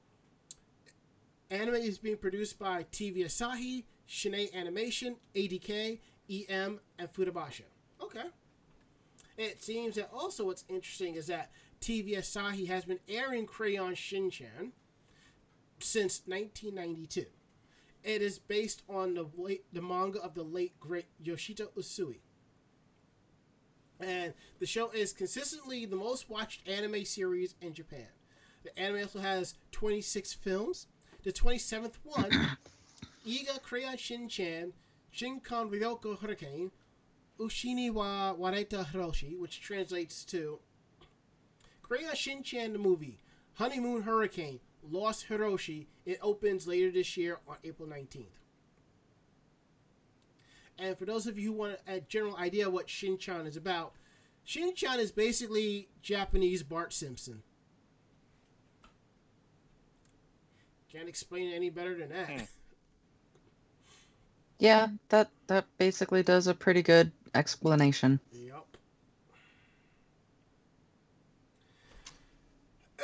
anime 1.51 1.75
is 1.75 1.99
being 1.99 2.17
produced 2.17 2.57
by 2.57 2.83
TV 2.91 3.25
Asahi, 3.25 3.83
Shine 4.07 4.47
Animation, 4.55 5.17
ADK, 5.35 5.99
EM, 6.29 6.79
and 6.97 7.13
Futabasha. 7.13 7.63
Okay. 8.01 8.23
It 9.37 9.63
seems 9.63 9.95
that 9.95 10.09
also 10.11 10.45
what's 10.45 10.65
interesting 10.67 11.15
is 11.15 11.27
that 11.27 11.51
TV 11.79 12.17
Asahi 12.17 12.67
has 12.67 12.85
been 12.85 12.99
airing 13.07 13.45
Crayon 13.45 13.93
Shin-chan 13.93 14.71
since 15.79 16.21
1992. 16.25 17.25
It 18.03 18.21
is 18.21 18.39
based 18.39 18.81
on 18.89 19.13
the 19.13 19.27
late, 19.37 19.65
the 19.71 19.81
manga 19.81 20.19
of 20.19 20.33
the 20.33 20.43
late 20.43 20.79
great 20.79 21.05
Yoshito 21.23 21.67
Usui. 21.77 22.19
And 23.99 24.33
the 24.59 24.65
show 24.65 24.89
is 24.89 25.13
consistently 25.13 25.85
the 25.85 25.95
most 25.95 26.29
watched 26.29 26.67
anime 26.67 27.05
series 27.05 27.55
in 27.61 27.73
Japan. 27.73 28.07
The 28.63 28.77
anime 28.79 29.01
also 29.01 29.19
has 29.19 29.55
26 29.71 30.33
films. 30.33 30.87
The 31.23 31.31
27th 31.31 31.95
one, 32.03 32.29
Eiga 33.27 33.61
Crayon 33.61 33.97
Shin-chan, 33.97 34.73
Shinkon 35.13 35.69
Ryoko 35.71 36.19
Hurricane, 36.19 36.71
Ushini 37.39 37.91
wa 37.91 38.33
Wareta 38.33 38.85
Hiroshi, 38.85 39.37
which 39.37 39.61
translates 39.61 40.23
to 40.25 40.59
Crayon 41.83 42.15
Shin-chan 42.15 42.73
the 42.73 42.79
movie, 42.79 43.19
Honeymoon 43.53 44.01
Hurricane, 44.01 44.59
Lost 44.89 45.27
Hiroshi. 45.29 45.85
It 46.05 46.19
opens 46.21 46.67
later 46.67 46.91
this 46.91 47.15
year 47.15 47.39
on 47.47 47.57
April 47.63 47.87
19th. 47.87 48.25
And 50.79 50.97
for 50.97 51.05
those 51.05 51.27
of 51.27 51.39
you 51.39 51.51
who 51.51 51.57
want 51.57 51.77
a 51.87 52.01
general 52.01 52.37
idea 52.37 52.67
of 52.67 52.73
what 52.73 52.89
Shin-chan 52.89 53.47
is 53.47 53.57
about, 53.57 53.93
Shin-chan 54.43 54.99
is 54.99 55.11
basically 55.11 55.89
Japanese 56.01 56.63
Bart 56.63 56.93
Simpson. 56.93 57.41
Can't 60.91 61.09
explain 61.09 61.49
it 61.49 61.55
any 61.55 61.69
better 61.69 61.95
than 61.97 62.09
that. 62.09 62.29
Hmm. 62.29 62.43
Yeah, 64.59 64.87
that 65.09 65.29
that 65.45 65.65
basically 65.77 66.23
does 66.23 66.47
a 66.47 66.53
pretty 66.55 66.81
good 66.81 67.11
explanation. 67.37 68.19
Yep. 68.31 68.65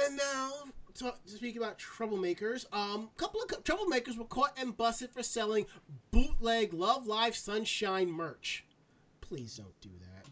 And 0.06 0.18
now, 0.18 0.52
to, 0.96 1.14
speak 1.26 1.56
about 1.56 1.80
troublemakers, 1.80 2.66
um, 2.74 3.10
a 3.16 3.20
couple 3.20 3.42
of 3.42 3.64
troublemakers 3.64 4.18
were 4.18 4.26
caught 4.26 4.58
and 4.60 4.76
busted 4.76 5.12
for 5.12 5.24
selling 5.24 5.66
bootleg 6.12 6.74
Love 6.74 7.08
Live 7.08 7.36
Sunshine 7.36 8.12
merch. 8.12 8.66
Please 9.22 9.56
don't 9.56 9.80
do 9.82 9.90
that. 10.02 10.30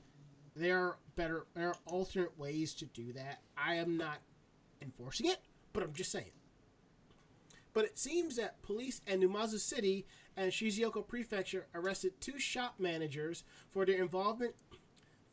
There 0.56 0.78
are 0.78 0.98
better, 1.16 1.46
there 1.56 1.70
are 1.70 1.78
alternate 1.86 2.38
ways 2.38 2.74
to 2.76 2.86
do 2.86 3.14
that. 3.14 3.42
I 3.56 3.76
am 3.76 3.98
not 3.98 4.18
enforcing 4.82 5.28
it, 5.28 5.38
but 5.74 5.84
I'm 5.84 5.94
just 5.94 6.12
saying. 6.12 6.32
But 7.74 7.86
it 7.86 7.98
seems 7.98 8.36
that 8.36 8.62
police 8.62 9.00
in 9.08 9.22
Numazu 9.22 9.60
City 9.60 10.06
and 10.38 10.52
Shizuoka 10.52 11.08
Prefecture 11.08 11.68
arrested 11.74 12.14
two 12.20 12.40
shop 12.40 12.76
managers 12.80 13.44
for 13.72 13.86
their 13.86 14.02
involvement 14.02 14.54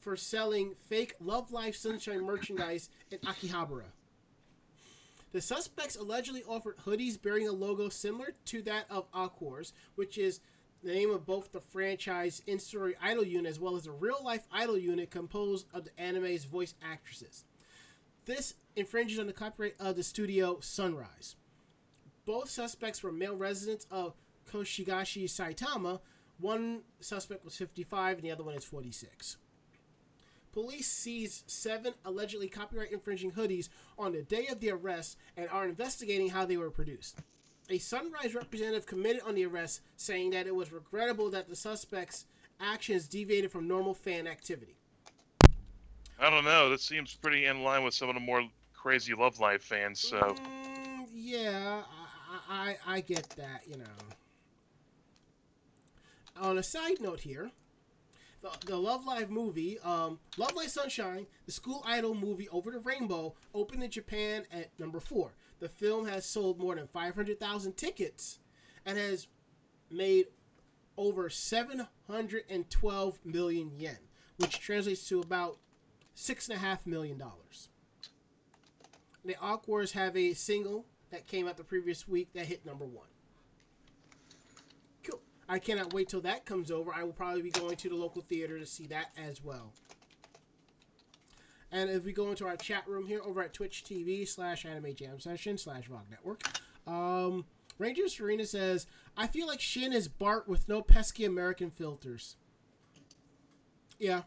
for 0.00 0.16
selling 0.16 0.74
fake 0.88 1.14
Love 1.20 1.52
Live 1.52 1.76
Sunshine 1.76 2.24
merchandise 2.24 2.88
in 3.10 3.18
Akihabara. 3.18 3.84
The 5.32 5.40
suspects 5.40 5.96
allegedly 5.96 6.42
offered 6.48 6.78
hoodies 6.78 7.20
bearing 7.20 7.48
a 7.48 7.52
logo 7.52 7.88
similar 7.88 8.28
to 8.46 8.62
that 8.62 8.86
of 8.88 9.10
Aqours, 9.12 9.72
which 9.94 10.16
is 10.16 10.40
the 10.82 10.92
name 10.92 11.10
of 11.10 11.26
both 11.26 11.52
the 11.52 11.60
franchise 11.60 12.40
in-story 12.46 12.94
idol 13.02 13.26
unit 13.26 13.50
as 13.50 13.60
well 13.60 13.76
as 13.76 13.86
a 13.86 13.92
real-life 13.92 14.46
idol 14.52 14.78
unit 14.78 15.10
composed 15.10 15.66
of 15.74 15.84
the 15.84 16.00
anime's 16.00 16.44
voice 16.44 16.74
actresses. 16.82 17.44
This 18.24 18.54
infringes 18.76 19.18
on 19.18 19.26
the 19.26 19.32
copyright 19.32 19.74
of 19.80 19.96
the 19.96 20.02
studio 20.02 20.58
Sunrise. 20.60 21.34
Both 22.24 22.50
suspects 22.50 23.02
were 23.02 23.10
male 23.10 23.34
residents 23.34 23.86
of 23.90 24.14
Koshigashi, 24.52 25.24
Saitama. 25.24 26.00
One 26.40 26.82
suspect 27.00 27.44
was 27.44 27.56
55 27.56 28.18
and 28.18 28.24
the 28.24 28.30
other 28.30 28.44
one 28.44 28.54
is 28.54 28.64
46. 28.64 29.36
Police 30.52 30.88
seized 30.90 31.44
seven 31.46 31.94
allegedly 32.04 32.48
copyright 32.48 32.92
infringing 32.92 33.32
hoodies 33.32 33.68
on 33.98 34.12
the 34.12 34.22
day 34.22 34.46
of 34.46 34.60
the 34.60 34.70
arrest 34.70 35.16
and 35.36 35.48
are 35.50 35.64
investigating 35.66 36.30
how 36.30 36.44
they 36.44 36.56
were 36.56 36.70
produced. 36.70 37.18
A 37.70 37.78
Sunrise 37.78 38.34
representative 38.34 38.86
commented 38.86 39.22
on 39.24 39.34
the 39.34 39.44
arrest, 39.44 39.82
saying 39.96 40.30
that 40.30 40.46
it 40.46 40.54
was 40.54 40.72
regrettable 40.72 41.30
that 41.30 41.48
the 41.48 41.56
suspects' 41.56 42.24
actions 42.60 43.06
deviated 43.06 43.52
from 43.52 43.68
normal 43.68 43.92
fan 43.92 44.26
activity. 44.26 44.76
I 46.18 46.30
don't 46.30 46.44
know. 46.44 46.70
This 46.70 46.82
seems 46.82 47.14
pretty 47.14 47.44
in 47.44 47.62
line 47.62 47.84
with 47.84 47.94
some 47.94 48.08
of 48.08 48.14
the 48.14 48.20
more 48.20 48.42
crazy 48.74 49.12
Love 49.14 49.38
Live 49.38 49.62
fans. 49.62 50.00
So 50.00 50.18
Mm, 50.18 51.06
yeah, 51.12 51.82
I, 52.48 52.76
I 52.86 52.94
I 52.96 53.00
get 53.02 53.28
that, 53.30 53.62
you 53.68 53.76
know. 53.76 53.84
On 56.40 56.58
a 56.58 56.62
side 56.62 57.00
note 57.00 57.20
here, 57.20 57.50
the, 58.42 58.50
the 58.66 58.76
Love 58.76 59.04
Live 59.04 59.30
movie, 59.30 59.78
um, 59.80 60.18
Love 60.36 60.54
Live 60.54 60.70
Sunshine, 60.70 61.26
the 61.46 61.52
school 61.52 61.82
idol 61.86 62.14
movie 62.14 62.48
Over 62.50 62.70
the 62.70 62.78
Rainbow, 62.78 63.34
opened 63.54 63.82
in 63.82 63.90
Japan 63.90 64.44
at 64.52 64.70
number 64.78 65.00
four. 65.00 65.32
The 65.60 65.68
film 65.68 66.06
has 66.06 66.24
sold 66.24 66.58
more 66.58 66.76
than 66.76 66.86
500,000 66.86 67.76
tickets 67.76 68.38
and 68.86 68.96
has 68.96 69.26
made 69.90 70.26
over 70.96 71.28
712 71.28 73.18
million 73.24 73.72
yen, 73.76 73.98
which 74.36 74.60
translates 74.60 75.08
to 75.08 75.20
about 75.20 75.58
six 76.14 76.48
and 76.48 76.56
a 76.56 76.60
half 76.60 76.86
million 76.86 77.18
dollars. 77.18 77.68
The 79.24 79.34
Aqours 79.34 79.92
have 79.92 80.16
a 80.16 80.34
single 80.34 80.86
that 81.10 81.26
came 81.26 81.48
out 81.48 81.56
the 81.56 81.64
previous 81.64 82.06
week 82.06 82.32
that 82.34 82.46
hit 82.46 82.64
number 82.64 82.84
one. 82.84 83.08
Cool. 85.48 85.54
I 85.56 85.58
cannot 85.58 85.92
wait 85.92 86.08
till 86.08 86.20
that 86.22 86.44
comes 86.44 86.70
over. 86.70 86.92
I 86.94 87.02
will 87.02 87.12
probably 87.12 87.42
be 87.42 87.50
going 87.50 87.76
to 87.76 87.88
the 87.88 87.94
local 87.96 88.22
theater 88.22 88.58
to 88.58 88.66
see 88.66 88.86
that 88.88 89.06
as 89.16 89.42
well. 89.42 89.72
And 91.70 91.90
if 91.90 92.04
we 92.04 92.12
go 92.12 92.30
into 92.30 92.46
our 92.46 92.56
chat 92.56 92.86
room 92.88 93.06
here 93.06 93.20
over 93.22 93.42
at 93.42 93.52
Twitch 93.52 93.84
TV 93.84 94.26
slash 94.26 94.64
Anime 94.64 94.94
Jam 94.94 95.20
Session 95.20 95.58
slash 95.58 95.88
Rock 95.88 96.06
Network, 96.10 96.42
um, 96.86 97.44
Ranger 97.78 98.08
Serena 98.08 98.46
says, 98.46 98.86
"I 99.16 99.26
feel 99.26 99.46
like 99.46 99.60
Shin 99.60 99.92
is 99.92 100.08
Bart 100.08 100.48
with 100.48 100.66
no 100.68 100.80
pesky 100.80 101.24
American 101.26 101.70
filters." 101.70 102.36
Yeah, 103.98 104.22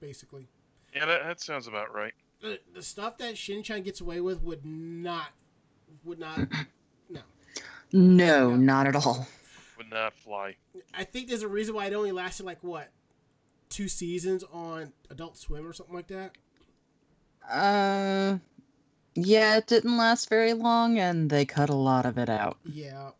basically. 0.00 0.48
yeah, 0.94 1.04
that, 1.04 1.22
that 1.24 1.40
sounds 1.40 1.66
about 1.66 1.92
right. 1.94 2.14
the, 2.40 2.58
the 2.74 2.82
stuff 2.82 3.18
that 3.18 3.36
Shin-chan 3.36 3.82
gets 3.82 4.00
away 4.00 4.20
with 4.20 4.40
would 4.42 4.64
not 4.64 5.28
would 6.04 6.18
not 6.18 6.38
no. 7.10 7.20
No, 7.92 8.50
Yeah. 8.50 8.56
not 8.56 8.86
at 8.86 8.96
all. 8.96 9.26
Would 9.78 9.90
not 9.90 10.14
fly. 10.14 10.56
I 10.92 11.04
think 11.04 11.28
there's 11.28 11.42
a 11.42 11.48
reason 11.48 11.74
why 11.74 11.86
it 11.86 11.94
only 11.94 12.12
lasted 12.12 12.44
like 12.44 12.62
what 12.62 12.90
two 13.68 13.88
seasons 13.88 14.44
on 14.52 14.92
Adult 15.10 15.36
Swim 15.36 15.66
or 15.66 15.72
something 15.72 15.94
like 15.94 16.08
that. 16.08 16.36
Uh, 17.48 18.38
yeah, 19.14 19.56
it 19.56 19.66
didn't 19.66 19.96
last 19.96 20.28
very 20.28 20.52
long, 20.52 20.98
and 20.98 21.30
they 21.30 21.44
cut 21.44 21.70
a 21.70 21.74
lot 21.74 22.06
of 22.06 22.18
it 22.18 22.28
out. 22.28 22.58
Yeah. 22.64 23.10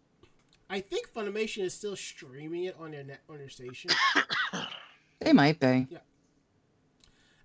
I 0.70 0.80
think 0.80 1.12
Funimation 1.12 1.62
is 1.62 1.74
still 1.74 1.96
streaming 1.96 2.64
it 2.64 2.76
on 2.78 2.90
their 2.90 3.04
net 3.04 3.20
on 3.28 3.38
their 3.38 3.48
station. 3.48 3.90
They 5.20 5.32
might 5.32 5.58
be. 5.58 5.88
Yeah. 5.90 5.98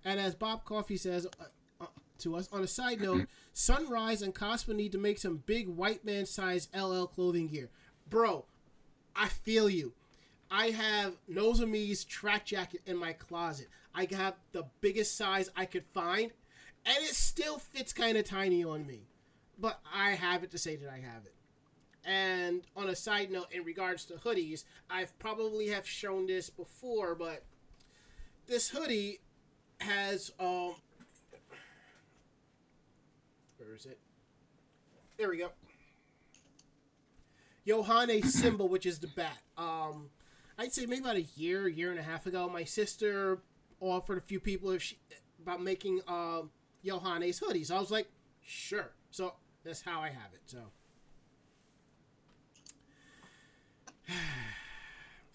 And 0.04 0.20
as 0.20 0.34
Bob 0.34 0.64
Coffee 0.64 0.96
says 0.96 1.26
uh, 1.26 1.44
uh, 1.80 1.86
to 2.18 2.36
us, 2.36 2.48
on 2.52 2.62
a 2.62 2.68
side 2.68 3.00
note, 3.00 3.26
Sunrise 3.52 4.22
and 4.22 4.34
Cosmo 4.34 4.74
need 4.74 4.92
to 4.92 4.98
make 4.98 5.18
some 5.18 5.42
big 5.44 5.68
white 5.68 6.04
man 6.04 6.24
size 6.26 6.68
LL 6.72 7.06
clothing 7.06 7.48
gear. 7.48 7.70
Bro, 8.08 8.46
I 9.16 9.28
feel 9.28 9.68
you. 9.68 9.92
I 10.50 10.70
have 10.70 11.14
Nozomi's 11.28 12.04
track 12.04 12.44
jacket 12.44 12.82
in 12.86 12.96
my 12.96 13.12
closet. 13.12 13.68
I 13.94 14.06
have 14.12 14.34
the 14.52 14.64
biggest 14.80 15.16
size 15.16 15.50
I 15.56 15.64
could 15.64 15.84
find, 15.94 16.32
and 16.84 16.96
it 16.98 17.14
still 17.14 17.58
fits 17.58 17.92
kind 17.92 18.16
of 18.16 18.24
tiny 18.24 18.64
on 18.64 18.86
me. 18.86 19.02
But 19.58 19.80
I 19.92 20.10
have 20.10 20.42
it 20.42 20.50
to 20.50 20.58
say 20.58 20.76
that 20.76 20.88
I 20.88 20.98
have 20.98 21.24
it. 21.26 21.34
And 22.04 22.62
on 22.76 22.88
a 22.88 22.96
side 22.96 23.30
note, 23.30 23.46
in 23.50 23.64
regards 23.64 24.04
to 24.06 24.14
hoodies, 24.14 24.64
I've 24.90 25.18
probably 25.18 25.68
have 25.68 25.88
shown 25.88 26.26
this 26.26 26.50
before, 26.50 27.14
but 27.14 27.44
this 28.46 28.68
hoodie 28.68 29.20
has 29.80 30.32
um 30.38 30.74
where 33.58 33.74
is 33.74 33.86
it? 33.86 33.98
There 35.16 35.28
we 35.28 35.38
go. 35.38 35.50
Yohane 37.66 38.24
symbol, 38.24 38.68
which 38.68 38.86
is 38.86 38.98
the 38.98 39.06
bat. 39.08 39.38
Um, 39.56 40.10
I'd 40.58 40.72
say 40.72 40.86
maybe 40.86 41.02
about 41.02 41.16
a 41.16 41.26
year, 41.36 41.66
year 41.68 41.90
and 41.90 41.98
a 41.98 42.02
half 42.02 42.26
ago, 42.26 42.48
my 42.48 42.64
sister 42.64 43.38
offered 43.80 44.18
a 44.18 44.22
few 44.22 44.40
people 44.40 44.70
if 44.70 44.82
she 44.82 44.98
about 45.42 45.62
making 45.62 46.00
uh, 46.08 46.42
Yohane's 46.84 47.40
hoodies. 47.40 47.70
I 47.70 47.78
was 47.78 47.90
like, 47.90 48.08
sure. 48.42 48.92
So 49.10 49.34
that's 49.64 49.82
how 49.82 50.00
I 50.00 50.08
have 50.08 50.32
it. 50.32 50.40
So. 50.46 50.58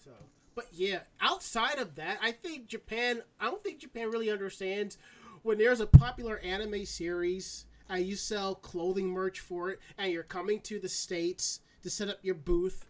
so, 0.04 0.10
but 0.54 0.66
yeah, 0.72 1.00
outside 1.20 1.78
of 1.78 1.96
that, 1.96 2.18
I 2.22 2.32
think 2.32 2.66
Japan. 2.66 3.22
I 3.40 3.46
don't 3.46 3.62
think 3.62 3.80
Japan 3.80 4.10
really 4.10 4.30
understands 4.30 4.98
when 5.42 5.58
there's 5.58 5.80
a 5.80 5.86
popular 5.86 6.38
anime 6.38 6.84
series 6.84 7.66
and 7.88 8.04
you 8.06 8.14
sell 8.14 8.54
clothing 8.54 9.08
merch 9.08 9.40
for 9.40 9.70
it, 9.70 9.80
and 9.98 10.12
you're 10.12 10.22
coming 10.22 10.60
to 10.60 10.78
the 10.78 10.88
states 10.88 11.60
to 11.82 11.90
set 11.90 12.08
up 12.08 12.18
your 12.22 12.34
booth. 12.34 12.86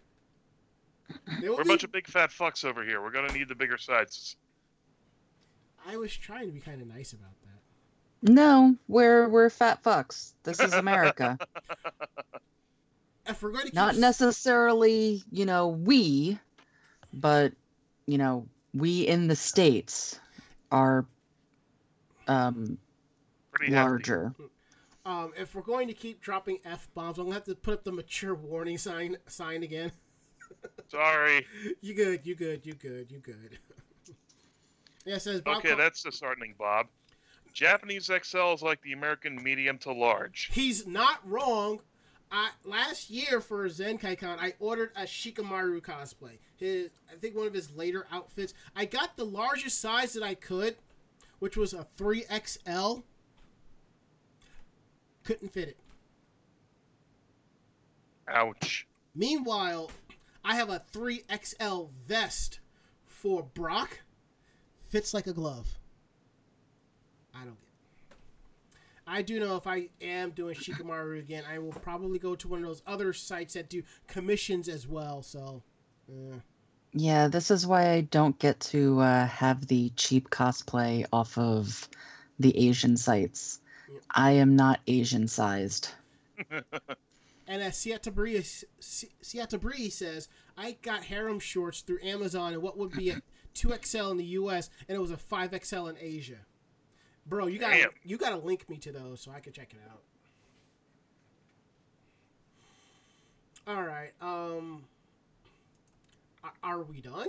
there 1.41 1.53
We're 1.53 1.63
a 1.63 1.65
bunch 1.65 1.85
of 1.85 1.93
big 1.93 2.07
fat 2.07 2.31
fucks 2.31 2.65
over 2.65 2.85
here. 2.85 3.03
We're 3.03 3.11
gonna 3.11 3.33
need 3.33 3.49
the 3.49 3.55
bigger 3.55 3.79
sizes. 3.79 4.37
I 5.87 5.97
was 5.97 6.15
trying 6.17 6.47
to 6.47 6.53
be 6.53 6.61
kind 6.61 6.81
of 6.81 6.89
nice 6.89 7.13
about 7.13 7.33
that. 7.43 8.33
No, 8.33 8.77
we're 8.87 9.29
we're 9.29 9.51
fat 9.51 9.83
fucks. 9.83 10.33
This 10.43 10.61
is 10.61 10.73
America. 10.73 11.39
If 13.27 13.43
we're 13.43 13.53
going 13.53 13.69
to 13.69 13.75
Not 13.75 13.97
necessarily, 13.97 15.23
you 15.31 15.47
know, 15.47 15.69
we, 15.69 16.39
but 17.13 17.53
you 18.07 18.19
know, 18.19 18.47
we 18.75 19.03
in 19.03 19.29
the 19.29 19.37
states 19.37 20.19
are 20.73 21.07
um 22.27 22.79
Pretty 23.53 23.73
hefty. 23.73 24.13
Um, 25.07 25.33
if 25.37 25.55
we're 25.55 25.63
going 25.63 25.89
to 25.89 25.95
keep 25.95 26.21
dropping 26.21 26.59
f 26.65 26.89
bombs, 26.95 27.19
I'm 27.19 27.25
gonna 27.25 27.35
have 27.35 27.45
to 27.45 27.55
put 27.55 27.75
up 27.75 27.85
the 27.85 27.93
mature 27.93 28.35
warning 28.35 28.79
sign 28.79 29.17
sign 29.27 29.63
again. 29.63 29.93
Sorry. 30.89 31.47
You 31.81 31.95
good? 31.95 32.21
You 32.25 32.35
good? 32.35 32.67
You 32.67 32.75
good? 32.75 33.11
You 33.11 33.19
good? 33.19 33.59
yeah, 35.07 35.17
it 35.17 35.23
says 35.23 35.41
Bob 35.41 35.59
Okay, 35.59 35.69
Col- 35.69 35.79
that's 35.79 36.03
disheartening, 36.03 36.55
Bob. 36.59 36.87
Japanese 37.53 38.11
XL 38.23 38.53
is 38.53 38.63
like 38.63 38.81
the 38.83 38.93
American 38.93 39.43
medium 39.43 39.79
to 39.79 39.93
large. 39.93 40.51
He's 40.53 40.87
not 40.87 41.27
wrong. 41.29 41.81
I 42.31 42.51
last 42.65 43.11
year 43.11 43.41
for 43.41 43.69
Zenkai 43.69 44.19
Con, 44.19 44.39
I 44.39 44.55
ordered 44.61 44.93
a 44.95 45.03
Shikamaru 45.03 45.81
cosplay. 45.81 46.39
His, 46.57 46.91
I 47.11 47.17
think 47.17 47.37
one 47.37 47.47
of 47.47 47.55
his 47.55 47.75
later 47.75 48.07
outfits. 48.13 48.55
I 48.77 48.85
got 48.85 49.17
the 49.17 49.25
largest 49.25 49.81
size 49.81 50.13
that 50.13 50.23
I 50.23 50.35
could, 50.35 50.77
which 51.41 51.57
was 51.57 51.75
a 51.75 51.87
three 51.97 52.25
XL. 52.25 53.01
Couldn't 55.25 55.53
fit 55.53 55.69
it. 55.69 55.77
Ouch. 58.29 58.87
Meanwhile, 59.15 59.91
I 60.45 60.55
have 60.55 60.71
a 60.71 60.83
3XL 60.93 61.91
vest 62.07 62.61
for 63.07 63.43
Brock. 63.43 64.01
Fits 64.89 65.13
like 65.13 65.27
a 65.27 65.33
glove. 65.33 65.79
I 67.35 67.41
don't 67.45 67.61
get 67.61 67.69
it. 67.69 68.17
I 69.07 69.23
do 69.23 69.41
know 69.41 69.57
if 69.57 69.67
I 69.67 69.89
am 70.01 70.31
doing 70.31 70.55
Shikamaru 70.55 71.19
again, 71.19 71.45
I 71.49 71.59
will 71.59 71.73
probably 71.73 72.19
go 72.19 72.35
to 72.37 72.49
one 72.49 72.61
of 72.61 72.67
those 72.67 72.83
other 72.87 73.13
sites 73.13 73.55
that 73.55 73.69
do 73.69 73.83
commissions 74.07 74.69
as 74.69 74.87
well. 74.87 75.23
So, 75.23 75.63
uh, 76.09 76.37
Yeah, 76.93 77.29
this 77.29 77.51
is 77.51 77.67
why 77.67 77.91
I 77.91 78.01
don't 78.03 78.39
get 78.39 78.61
to 78.61 79.01
uh, 79.01 79.27
have 79.27 79.67
the 79.67 79.91
cheap 79.97 80.31
cosplay 80.31 81.05
off 81.13 81.37
of 81.39 81.89
the 82.39 82.57
Asian 82.57 82.97
sites. 82.97 83.61
Yeah. 83.93 83.99
I 84.11 84.33
am 84.33 84.57
not 84.57 84.81
Asian 84.87 85.27
sized. 85.29 85.89
and 86.51 87.63
as 87.63 87.75
Siatabri 87.75 88.65
Siatabri 88.81 89.91
says, 89.91 90.29
I 90.57 90.77
got 90.83 91.05
harem 91.05 91.41
shorts 91.41 91.81
through 91.81 91.99
Amazon 92.03 92.53
and 92.53 92.63
what 92.63 92.79
would 92.79 92.93
be 92.93 93.11
a 93.11 93.21
2XL 93.55 94.13
in 94.13 94.17
the 94.17 94.25
US 94.25 94.71
and 94.89 94.97
it 94.97 95.01
was 95.01 95.11
a 95.11 95.17
5XL 95.17 95.91
in 95.91 95.97
Asia. 96.01 96.39
Bro, 97.27 97.49
you 97.49 97.59
got 97.59 97.73
to 97.73 97.91
you 98.05 98.17
got 98.17 98.31
to 98.31 98.37
link 98.39 98.69
me 98.69 98.77
to 98.79 98.93
those 98.93 99.21
so 99.21 99.31
I 99.31 99.41
can 99.41 99.53
check 99.53 99.73
it 99.73 99.81
out. 99.91 100.03
All 103.67 103.83
right. 103.83 104.13
Um 104.21 104.85
are 106.63 106.83
we 106.83 107.01
done? 107.01 107.29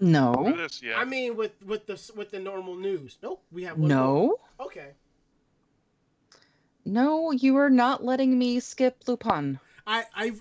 No. 0.00 0.54
I 0.96 1.04
mean 1.04 1.36
with 1.36 1.52
with 1.64 1.86
the 1.86 2.12
with 2.14 2.30
the 2.30 2.38
normal 2.38 2.76
news. 2.76 3.16
Nope, 3.22 3.42
we 3.50 3.64
have 3.64 3.78
one 3.78 3.88
more. 3.88 3.98
no, 3.98 4.36
Okay. 4.60 4.90
No, 6.88 7.30
you 7.32 7.56
are 7.56 7.70
not 7.70 8.04
letting 8.04 8.38
me 8.38 8.60
skip 8.60 9.02
Lupin. 9.06 9.60
I, 9.86 10.04
I, 10.14 10.32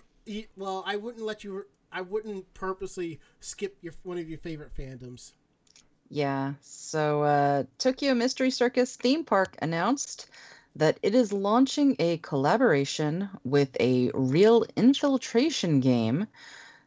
well, 0.56 0.84
I 0.86 0.96
wouldn't 0.96 1.24
let 1.24 1.44
you 1.44 1.66
I 1.92 2.02
wouldn't 2.02 2.54
purposely 2.54 3.20
skip 3.40 3.78
your 3.82 3.94
one 4.04 4.18
of 4.18 4.30
your 4.30 4.40
favorite 4.40 4.76
fandoms. 4.76 5.34
Yeah, 6.10 6.54
so 6.62 7.24
uh, 7.24 7.64
Tokyo 7.78 8.14
Mystery 8.14 8.52
Circus 8.52 8.96
theme 8.96 9.26
park 9.26 9.58
announced 9.62 10.30
that 10.76 11.00
it 11.02 11.16
is 11.16 11.34
launching 11.34 11.96
a 12.00 12.18
collaboration 12.18 13.30
with 13.44 13.76
a 13.80 14.12
real 14.14 14.66
infiltration 14.76 15.80
game. 15.80 16.28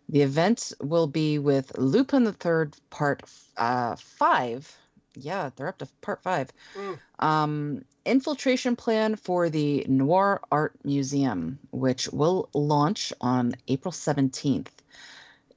The 0.08 0.22
event 0.22 0.72
will 0.80 1.06
be 1.06 1.38
with 1.38 1.76
Lupin 1.76 2.24
the 2.24 2.32
Third 2.32 2.76
Part 2.88 3.22
uh, 3.56 3.96
Five. 3.96 4.76
Yeah, 5.14 5.50
they're 5.56 5.68
up 5.68 5.78
to 5.78 5.88
Part 6.00 6.22
Five. 6.22 6.50
Mm. 6.74 6.98
Um, 7.18 7.84
infiltration 8.04 8.76
plan 8.76 9.16
for 9.16 9.50
the 9.50 9.84
Noir 9.88 10.40
Art 10.50 10.74
Museum, 10.84 11.58
which 11.70 12.08
will 12.08 12.48
launch 12.54 13.12
on 13.20 13.54
April 13.68 13.92
17th. 13.92 14.68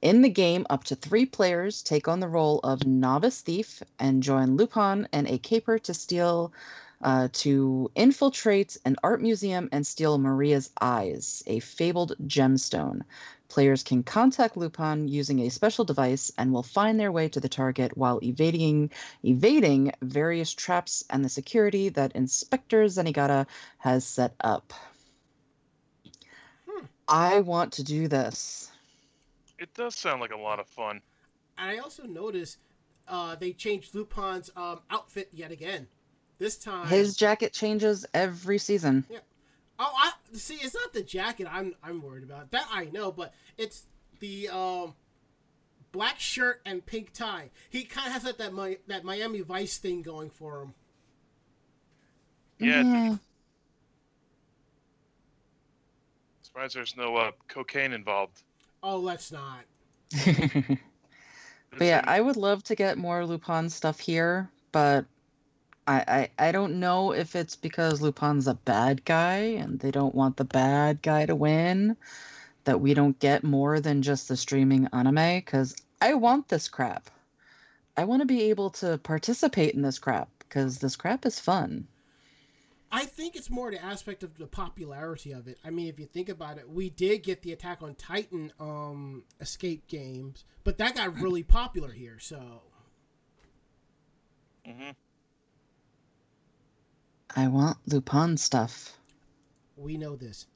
In 0.02 0.20
the 0.20 0.28
game, 0.28 0.66
up 0.68 0.84
to 0.84 0.96
three 0.96 1.24
players 1.24 1.82
take 1.82 2.08
on 2.08 2.20
the 2.20 2.28
role 2.28 2.60
of 2.62 2.86
novice 2.86 3.40
thief 3.40 3.82
and 3.98 4.22
join 4.22 4.56
Lupin 4.56 5.08
and 5.12 5.26
a 5.26 5.38
caper 5.38 5.78
to 5.78 5.94
steal, 5.94 6.52
uh, 7.00 7.28
to 7.32 7.90
infiltrate 7.94 8.76
an 8.84 8.96
art 9.02 9.22
museum 9.22 9.70
and 9.72 9.86
steal 9.86 10.18
Maria's 10.18 10.68
eyes, 10.78 11.42
a 11.46 11.60
fabled 11.60 12.16
gemstone. 12.26 13.00
Players 13.54 13.84
can 13.84 14.02
contact 14.02 14.56
Lupin 14.56 15.06
using 15.06 15.38
a 15.38 15.48
special 15.48 15.84
device 15.84 16.32
and 16.36 16.52
will 16.52 16.64
find 16.64 16.98
their 16.98 17.12
way 17.12 17.28
to 17.28 17.38
the 17.38 17.48
target 17.48 17.96
while 17.96 18.18
evading 18.20 18.90
evading 19.22 19.92
various 20.02 20.52
traps 20.52 21.04
and 21.08 21.24
the 21.24 21.28
security 21.28 21.88
that 21.90 22.16
Inspector 22.16 22.84
Zenigata 22.86 23.46
has 23.78 24.04
set 24.04 24.34
up. 24.40 24.72
Hmm. 26.68 26.86
I 27.06 27.42
want 27.42 27.74
to 27.74 27.84
do 27.84 28.08
this. 28.08 28.72
It 29.60 29.72
does 29.72 29.94
sound 29.94 30.20
like 30.20 30.32
a 30.32 30.36
lot 30.36 30.58
of 30.58 30.66
fun. 30.66 31.00
And 31.56 31.70
I 31.70 31.78
also 31.78 32.02
noticed 32.02 32.58
uh, 33.06 33.36
they 33.36 33.52
changed 33.52 33.94
Lupin's 33.94 34.50
um, 34.56 34.80
outfit 34.90 35.28
yet 35.30 35.52
again. 35.52 35.86
This 36.38 36.56
time, 36.56 36.88
His 36.88 37.16
jacket 37.16 37.52
changes 37.52 38.04
every 38.12 38.58
season. 38.58 39.04
Oh, 39.78 39.92
I 39.96 40.12
see. 40.32 40.54
It's 40.54 40.74
not 40.74 40.92
the 40.92 41.02
jacket 41.02 41.46
I'm 41.50 41.74
I'm 41.82 42.02
worried 42.02 42.24
about. 42.24 42.50
That 42.50 42.66
I 42.72 42.86
know, 42.86 43.12
but 43.12 43.32
it's 43.58 43.86
the 44.20 44.48
um, 44.48 44.94
black 45.92 46.18
shirt 46.18 46.60
and 46.66 46.84
pink 46.84 47.12
tie. 47.12 47.50
He 47.70 47.84
kind 47.84 48.06
of 48.06 48.12
has 48.14 48.22
that 48.24 48.38
that, 48.38 48.54
Mi- 48.54 48.78
that 48.88 49.04
Miami 49.04 49.40
Vice 49.40 49.78
thing 49.78 50.02
going 50.02 50.30
for 50.30 50.62
him. 50.62 50.74
Yeah. 52.58 53.16
Surprised 56.42 56.76
there's 56.76 56.96
no 56.96 57.16
uh, 57.16 57.32
cocaine 57.48 57.92
involved. 57.92 58.42
Oh, 58.82 58.98
let's 58.98 59.32
not. 59.32 59.60
but 60.24 61.80
yeah, 61.80 62.02
I 62.04 62.20
would 62.20 62.36
love 62.36 62.62
to 62.64 62.74
get 62.74 62.98
more 62.98 63.26
Lupin 63.26 63.68
stuff 63.68 63.98
here, 63.98 64.48
but 64.70 65.04
I, 65.86 66.30
I 66.38 66.48
I 66.48 66.52
don't 66.52 66.80
know 66.80 67.12
if 67.12 67.34
it's 67.36 67.56
because 67.56 68.00
Lupin's 68.00 68.46
a 68.46 68.54
bad 68.54 69.04
guy 69.04 69.36
and 69.38 69.78
they 69.80 69.90
don't 69.90 70.14
want 70.14 70.36
the 70.36 70.44
bad 70.44 71.02
guy 71.02 71.26
to 71.26 71.34
win 71.34 71.96
that 72.64 72.80
we 72.80 72.94
don't 72.94 73.18
get 73.18 73.44
more 73.44 73.80
than 73.80 74.02
just 74.02 74.28
the 74.28 74.36
streaming 74.36 74.88
anime 74.92 75.38
because 75.38 75.76
I 76.00 76.14
want 76.14 76.48
this 76.48 76.68
crap. 76.68 77.10
I 77.96 78.04
want 78.04 78.22
to 78.22 78.26
be 78.26 78.44
able 78.44 78.70
to 78.70 78.98
participate 78.98 79.74
in 79.74 79.82
this 79.82 79.98
crap 79.98 80.28
because 80.40 80.78
this 80.78 80.96
crap 80.96 81.26
is 81.26 81.40
fun. 81.40 81.88
I 82.92 83.04
think 83.06 83.34
it's 83.34 83.50
more 83.50 83.70
the 83.70 83.82
aspect 83.82 84.22
of 84.22 84.38
the 84.38 84.46
popularity 84.46 85.32
of 85.32 85.48
it. 85.48 85.58
I 85.64 85.70
mean, 85.70 85.88
if 85.88 85.98
you 85.98 86.06
think 86.06 86.28
about 86.28 86.58
it, 86.58 86.70
we 86.70 86.90
did 86.90 87.24
get 87.24 87.42
the 87.42 87.52
Attack 87.52 87.82
on 87.82 87.94
Titan 87.96 88.52
um, 88.60 89.24
escape 89.40 89.88
games, 89.88 90.44
but 90.62 90.78
that 90.78 90.94
got 90.94 91.16
really 91.20 91.42
popular 91.42 91.90
here. 91.90 92.18
So 92.20 92.62
hmm 94.64 95.03
I 97.36 97.48
want 97.48 97.78
Lupin 97.86 98.36
stuff. 98.36 98.96
we 99.76 99.96
know 99.96 100.14
this. 100.14 100.46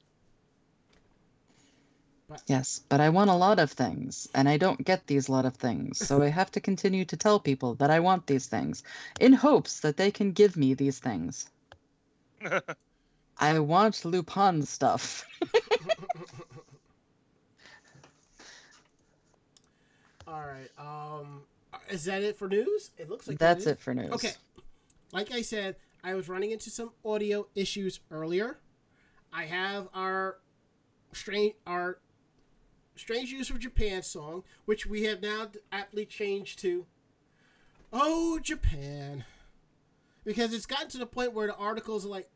Yes, 2.47 2.81
but 2.87 3.01
I 3.01 3.09
want 3.09 3.31
a 3.31 3.35
lot 3.35 3.57
of 3.59 3.71
things, 3.71 4.27
and 4.35 4.47
I 4.47 4.57
don't 4.57 4.85
get 4.85 5.07
these 5.07 5.29
lot 5.29 5.45
of 5.45 5.55
things, 5.55 5.97
so 5.97 6.21
I 6.21 6.27
have 6.27 6.51
to 6.51 6.59
continue 6.59 7.03
to 7.05 7.17
tell 7.17 7.39
people 7.39 7.73
that 7.75 7.89
I 7.89 7.99
want 7.99 8.27
these 8.27 8.45
things, 8.45 8.83
in 9.19 9.33
hopes 9.33 9.79
that 9.79 9.97
they 9.97 10.11
can 10.11 10.31
give 10.31 10.55
me 10.55 10.75
these 10.75 10.99
things. 10.99 11.49
I 13.37 13.59
want 13.59 14.05
Lupin 14.05 14.61
stuff. 14.61 15.25
All 20.27 20.45
right. 20.45 20.69
Um, 20.77 21.41
is 21.89 22.05
that 22.05 22.21
it 22.21 22.37
for 22.37 22.47
news? 22.47 22.91
It 22.99 23.09
looks 23.09 23.27
like 23.27 23.39
That's 23.39 23.65
that 23.65 23.71
it 23.71 23.79
for 23.79 23.95
news. 23.95 24.11
Okay. 24.11 24.33
Like 25.11 25.31
I 25.31 25.41
said, 25.41 25.75
I 26.03 26.13
was 26.15 26.29
running 26.29 26.51
into 26.51 26.69
some 26.69 26.91
audio 27.03 27.47
issues 27.55 27.99
earlier. 28.11 28.59
I 29.33 29.45
have 29.45 29.89
our 29.93 30.37
strange 31.11 31.55
our 31.67 31.99
strange 32.95 33.31
use 33.31 33.49
of 33.49 33.59
Japan 33.59 34.01
song, 34.01 34.43
which 34.65 34.85
we 34.85 35.03
have 35.03 35.21
now 35.21 35.49
aptly 35.71 36.05
changed 36.05 36.59
to 36.59 36.85
"Oh 37.91 38.39
Japan," 38.39 39.25
because 40.23 40.53
it's 40.53 40.65
gotten 40.65 40.89
to 40.89 40.97
the 40.97 41.05
point 41.05 41.33
where 41.33 41.47
the 41.47 41.55
articles 41.55 42.05
are 42.05 42.09
like 42.09 42.29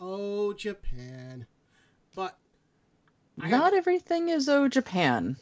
"Oh 0.00 0.52
Japan," 0.52 1.46
but 2.14 2.38
I 3.40 3.48
have- 3.48 3.50
Not 3.60 3.74
everything 3.74 4.28
is 4.28 4.48
oh 4.48 4.68
Japan. 4.68 5.36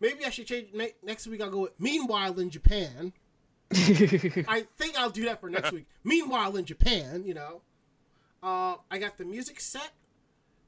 maybe 0.00 0.24
I 0.24 0.30
should 0.30 0.46
change. 0.46 0.68
Next 1.02 1.26
week 1.26 1.40
I'll 1.42 1.50
go 1.50 1.60
with 1.60 1.78
"Meanwhile 1.80 2.38
in 2.40 2.48
Japan." 2.50 3.12
I 3.72 4.66
think 4.76 4.98
I'll 4.98 5.10
do 5.10 5.24
that 5.26 5.40
for 5.40 5.48
next 5.48 5.72
week. 5.72 5.86
Meanwhile, 6.04 6.56
in 6.56 6.64
Japan, 6.64 7.22
you 7.24 7.34
know, 7.34 7.62
uh, 8.42 8.76
I 8.90 8.98
got 8.98 9.16
the 9.16 9.24
music 9.24 9.60
set. 9.60 9.92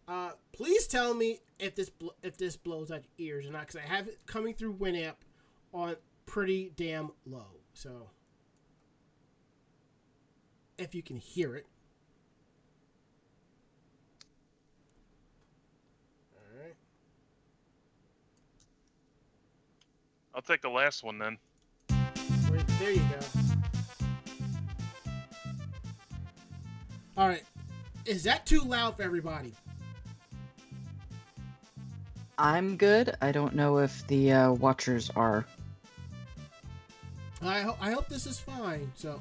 Uh, 0.07 0.33
please 0.53 0.87
tell 0.87 1.15
me 1.15 1.41
if 1.59 1.75
this 1.75 1.91
bl- 1.91 2.09
if 2.23 2.37
this 2.37 2.57
blows 2.57 2.91
out 2.91 3.03
your 3.17 3.37
ears 3.37 3.47
or 3.47 3.51
not, 3.51 3.63
because 3.63 3.77
I 3.77 3.89
have 3.89 4.09
it 4.09 4.19
coming 4.27 4.55
through 4.55 4.75
Winamp 4.75 5.15
on 5.73 5.97
pretty 6.27 6.73
damn 6.77 7.11
low. 7.27 7.47
So, 7.75 8.11
if 10.79 10.95
you 10.95 11.03
can 11.03 11.17
hear 11.17 11.57
it. 11.57 11.67
All 16.37 16.63
right. 16.63 16.75
I'll 20.35 20.43
take 20.43 20.63
the 20.63 20.71
last 20.71 21.03
one 21.03 21.19
then. 21.19 21.39
There 22.79 22.91
you 22.91 23.01
go. 23.01 23.19
All 27.17 27.29
right. 27.29 27.43
Is 28.07 28.23
that 28.25 28.47
too 28.47 28.61
loud 28.61 28.97
for 28.97 29.03
everybody? 29.03 29.53
I'm 32.39 32.77
good. 32.77 33.15
I 33.21 33.31
don't 33.31 33.55
know 33.55 33.79
if 33.79 34.07
the 34.09 34.33
uh, 34.33 34.53
watchers 34.53 35.11
are. 35.15 35.47
I, 37.41 37.61
ho- 37.61 37.77
I 37.81 37.91
hope 37.93 38.09
this 38.09 38.27
is 38.27 38.39
fine. 38.41 38.91
So, 38.97 39.21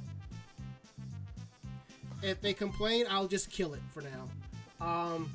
if 2.24 2.42
they 2.42 2.54
complain, 2.54 3.06
I'll 3.10 3.28
just 3.28 3.52
kill 3.52 3.74
it 3.74 3.82
for 3.92 4.02
now. 4.02 4.30
Um, 4.86 5.32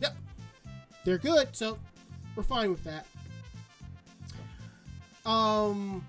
yep, 0.00 0.16
they're 1.04 1.18
good. 1.18 1.54
So, 1.54 1.78
we're 2.34 2.42
fine 2.42 2.70
with 2.70 2.84
that. 2.84 3.06
Um, 5.28 6.06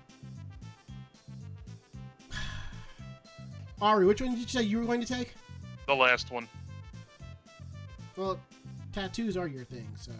Ari, 3.80 4.06
which 4.06 4.20
one 4.20 4.30
did 4.30 4.40
you 4.40 4.46
say 4.46 4.62
you 4.62 4.78
were 4.78 4.84
going 4.84 5.00
to 5.00 5.06
take? 5.06 5.34
The 5.86 5.94
last 5.94 6.30
one. 6.30 6.48
Well, 8.16 8.38
tattoos 8.92 9.36
are 9.36 9.46
your 9.46 9.64
thing, 9.64 9.86
so. 9.96 10.12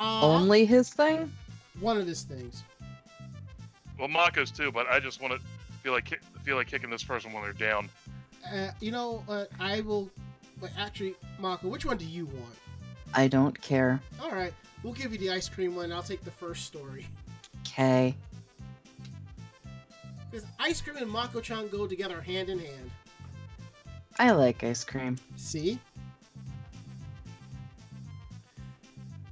Uh, 0.00 0.22
Only 0.22 0.64
his 0.64 0.90
thing? 0.90 1.30
one 1.80 1.98
of 1.98 2.06
his 2.06 2.22
things. 2.22 2.62
Well, 3.98 4.08
Mako's 4.08 4.50
too, 4.50 4.70
but 4.72 4.86
I 4.88 5.00
just 5.00 5.20
want 5.20 5.34
to 5.34 5.40
feel 5.82 5.92
like 5.92 6.20
feel 6.42 6.56
like 6.56 6.66
kicking 6.68 6.90
this 6.90 7.02
person 7.04 7.32
when 7.32 7.42
they're 7.42 7.52
down. 7.52 7.88
Uh, 8.52 8.70
you 8.80 8.90
know, 8.90 9.22
uh, 9.28 9.44
I 9.58 9.80
will. 9.82 10.10
But 10.60 10.70
actually, 10.78 11.14
Mako, 11.38 11.68
which 11.68 11.84
one 11.84 11.96
do 11.98 12.06
you 12.06 12.26
want? 12.26 12.54
I 13.14 13.28
don't 13.28 13.58
care. 13.60 14.00
All 14.22 14.30
right, 14.30 14.52
we'll 14.82 14.94
give 14.94 15.12
you 15.12 15.18
the 15.18 15.30
ice 15.30 15.48
cream 15.48 15.74
one. 15.76 15.92
I'll 15.92 16.02
take 16.02 16.24
the 16.24 16.30
first 16.30 16.64
story. 16.64 17.06
Okay. 17.66 18.14
Because 20.36 20.50
ice 20.60 20.82
cream 20.82 20.98
and 20.98 21.10
Mako-chan 21.10 21.68
go 21.68 21.86
together 21.86 22.20
hand 22.20 22.50
in 22.50 22.58
hand. 22.58 22.90
I 24.18 24.32
like 24.32 24.62
ice 24.62 24.84
cream. 24.84 25.16
See? 25.36 25.80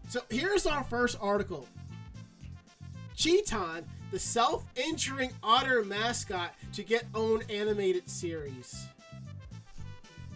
So 0.08 0.22
here's 0.30 0.64
our 0.64 0.82
first 0.82 1.18
article. 1.20 1.68
Chiitan, 3.18 3.84
the 4.12 4.18
self-injuring 4.18 5.32
otter 5.42 5.84
mascot 5.84 6.54
to 6.72 6.82
get 6.82 7.04
own 7.14 7.42
animated 7.50 8.08
series. 8.08 8.86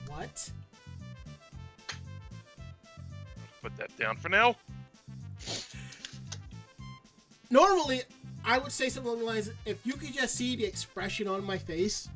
What? 0.07 0.51
Put 3.63 3.75
that 3.79 3.97
down 3.97 4.19
for 4.19 4.29
now. 4.29 4.55
Normally, 7.49 8.03
I 8.45 8.59
would 8.59 8.73
say 8.73 8.89
something 8.89 9.11
along 9.11 9.21
the 9.21 9.27
lines, 9.27 9.51
if 9.67 9.85
you 9.85 9.95
could 9.95 10.13
just 10.13 10.35
see 10.35 10.57
the 10.57 10.65
expression 10.65 11.29
on 11.29 11.45
my 11.45 11.59
face, 11.59 12.09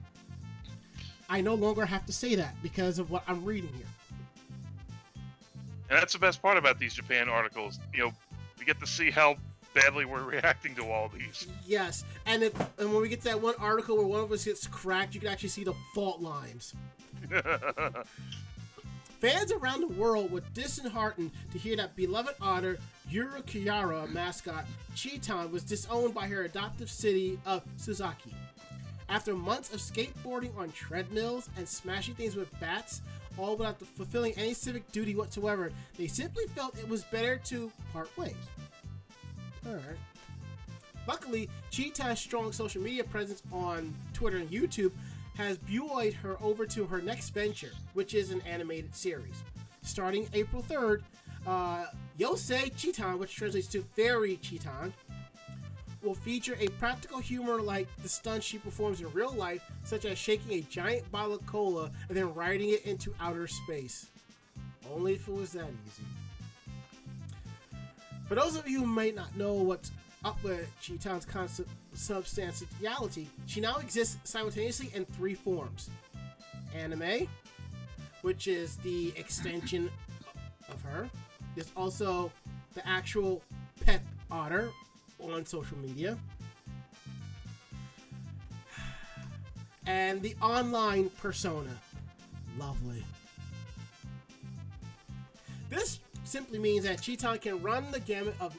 I 1.29 1.41
no 1.41 1.55
longer 1.55 1.85
have 1.85 2.07
to 2.07 2.13
say 2.13 2.35
that 2.35 2.55
because 2.63 2.99
of 2.99 3.11
what 3.11 3.25
I'm 3.27 3.45
reading 3.45 3.73
here. 3.75 3.87
And 5.89 5.99
that's 6.01 6.13
the 6.13 6.19
best 6.19 6.41
part 6.41 6.57
about 6.57 6.79
these 6.79 6.95
Japan 6.95 7.29
articles. 7.29 7.79
You 7.93 8.05
know, 8.05 8.13
we 8.59 8.65
get 8.65 8.81
to 8.81 8.87
see 8.87 9.11
how 9.11 9.37
badly 9.75 10.05
we're 10.05 10.23
reacting 10.23 10.75
to 10.77 10.91
all 10.91 11.09
these. 11.09 11.47
Yes, 11.67 12.05
and 12.27 12.43
if, 12.43 12.59
and 12.79 12.93
when 12.93 13.03
we 13.03 13.09
get 13.09 13.21
to 13.23 13.29
that 13.29 13.41
one 13.41 13.55
article 13.59 13.97
where 13.97 14.07
one 14.07 14.21
of 14.21 14.33
us 14.33 14.45
gets 14.45 14.67
cracked, 14.67 15.15
you 15.15 15.21
can 15.21 15.29
actually 15.29 15.49
see 15.49 15.65
the 15.65 15.75
fault 15.95 16.21
lines. 16.21 16.75
Fans 19.23 19.53
around 19.53 19.83
the 19.83 20.01
world 20.01 20.33
were 20.33 20.43
disheartened 20.53 21.31
to 21.53 21.59
hear 21.59 21.77
that 21.77 21.95
beloved 21.95 22.35
otter 22.41 22.77
Yurukiyara 23.09 24.11
mascot 24.13 24.65
Chiitan 24.97 25.53
was 25.53 25.63
disowned 25.63 26.13
by 26.13 26.27
her 26.27 26.43
adoptive 26.43 26.91
city 26.91 27.39
of 27.47 27.63
Susaki. 27.79 28.35
After 29.09 29.35
months 29.35 29.73
of 29.73 29.79
skateboarding 29.79 30.59
on 30.59 30.73
treadmills 30.73 31.49
and 31.57 31.69
smashing 31.69 32.17
things 32.17 32.35
with 32.35 32.51
bats, 32.59 33.01
all 33.39 33.55
without 33.57 33.79
fulfilling 33.79 34.33
any 34.37 34.55
civic 34.55 34.91
duty 34.91 35.15
whatsoever, 35.15 35.71
they 35.97 36.09
simply 36.09 36.47
felt 36.49 36.77
it 36.77 36.89
was 36.89 37.05
better 37.05 37.37
to 37.45 37.71
part 37.93 38.11
ways. 38.19 38.35
Alright. 39.65 39.99
Luckily, 41.07 41.49
Chiitan's 41.71 42.19
strong 42.19 42.51
social 42.51 42.83
media 42.83 43.05
presence 43.05 43.41
on 43.53 43.95
Twitter 44.15 44.39
and 44.39 44.51
YouTube 44.51 44.91
has 45.37 45.59
buoyed 45.59 46.15
her 46.15 46.37
over 46.43 46.67
to 46.67 46.85
her 46.87 47.01
next 47.01 47.31
venture, 47.31 47.73
which 47.95 48.15
is 48.15 48.31
an 48.31 48.41
animated 48.43 48.95
series. 48.95 49.43
Starting 49.83 50.29
April 50.35 50.63
3rd, 50.63 51.03
uh, 51.47 51.87
Yosei 52.19 52.73
Chiitan, 52.75 53.19
which 53.19 53.35
translates 53.35 53.67
to 53.69 53.83
Fairy 53.97 54.39
Chiitan, 54.43 54.93
will 56.03 56.15
feature 56.15 56.57
a 56.61 56.69
practical 56.69 57.19
humor 57.19 57.61
like 57.61 57.89
the 58.03 58.09
stunts 58.09 58.45
she 58.45 58.59
performs 58.59 59.01
in 59.01 59.11
real 59.13 59.33
life, 59.33 59.63
such 59.85 60.05
as 60.05 60.19
shaking 60.19 60.53
a 60.53 60.61
giant 60.63 61.11
bottle 61.11 61.35
of 61.35 61.47
cola 61.47 61.91
and 62.09 62.17
then 62.17 62.35
riding 62.35 62.71
it 62.71 62.85
into 62.85 63.15
outer 63.21 63.47
space. 63.47 64.07
Only 64.93 65.15
if 65.15 65.29
it 65.29 65.35
was 65.35 65.53
that 65.53 65.69
easy. 65.87 66.03
For 68.27 68.35
those 68.35 68.57
of 68.57 68.69
you 68.69 68.81
who 68.81 68.87
may 68.87 69.11
not 69.11 69.37
know 69.37 69.53
what's 69.55 69.91
up 70.25 70.43
with 70.43 70.69
Chiitan's 70.81 71.25
concept 71.25 71.69
substantiality, 71.95 73.29
she 73.47 73.61
now 73.61 73.77
exists 73.77 74.19
simultaneously 74.25 74.91
in 74.95 75.05
three 75.05 75.35
forms. 75.35 75.91
Anime, 76.75 77.29
which 78.23 78.49
is 78.49 78.77
the 78.77 79.13
extension 79.17 79.91
of 80.71 80.81
her. 80.83 81.09
There's 81.55 81.71
also 81.77 82.33
the 82.75 82.87
actual 82.89 83.43
pet 83.85 84.03
otter 84.31 84.71
on 85.21 85.45
social 85.45 85.77
media. 85.79 86.17
And 89.87 90.23
the 90.23 90.37
online 90.41 91.11
persona. 91.11 91.77
Lovely. 92.59 93.05
This 95.69 95.99
simply 96.25 96.59
means 96.59 96.85
that 96.85 96.99
Chiitan 96.99 97.41
can 97.41 97.61
run 97.63 97.91
the 97.91 98.01
gamut 98.01 98.35
of 98.41 98.57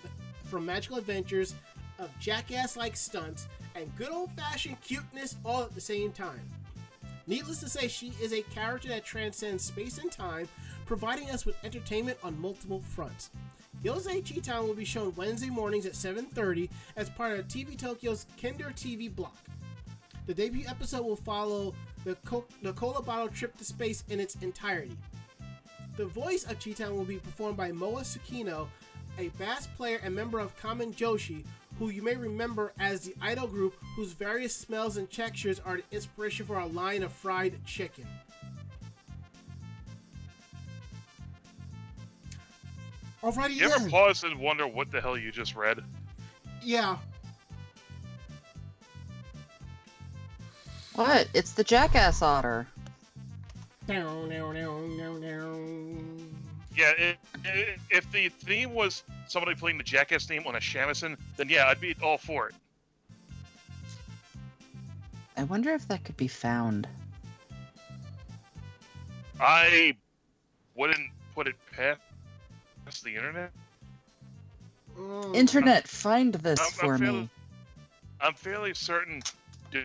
from 0.54 0.68
magical 0.68 0.97
adventures 0.97 1.56
of 1.97 2.12
jackass-like 2.20 2.95
stunts 2.95 3.47
and 3.74 3.91
good 3.97 4.12
old-fashioned 4.12 4.80
cuteness 4.82 5.36
all 5.43 5.64
at 5.64 5.74
the 5.74 5.82
same 5.82 6.12
time. 6.12 6.39
Needless 7.26 7.60
to 7.62 7.70
say, 7.70 7.88
she 7.88 8.14
is 8.22 8.34
a 8.34 8.43
character 8.43 8.89
that 8.89 9.04
transcends 9.04 9.64
space 9.64 9.97
and 9.97 10.12
time, 10.12 10.47
providing 10.86 11.32
us 11.32 11.43
with 11.43 11.56
entertainment 11.66 12.20
on 12.24 12.39
multiple 12.39 12.84
fronts. 12.88 13.32
Yosei 13.84 14.24
Chiitan 14.24 14.68
will 14.68 14.76
be 14.76 14.86
shown 14.86 15.16
Wednesday 15.16 15.49
mornings 15.49 15.88
at 15.88 15.93
7.30 15.93 16.70
as 16.97 17.10
part 17.10 17.39
of 17.39 17.47
TV 17.47 17.76
Tokyo's 17.76 18.28
Kinder 18.39 18.72
TV 18.76 19.14
block. 19.14 19.36
The 20.28 20.36
debut 20.36 20.66
episode 20.68 21.04
will 21.04 21.16
follow 21.16 21.74
the, 22.06 22.14
Co- 22.26 22.45
the 22.62 22.74
Cola 22.74 23.01
Bottle 23.01 23.30
trip 23.30 23.58
to 23.58 23.66
space 23.66 24.04
in 24.08 24.20
its 24.20 24.36
entirety. 24.36 24.95
The 25.97 26.06
voice 26.06 26.43
of 26.43 26.60
Chiitan 26.60 26.95
will 26.95 27.06
be 27.06 27.18
performed 27.18 27.58
by 27.58 27.72
Moa 27.72 28.01
Tsukino, 28.01 28.68
a 29.18 29.30
bass 29.30 29.68
player 29.78 29.99
and 30.03 30.16
member 30.16 30.39
of 30.39 30.57
Kamen 30.59 30.93
Joshi, 30.93 31.43
who 31.80 31.89
you 31.89 32.01
may 32.01 32.16
remember 32.16 32.74
as 32.80 33.01
the 33.01 33.16
idol 33.22 33.47
group 33.47 33.76
whose 33.95 34.14
various 34.14 34.55
smells 34.55 34.97
and 34.97 35.09
textures 35.11 35.59
are 35.66 35.78
the 35.78 35.84
inspiration 35.91 36.45
for 36.45 36.55
our 36.55 36.68
line 36.68 37.03
of 37.03 37.11
fried 37.11 37.64
chicken. 37.66 38.05
Already 43.24 43.53
You 43.55 43.66
ever 43.68 43.80
then. 43.80 43.89
pause 43.89 44.24
and 44.24 44.38
wonder 44.39 44.68
what 44.68 44.91
the 44.91 44.99
hell 44.99 45.18
you 45.18 45.32
just 45.32 45.55
read? 45.55 45.80
Yeah. 46.61 46.97
What? 50.95 51.28
It's 51.34 51.53
the 51.53 51.64
jackass 51.64 52.22
otter. 52.22 52.68
Down, 53.88 54.30
down, 54.30 54.55
down, 54.55 54.97
down, 54.97 55.22
down. 55.22 56.23
Yeah, 56.76 56.92
i 56.98 57.18
i 57.46 57.76
if 57.90 58.12
the 58.12 58.30
theme 58.30 58.74
was 58.74 59.04
somebody 59.28 59.56
playing 59.56 59.78
the 59.78 59.84
Jackass 59.84 60.26
theme 60.26 60.44
on 60.48 60.56
a 60.56 60.60
shamisen, 60.60 61.18
then 61.38 61.50
yeah, 61.50 61.68
I'd 61.68 61.80
be 61.80 61.96
all 62.02 62.18
for 62.18 62.50
it. 62.50 62.56
I 65.38 65.44
wonder 65.44 65.72
if 65.72 65.88
that 65.88 66.04
could 66.04 66.18
be 66.18 66.28
found. 66.28 66.88
I 69.40 69.96
wouldn't 70.76 71.10
put 71.36 71.48
it 71.48 71.56
past 71.76 73.04
the 73.04 73.16
internet. 73.16 73.52
Mm. 74.98 75.36
Internet, 75.36 75.88
find 75.88 76.34
this 76.36 76.60
I'm- 76.60 76.68
I'm 76.68 76.74
for 76.74 76.98
fairly- 76.98 77.20
me. 77.22 77.30
I'm 78.22 78.34
fairly 78.36 78.74
certain 78.74 79.22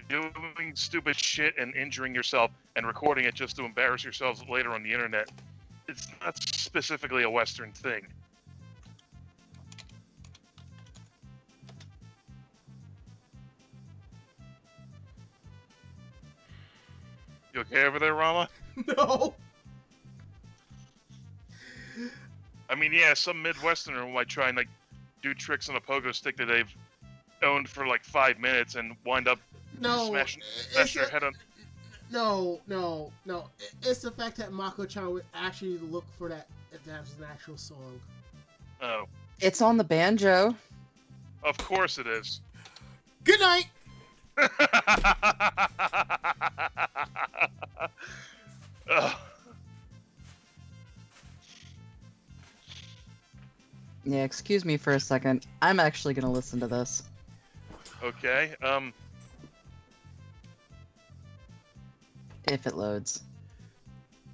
doing 0.09 0.76
stupid 0.76 1.16
shit 1.18 1.57
and 1.57 1.74
injuring 1.74 2.14
yourself 2.14 2.51
and 2.76 2.86
recording 2.86 3.24
it 3.24 3.34
just 3.34 3.57
to 3.57 3.64
embarrass 3.64 4.05
yourselves 4.05 4.45
later 4.49 4.72
on 4.74 4.82
the 4.82 4.93
internet. 4.93 5.30
It's 5.89 6.07
not 6.20 6.36
specifically 6.43 7.22
a 7.22 7.30
Western 7.30 7.72
thing. 7.72 8.07
You 17.55 17.61
okay 17.61 17.84
over 17.84 17.99
there, 17.99 18.14
Rama? 18.14 18.49
No. 18.97 19.34
I 22.70 22.76
mean, 22.76 22.93
yeah, 22.93 23.14
some 23.14 23.43
Midwesterner 23.43 24.12
might 24.12 24.28
try 24.28 24.47
and 24.49 24.57
like 24.57 24.68
do 25.20 25.34
tricks 25.34 25.68
on 25.68 25.74
a 25.74 25.80
pogo 25.80 26.14
stick 26.14 26.36
that 26.36 26.45
they've 26.47 26.72
owned 27.43 27.68
for 27.68 27.89
like 27.89 28.05
five 28.05 28.39
minutes 28.39 28.76
and 28.76 28.95
wind 29.05 29.26
up 29.26 29.41
No. 29.80 30.09
smashing, 30.11 30.43
it's 30.57 30.72
smash 30.72 30.95
their 30.95 31.09
head 31.09 31.24
on. 31.24 31.32
No, 32.11 32.61
no, 32.66 33.12
no. 33.26 33.48
It's 33.82 34.00
the 34.00 34.11
fact 34.11 34.36
that 34.38 34.52
Mako-chan 34.52 35.11
would 35.12 35.24
actually 35.34 35.78
look 35.78 36.04
for 36.16 36.28
that 36.28 36.46
if 36.72 36.82
that 36.84 37.00
was 37.00 37.14
an 37.18 37.26
actual 37.30 37.56
song. 37.56 38.00
Oh, 38.80 39.04
It's 39.40 39.61
on 39.61 39.76
the 39.76 39.84
banjo. 39.84 40.54
of 41.44 41.59
course 41.59 41.98
it 41.98 42.06
is. 42.06 42.40
Good 43.24 43.40
night. 43.40 43.66
Yeah, 54.04 54.24
excuse 54.24 54.64
me 54.64 54.76
for 54.76 54.94
a 54.94 55.00
second. 55.00 55.46
I'm 55.61 55.80
actually 55.80 56.14
gonna 56.14 56.32
listen 56.32 56.61
to 56.61 56.66
this. 56.66 57.02
okay. 58.02 58.54
Um. 58.62 58.92
If 62.51 62.66
it 62.66 62.76
loads. 62.76 63.22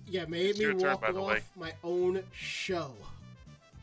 Yeah, 0.06 0.24
made 0.26 0.56
me 0.58 0.64
your 0.64 0.74
turn, 0.74 0.90
walk 0.92 1.00
by 1.00 1.10
way. 1.12 1.36
off 1.36 1.50
my 1.56 1.72
own 1.82 2.22
show. 2.32 2.92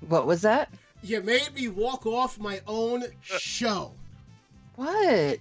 What 0.08 0.28
was 0.28 0.42
that? 0.42 0.70
You 1.04 1.22
made 1.22 1.54
me 1.54 1.68
walk 1.68 2.06
off 2.06 2.40
my 2.40 2.62
own 2.68 3.04
show. 3.22 3.94
What? 4.76 5.40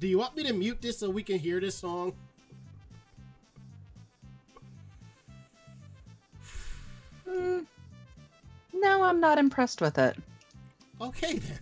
Do 0.00 0.08
you 0.08 0.18
want 0.18 0.36
me 0.36 0.42
to 0.44 0.52
mute 0.52 0.82
this 0.82 0.98
so 0.98 1.08
we 1.10 1.22
can 1.22 1.38
hear 1.38 1.60
this 1.60 1.76
song? 1.76 2.12
Mm, 7.28 7.64
no, 8.72 9.02
I'm 9.04 9.20
not 9.20 9.38
impressed 9.38 9.80
with 9.80 9.98
it. 9.98 10.16
Okay 11.00 11.38
then. 11.38 11.58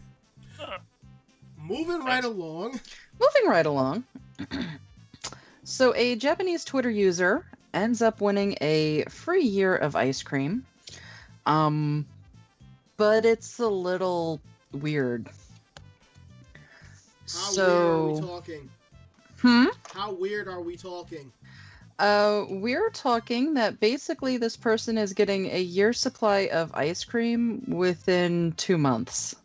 Moving 1.70 2.04
right 2.04 2.24
along. 2.24 2.80
Moving 3.20 3.48
right 3.48 3.64
along. 3.64 4.02
so, 5.64 5.94
a 5.94 6.16
Japanese 6.16 6.64
Twitter 6.64 6.90
user 6.90 7.46
ends 7.72 8.02
up 8.02 8.20
winning 8.20 8.56
a 8.60 9.04
free 9.08 9.44
year 9.44 9.76
of 9.76 9.94
ice 9.94 10.24
cream. 10.24 10.66
Um, 11.46 12.06
but 12.96 13.24
it's 13.24 13.60
a 13.60 13.68
little 13.68 14.40
weird. 14.72 15.28
How 17.32 17.50
so, 17.52 17.66
weird 17.66 17.84
are 17.86 18.06
we 18.14 18.20
talking? 18.20 18.70
hmm? 19.40 19.64
How 19.94 20.12
weird 20.12 20.48
are 20.48 20.60
we 20.60 20.76
talking? 20.76 21.30
Uh, 22.00 22.46
we're 22.48 22.90
talking 22.90 23.54
that 23.54 23.78
basically 23.78 24.38
this 24.38 24.56
person 24.56 24.98
is 24.98 25.12
getting 25.12 25.46
a 25.46 25.60
year 25.60 25.92
supply 25.92 26.48
of 26.52 26.74
ice 26.74 27.04
cream 27.04 27.62
within 27.68 28.54
two 28.56 28.76
months. 28.76 29.36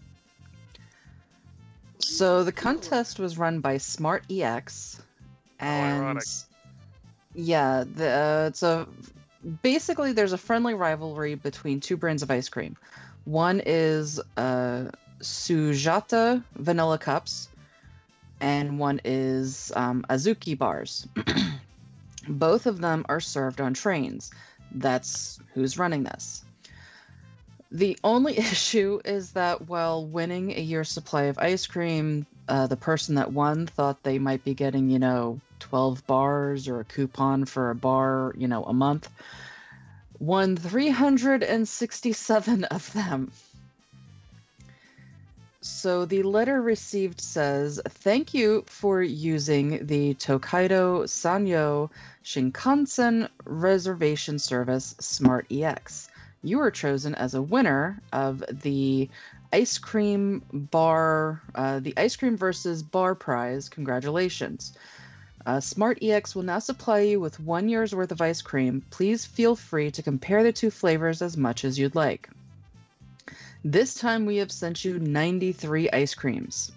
So 2.06 2.44
the 2.44 2.52
contest 2.52 3.20
was 3.20 3.38
run 3.38 3.60
by 3.60 3.78
Smart 3.78 4.24
EX, 4.30 5.02
and 5.60 6.02
ironic. 6.02 6.24
yeah, 7.34 7.84
the, 7.84 8.10
uh, 8.10 8.46
it's 8.48 8.64
a 8.64 8.88
basically 9.64 10.14
there's 10.14 10.32
a 10.32 10.38
friendly 10.38 10.76
rivalry 10.76 11.36
between 11.36 11.80
two 11.80 11.98
brands 11.98 12.24
of 12.24 12.32
ice 12.32 12.48
cream. 12.48 12.78
One 13.26 13.62
is 13.66 14.20
uh, 14.38 14.86
Sujata 15.20 16.44
vanilla 16.56 17.00
cups, 17.00 17.50
and 18.40 18.78
one 18.80 19.02
is 19.04 19.72
um, 19.76 20.06
Azuki 20.10 20.58
bars. 20.58 21.08
Both 22.28 22.68
of 22.68 22.80
them 22.80 23.06
are 23.10 23.20
served 23.20 23.60
on 23.60 23.74
trains. 23.74 24.32
That's 24.72 25.40
who's 25.54 25.78
running 25.78 26.04
this. 26.04 26.45
The 27.72 27.98
only 28.04 28.38
issue 28.38 29.02
is 29.04 29.32
that 29.32 29.68
while 29.68 30.06
winning 30.06 30.52
a 30.52 30.62
year's 30.62 30.90
supply 30.90 31.24
of 31.24 31.40
ice 31.40 31.66
cream, 31.68 32.26
uh, 32.48 32.68
the 32.68 32.78
person 32.78 33.16
that 33.16 33.34
won 33.34 33.68
thought 33.68 34.04
they 34.04 34.20
might 34.20 34.44
be 34.44 34.54
getting, 34.54 34.90
you 34.90 35.00
know, 35.00 35.40
12 35.60 36.06
bars 36.06 36.68
or 36.68 36.80
a 36.80 36.86
coupon 36.86 37.46
for 37.46 37.72
a 37.72 37.76
bar, 37.76 38.34
you 38.38 38.48
know, 38.48 38.64
a 38.64 38.74
month. 38.74 39.10
Won 40.20 40.56
367 40.56 42.64
of 42.66 42.94
them. 42.94 43.32
So 45.62 46.06
the 46.06 46.22
letter 46.22 46.62
received 46.62 47.20
says, 47.20 47.82
Thank 47.88 48.36
you 48.36 48.64
for 48.68 49.02
using 49.02 49.88
the 49.88 50.14
Tokaido 50.14 51.06
Sanyo 51.06 51.90
Shinkansen 52.24 53.30
reservation 53.46 54.38
service 54.38 54.94
Smart 55.00 55.48
EX. 55.52 56.08
You 56.46 56.60
were 56.60 56.70
chosen 56.70 57.16
as 57.16 57.34
a 57.34 57.42
winner 57.42 58.00
of 58.14 58.44
the 58.62 59.10
ice 59.52 59.80
cream 59.80 60.44
bar, 60.54 61.42
uh, 61.56 61.80
the 61.80 61.96
ice 61.98 62.16
cream 62.16 62.38
versus 62.38 62.84
bar 62.84 63.16
prize. 63.16 63.68
Congratulations. 63.68 64.74
Uh, 65.44 65.60
Smart 65.60 65.98
EX 66.04 66.36
will 66.36 66.44
now 66.44 66.60
supply 66.60 67.00
you 67.00 67.20
with 67.20 67.40
one 67.40 67.68
year's 67.68 67.96
worth 67.96 68.12
of 68.12 68.22
ice 68.22 68.44
cream. 68.44 68.84
Please 68.92 69.26
feel 69.26 69.56
free 69.56 69.90
to 69.90 70.04
compare 70.04 70.44
the 70.44 70.54
two 70.54 70.70
flavors 70.70 71.24
as 71.24 71.36
much 71.36 71.66
as 71.66 71.80
you'd 71.80 71.96
like. 71.96 72.30
This 73.64 73.96
time 73.96 74.28
we 74.28 74.38
have 74.38 74.52
sent 74.52 74.86
you 74.86 75.00
93 75.00 75.90
ice 75.90 76.14
creams. 76.14 76.72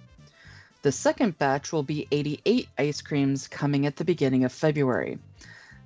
The 0.80 0.92
second 0.92 1.36
batch 1.36 1.72
will 1.72 1.82
be 1.82 2.08
88 2.10 2.68
ice 2.78 3.02
creams 3.02 3.48
coming 3.48 3.84
at 3.84 3.96
the 3.96 4.06
beginning 4.06 4.44
of 4.44 4.52
February. 4.52 5.18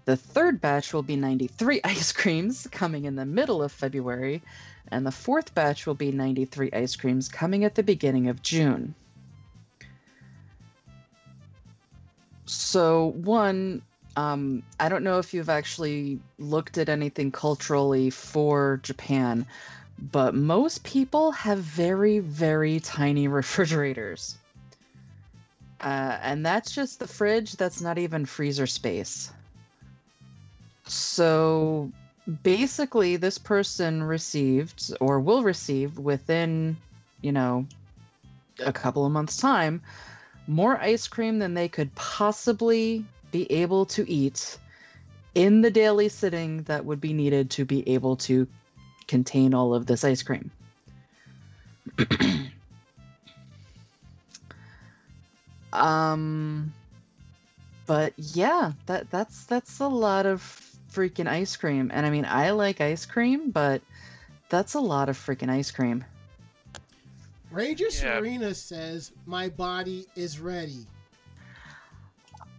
The 0.05 0.17
third 0.17 0.61
batch 0.61 0.93
will 0.93 1.03
be 1.03 1.17
93 1.17 1.81
ice 1.85 2.13
creams 2.13 2.67
coming 2.71 3.05
in 3.05 3.17
the 3.17 3.27
middle 3.27 3.63
of 3.63 3.73
February. 3.73 4.43
And 4.89 5.07
the 5.07 5.13
fourth 5.13 5.55
batch 5.55 5.87
will 5.87 5.95
be 5.95 6.13
93 6.13 6.71
ice 6.73 6.97
creams 6.97 7.29
coming 7.29 7.65
at 7.65 7.75
the 7.75 7.83
beginning 7.83 8.29
of 8.29 8.43
June. 8.43 8.95
So, 12.47 13.13
one, 13.23 13.83
um, 14.17 14.63
I 14.79 14.89
don't 14.89 15.05
know 15.05 15.19
if 15.19 15.33
you've 15.33 15.49
actually 15.49 16.21
looked 16.39 16.77
at 16.79 16.89
anything 16.89 17.31
culturally 17.31 18.11
for 18.11 18.81
Japan, 18.83 19.47
but 20.11 20.35
most 20.35 20.83
people 20.83 21.33
have 21.33 21.61
very, 21.61 22.19
very 22.19 22.81
tiny 22.81 23.29
refrigerators. 23.41 24.37
Uh, 25.81 26.19
and 26.23 26.45
that's 26.45 26.73
just 26.73 26.99
the 26.99 27.09
fridge, 27.09 27.53
that's 27.57 27.81
not 27.81 27.99
even 27.99 28.27
freezer 28.27 28.67
space. 28.67 29.33
So 30.93 31.91
basically, 32.43 33.17
this 33.17 33.39
person 33.39 34.03
received 34.03 34.93
or 35.01 35.21
will 35.21 35.43
receive 35.43 35.99
within, 35.99 36.77
you 37.23 37.33
know, 37.33 37.67
a 38.65 38.73
couple 38.73 39.07
of 39.07 39.13
months' 39.13 39.39
time 39.39 39.81
more 40.47 40.79
ice 40.79 41.09
cream 41.09 41.39
than 41.39 41.55
they 41.55 41.69
could 41.69 41.95
possibly 41.95 43.07
be 43.31 43.51
able 43.51 43.87
to 43.87 44.09
eat 44.11 44.59
in 45.35 45.63
the 45.63 45.71
daily 45.71 46.11
sitting 46.11 46.63
that 46.65 46.85
would 46.85 47.01
be 47.01 47.15
needed 47.15 47.49
to 47.51 47.65
be 47.65 47.89
able 47.89 48.17
to 48.17 48.47
contain 49.07 49.55
all 49.55 49.73
of 49.75 49.87
this 49.87 50.05
ice 50.05 50.23
cream. 50.23 50.51
um 55.73 56.73
but 57.87 58.13
yeah, 58.17 58.73
that 58.87 59.11
that's 59.11 59.45
that's 59.47 59.81
a 59.81 59.89
lot 59.89 60.27
of 60.27 60.72
freaking 60.93 61.27
ice 61.27 61.57
cream. 61.57 61.91
And 61.93 62.05
I 62.07 62.11
mean, 62.11 62.25
I 62.25 62.51
like 62.51 62.81
ice 62.81 63.07
cream, 63.07 63.51
but 63.51 63.83
that's 64.49 64.75
a 64.75 64.81
lot 64.81 65.09
of 65.09 65.17
freaking 65.17 65.51
ice 65.51 65.71
cream. 65.71 66.05
Ranger 67.51 67.85
Yeah. 67.87 68.17
Serena 68.19 68.55
says, 68.55 69.13
"My 69.27 69.49
body 69.49 70.07
is 70.17 70.41
ready." 70.41 70.87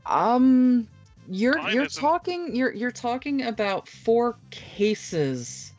Um, 0.06 0.88
you're 1.30 1.58
Mine 1.58 1.74
you're 1.74 1.86
isn't. 1.86 2.02
talking 2.02 2.56
you're 2.56 2.74
you're 2.74 2.92
talking 2.92 3.44
about 3.44 3.88
four 3.88 4.38
cases 4.52 5.72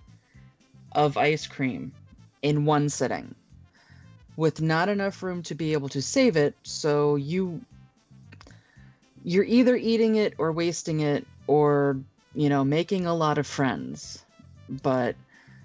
of 0.92 1.16
ice 1.16 1.46
cream 1.46 1.92
in 2.42 2.64
one 2.64 2.88
sitting, 2.88 3.34
with 4.36 4.60
not 4.60 4.88
enough 4.88 5.22
room 5.22 5.42
to 5.42 5.54
be 5.54 5.72
able 5.74 5.88
to 5.90 6.00
save 6.02 6.36
it. 6.36 6.54
So 6.62 7.16
you 7.16 7.60
you're 9.22 9.44
either 9.44 9.76
eating 9.76 10.16
it 10.16 10.34
or 10.38 10.52
wasting 10.52 11.00
it, 11.00 11.26
or 11.46 11.98
you 12.34 12.48
know 12.48 12.64
making 12.64 13.06
a 13.06 13.14
lot 13.14 13.38
of 13.38 13.46
friends, 13.46 14.24
but 14.68 15.16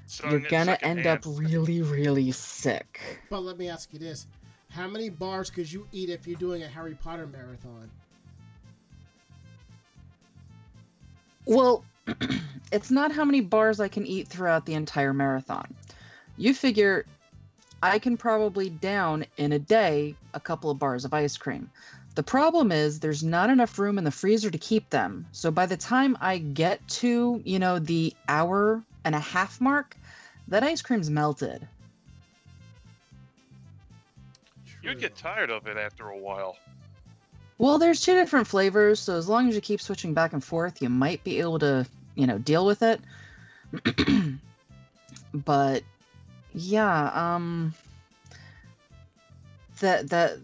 Selling 0.06 0.32
you're 0.32 0.50
gonna 0.50 0.78
end 0.82 1.06
up 1.06 1.22
really 1.26 1.82
really 1.82 2.32
sick. 2.32 3.00
But 3.30 3.42
let 3.42 3.58
me 3.58 3.70
ask 3.70 3.92
you 3.94 4.00
this: 4.00 4.28
How 4.70 4.88
many 4.88 5.10
bars 5.10 5.50
could 5.50 5.72
you 5.72 5.88
eat 5.92 6.10
if 6.10 6.28
you're 6.28 6.40
doing 6.40 6.64
a 6.64 6.68
Harry 6.68 6.96
Potter 6.96 7.28
marathon? 7.28 7.90
Well, 11.46 11.84
it's 12.72 12.92
not 12.92 13.12
how 13.12 13.26
many 13.26 13.42
bars 13.42 13.80
I 13.80 13.88
can 13.88 14.06
eat 14.06 14.28
throughout 14.28 14.66
the 14.66 14.74
entire 14.76 15.14
marathon. 15.14 15.74
You 16.38 16.54
figure 16.54 17.06
I 17.82 18.00
can 18.00 18.18
probably 18.18 18.70
down 18.70 19.26
in 19.38 19.54
a 19.54 19.60
day 19.60 20.16
a 20.34 20.40
couple 20.40 20.70
of 20.70 20.80
bars 20.80 21.06
of 21.06 21.14
ice 21.14 21.38
cream. 21.38 21.70
The 22.16 22.24
problem 22.24 22.72
is 22.72 23.00
there's 23.00 23.24
not 23.24 23.50
enough 23.50 23.80
room 23.80 23.98
in 23.98 24.04
the 24.04 24.12
freezer 24.12 24.50
to 24.50 24.58
keep 24.58 24.90
them. 24.90 25.28
So 25.32 25.52
by 25.52 25.66
the 25.66 25.78
time 25.78 26.18
I 26.20 26.38
get 26.38 26.86
to, 27.00 27.42
you 27.46 27.60
know, 27.60 27.80
the 27.80 28.14
hour 28.28 28.84
and 29.06 29.16
a 29.16 29.20
half 29.20 29.62
mark, 29.62 29.96
that 30.48 30.64
ice 30.64 30.82
cream's 30.82 31.10
melted. 31.10 31.68
You'd 34.82 35.00
get 35.00 35.16
tired 35.16 35.50
of 35.50 35.68
it 35.68 35.78
after 35.78 36.10
a 36.10 36.18
while. 36.18 36.58
Well, 37.58 37.78
there's 37.78 38.02
two 38.02 38.14
different 38.14 38.48
flavors, 38.48 39.00
so 39.00 39.18
as 39.18 39.28
long 39.28 39.50
as 39.50 39.56
you 39.56 39.62
keep 39.62 39.82
switching 39.82 40.14
back 40.14 40.32
and 40.32 40.44
forth, 40.44 40.82
you 40.82 40.90
might 40.90 41.24
be 41.26 41.40
able 41.40 41.60
to, 41.60 41.86
you 42.16 42.26
know, 42.26 42.38
deal 42.38 42.66
with 42.66 42.82
it. 42.82 43.02
but 45.34 45.84
yeah, 46.54 47.12
um 47.14 47.74
that 49.82 50.10
that 50.10 50.38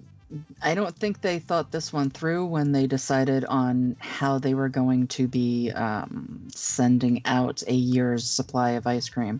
I 0.61 0.73
don't 0.73 0.95
think 0.95 1.21
they 1.21 1.39
thought 1.39 1.71
this 1.71 1.93
one 1.93 2.09
through 2.09 2.47
when 2.47 2.71
they 2.71 2.87
decided 2.87 3.45
on 3.45 3.95
how 3.99 4.39
they 4.39 4.53
were 4.53 4.69
going 4.69 5.07
to 5.07 5.27
be 5.27 5.71
um, 5.71 6.47
sending 6.53 7.21
out 7.25 7.61
a 7.67 7.73
year's 7.73 8.27
supply 8.27 8.71
of 8.71 8.87
ice 8.87 9.07
cream 9.07 9.39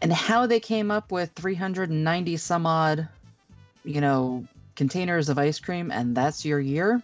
and 0.00 0.12
how 0.12 0.46
they 0.46 0.60
came 0.60 0.90
up 0.90 1.12
with 1.12 1.32
390 1.32 2.36
some 2.38 2.66
odd, 2.66 3.08
you 3.84 4.00
know, 4.00 4.46
containers 4.76 5.28
of 5.28 5.38
ice 5.38 5.58
cream 5.60 5.90
and 5.90 6.16
that's 6.16 6.44
your 6.44 6.60
year. 6.60 7.02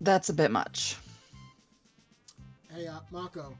That's 0.00 0.28
a 0.28 0.34
bit 0.34 0.50
much. 0.50 0.96
Hey, 2.72 2.86
uh, 2.86 3.00
Mako, 3.10 3.54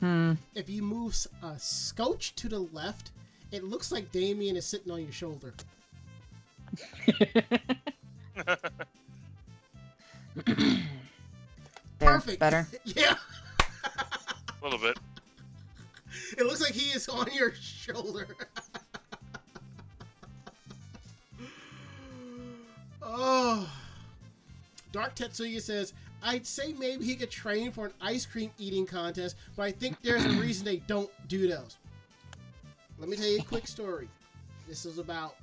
Hmm. 0.00 0.34
if 0.54 0.68
you 0.68 0.82
move 0.82 1.14
a 1.42 1.58
scotch 1.58 2.34
to 2.36 2.48
the 2.48 2.58
left, 2.58 3.10
it 3.50 3.64
looks 3.64 3.92
like 3.92 4.10
Damien 4.12 4.56
is 4.56 4.64
sitting 4.66 4.90
on 4.90 5.02
your 5.02 5.12
shoulder. 5.12 5.52
There, 11.98 12.08
Perfect. 12.14 12.38
Better. 12.40 12.66
yeah, 12.84 13.14
A 14.60 14.64
little 14.64 14.78
bit. 14.78 14.98
it 16.36 16.44
looks 16.44 16.60
like 16.60 16.72
he 16.72 16.90
is 16.90 17.08
on 17.08 17.28
your 17.32 17.52
shoulder. 17.54 18.26
oh. 23.02 23.70
Dark 24.90 25.14
Tetsuya 25.14 25.60
says, 25.60 25.92
I'd 26.22 26.46
say 26.46 26.74
maybe 26.78 27.04
he 27.04 27.14
could 27.14 27.30
train 27.30 27.70
for 27.72 27.86
an 27.86 27.92
ice 28.00 28.26
cream 28.26 28.50
eating 28.58 28.84
contest, 28.86 29.36
but 29.56 29.62
I 29.62 29.72
think 29.72 30.00
there's 30.02 30.24
a 30.24 30.30
reason 30.30 30.64
they 30.64 30.76
don't 30.78 31.10
do 31.28 31.48
those. 31.48 31.76
Let 32.98 33.08
me 33.08 33.16
tell 33.16 33.26
you 33.26 33.38
a 33.40 33.44
quick 33.44 33.66
story. 33.66 34.08
This 34.68 34.84
was 34.84 34.98
about 34.98 35.36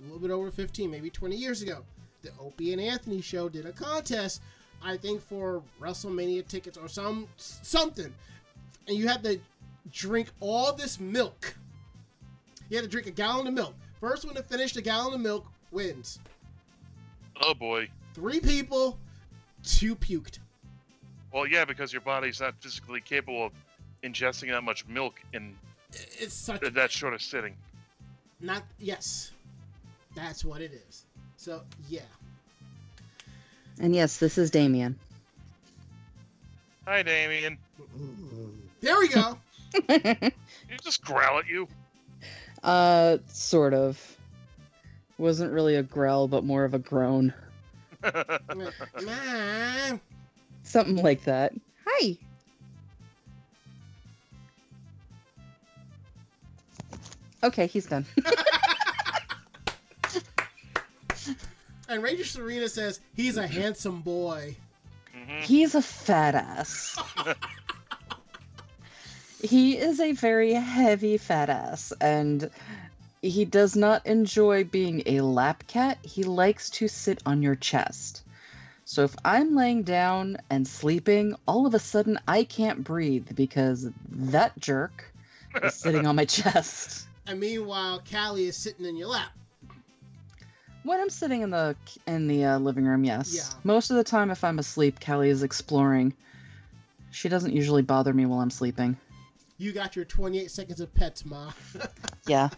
a 0.00 0.04
little 0.04 0.18
bit 0.18 0.30
over 0.30 0.50
15, 0.50 0.90
maybe 0.90 1.10
20 1.10 1.36
years 1.36 1.62
ago. 1.62 1.84
The 2.22 2.30
Opie 2.40 2.72
and 2.72 2.80
Anthony 2.80 3.20
show 3.20 3.48
did 3.48 3.66
a 3.66 3.72
contest, 3.72 4.42
I 4.82 4.96
think 4.96 5.22
for 5.22 5.62
WrestleMania 5.80 6.46
tickets 6.46 6.76
or 6.76 6.88
some 6.88 7.26
something. 7.36 8.12
And 8.88 8.96
you 8.96 9.08
had 9.08 9.22
to 9.24 9.40
drink 9.92 10.28
all 10.40 10.72
this 10.74 11.00
milk. 11.00 11.54
You 12.68 12.76
had 12.76 12.84
to 12.84 12.90
drink 12.90 13.06
a 13.06 13.10
gallon 13.10 13.46
of 13.46 13.54
milk. 13.54 13.74
First 14.00 14.24
one 14.24 14.34
to 14.34 14.42
finish 14.42 14.72
the 14.74 14.82
gallon 14.82 15.14
of 15.14 15.20
milk 15.20 15.46
wins. 15.70 16.18
Oh 17.42 17.54
boy. 17.54 17.88
Three 18.14 18.40
people, 18.40 18.98
two 19.62 19.94
puked. 19.96 20.38
Well, 21.32 21.46
yeah, 21.46 21.64
because 21.64 21.92
your 21.92 22.02
body's 22.02 22.40
not 22.40 22.54
physically 22.60 23.00
capable 23.00 23.46
of 23.46 23.52
ingesting 24.02 24.50
that 24.50 24.62
much 24.62 24.86
milk 24.88 25.20
in 25.32 25.54
It's 25.92 26.34
such 26.34 26.60
that 26.60 26.90
short 26.90 27.14
of 27.14 27.22
sitting. 27.22 27.56
not 28.40 28.62
yes. 28.78 29.32
That's 30.14 30.44
what 30.44 30.60
it 30.60 30.72
is. 30.88 31.04
So 31.36 31.62
yeah. 31.88 32.00
And 33.80 33.94
yes, 33.94 34.18
this 34.18 34.36
is 34.38 34.50
Damien. 34.50 34.98
Hi, 36.86 37.02
Damien. 37.02 37.56
There 38.80 38.98
we 38.98 39.08
go. 39.08 39.38
You 40.68 40.76
just 40.82 41.04
growl 41.04 41.38
at 41.38 41.46
you. 41.48 41.68
uh, 42.64 43.18
sort 43.28 43.72
of. 43.74 44.16
Wasn't 45.18 45.52
really 45.52 45.76
a 45.76 45.82
growl, 45.82 46.28
but 46.28 46.44
more 46.44 46.64
of 46.64 46.74
a 46.74 46.78
groan. 46.78 47.32
Man. 49.04 50.00
Something 50.62 50.96
like 50.96 51.24
that. 51.24 51.52
Hi. 51.86 52.16
Okay, 57.42 57.66
he's 57.66 57.86
done. 57.86 58.04
And 61.90 62.04
Ranger 62.04 62.24
Serena 62.24 62.68
says 62.68 63.00
he's 63.16 63.36
a 63.36 63.48
handsome 63.48 64.00
boy. 64.02 64.56
Mhm. 65.12 65.40
He's 65.42 65.74
a 65.74 65.82
fat 65.82 66.36
ass. 66.36 66.96
he 69.42 69.76
is 69.76 69.98
a 69.98 70.12
very 70.12 70.52
heavy 70.52 71.16
fat 71.16 71.50
ass, 71.50 71.92
and 72.00 72.48
he 73.22 73.44
does 73.44 73.74
not 73.74 74.06
enjoy 74.06 74.62
being 74.62 75.02
a 75.06 75.20
lap 75.22 75.64
cat. 75.66 75.98
He 76.02 76.22
likes 76.22 76.70
to 76.70 76.86
sit 76.86 77.20
on 77.26 77.42
your 77.42 77.56
chest. 77.56 78.22
So 78.84 79.02
if 79.02 79.16
I'm 79.24 79.56
laying 79.56 79.82
down 79.82 80.36
and 80.48 80.68
sleeping, 80.68 81.34
all 81.48 81.66
of 81.66 81.74
a 81.74 81.80
sudden 81.80 82.20
I 82.28 82.44
can't 82.44 82.84
breathe 82.84 83.34
because 83.34 83.88
that 84.10 84.56
jerk 84.60 85.12
is 85.60 85.74
sitting 85.74 86.06
on 86.06 86.14
my 86.14 86.24
chest. 86.36 87.08
And 87.26 87.40
meanwhile, 87.40 88.00
Callie 88.08 88.46
is 88.46 88.56
sitting 88.56 88.86
in 88.86 88.96
your 88.96 89.08
lap. 89.08 89.32
When 90.82 91.00
I'm 91.00 91.10
sitting 91.10 91.42
in 91.42 91.50
the 91.50 91.76
in 92.06 92.26
the 92.26 92.44
uh, 92.44 92.58
living 92.58 92.84
room, 92.84 93.04
yes. 93.04 93.34
Yeah. 93.34 93.60
Most 93.64 93.90
of 93.90 93.96
the 93.96 94.04
time, 94.04 94.30
if 94.30 94.42
I'm 94.44 94.58
asleep, 94.58 94.98
Kelly 95.00 95.28
is 95.28 95.42
exploring. 95.42 96.14
She 97.10 97.28
doesn't 97.28 97.52
usually 97.52 97.82
bother 97.82 98.12
me 98.12 98.24
while 98.26 98.40
I'm 98.40 98.50
sleeping. 98.50 98.96
You 99.58 99.72
got 99.72 99.94
your 99.94 100.04
28 100.06 100.50
seconds 100.50 100.80
of 100.80 100.94
pets, 100.94 101.24
Ma. 101.24 101.52
Yeah. 102.26 102.48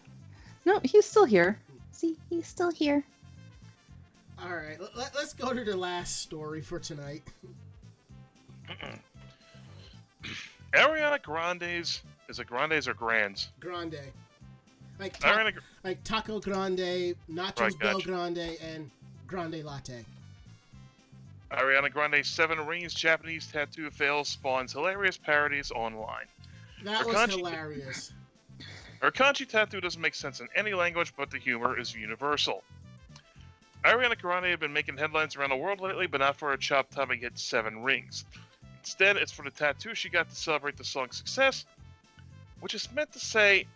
No, 0.65 0.81
he's 0.85 1.07
still 1.07 1.25
here. 1.25 1.59
See, 1.93 2.17
he's 2.29 2.47
still 2.47 2.71
here. 2.71 3.03
All 4.41 4.55
right, 4.55 4.79
let, 4.97 5.17
us 5.17 5.33
go 5.33 5.53
to 5.53 5.65
the 5.65 5.77
last 5.77 6.21
story 6.21 6.61
for 6.61 6.79
tonight. 6.79 7.23
Ariana 10.75 11.23
Grande's 11.23 12.03
is 12.29 12.39
it 12.39 12.47
Grande's 12.47 12.89
or 12.89 12.95
Grands? 12.95 13.51
Grande. 13.61 13.99
Like, 15.03 15.19
ta- 15.19 15.51
Gr- 15.51 15.59
like 15.83 16.05
Taco 16.05 16.39
Grande, 16.39 17.17
Nachos 17.29 17.59
Right, 17.61 17.79
gotcha. 17.81 18.07
Grande, 18.07 18.57
and 18.63 18.89
Grande 19.27 19.65
Latte. 19.65 20.05
Ariana 21.51 21.93
Grande's 21.93 22.29
Seven 22.29 22.65
Rings 22.67 22.95
Japanese 22.95 23.47
tattoo 23.49 23.91
fails 23.91 24.29
spawns 24.29 24.73
hilarious 24.73 25.17
parodies 25.19 25.73
online. 25.73 26.27
That 26.85 27.03
For 27.03 27.09
was 27.09 27.17
Kanji- 27.17 27.31
hilarious. 27.39 28.13
Her 29.01 29.11
kanji 29.11 29.49
tattoo 29.49 29.81
doesn't 29.81 30.01
make 30.01 30.15
sense 30.15 30.39
in 30.39 30.49
any 30.55 30.73
language, 30.73 31.13
but 31.17 31.33
the 31.33 31.39
humor 31.39 31.77
is 31.77 31.93
universal. 31.93 32.63
Ariana 33.85 34.17
Grande 34.17 34.47
had 34.47 34.61
been 34.61 34.73
making 34.73 34.97
headlines 34.99 35.35
around 35.35 35.51
the 35.51 35.57
world 35.57 35.81
lately, 35.81 36.07
but 36.07 36.21
not 36.21 36.37
for 36.37 36.51
her 36.51 36.57
chop-topping 36.57 37.19
hit 37.21 37.37
Seven 37.37 37.83
Rings. 37.83 38.25
Instead, 38.79 39.17
it's 39.17 39.33
for 39.33 39.43
the 39.43 39.51
tattoo 39.51 39.97
she 39.97 40.09
got 40.09 40.29
to 40.29 40.35
celebrate 40.37 40.77
the 40.77 40.85
song's 40.85 41.17
success, 41.17 41.67
which 42.61 42.75
is 42.75 42.89
meant 42.93 43.13
to 43.13 43.19
say 43.19 43.67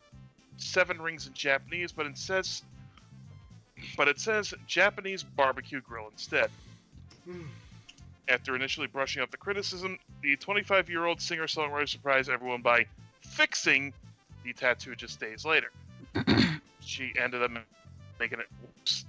Seven 0.56 1.00
Rings 1.00 1.26
in 1.26 1.34
Japanese, 1.34 1.92
but 1.92 2.06
it 2.06 2.16
says, 2.16 2.62
but 3.96 4.08
it 4.08 4.18
says 4.18 4.54
Japanese 4.66 5.22
barbecue 5.22 5.80
grill 5.80 6.08
instead. 6.10 6.50
Hmm. 7.24 7.42
After 8.28 8.56
initially 8.56 8.86
brushing 8.86 9.22
off 9.22 9.30
the 9.30 9.36
criticism, 9.36 9.98
the 10.22 10.36
25 10.36 10.90
year 10.90 11.04
old 11.04 11.20
singer 11.20 11.46
songwriter 11.46 11.88
surprised 11.88 12.28
everyone 12.28 12.62
by 12.62 12.86
fixing 13.20 13.92
the 14.44 14.52
tattoo 14.52 14.94
just 14.96 15.20
days 15.20 15.44
later. 15.44 15.70
she 16.80 17.12
ended 17.20 17.42
up 17.42 17.50
making 18.18 18.40
it 18.40 18.46
whoops, 18.60 19.04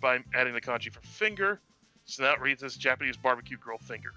by 0.00 0.18
adding 0.34 0.54
the 0.54 0.60
kanji 0.60 0.92
for 0.92 1.00
finger, 1.00 1.60
so 2.04 2.24
now 2.24 2.32
it 2.32 2.40
reads 2.40 2.62
as 2.62 2.76
Japanese 2.76 3.16
barbecue 3.16 3.56
grill 3.56 3.78
finger. 3.78 4.12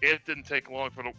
It 0.00 0.24
didn't 0.24 0.44
take 0.44 0.70
long 0.70 0.90
for 0.90 1.02
the 1.02 1.12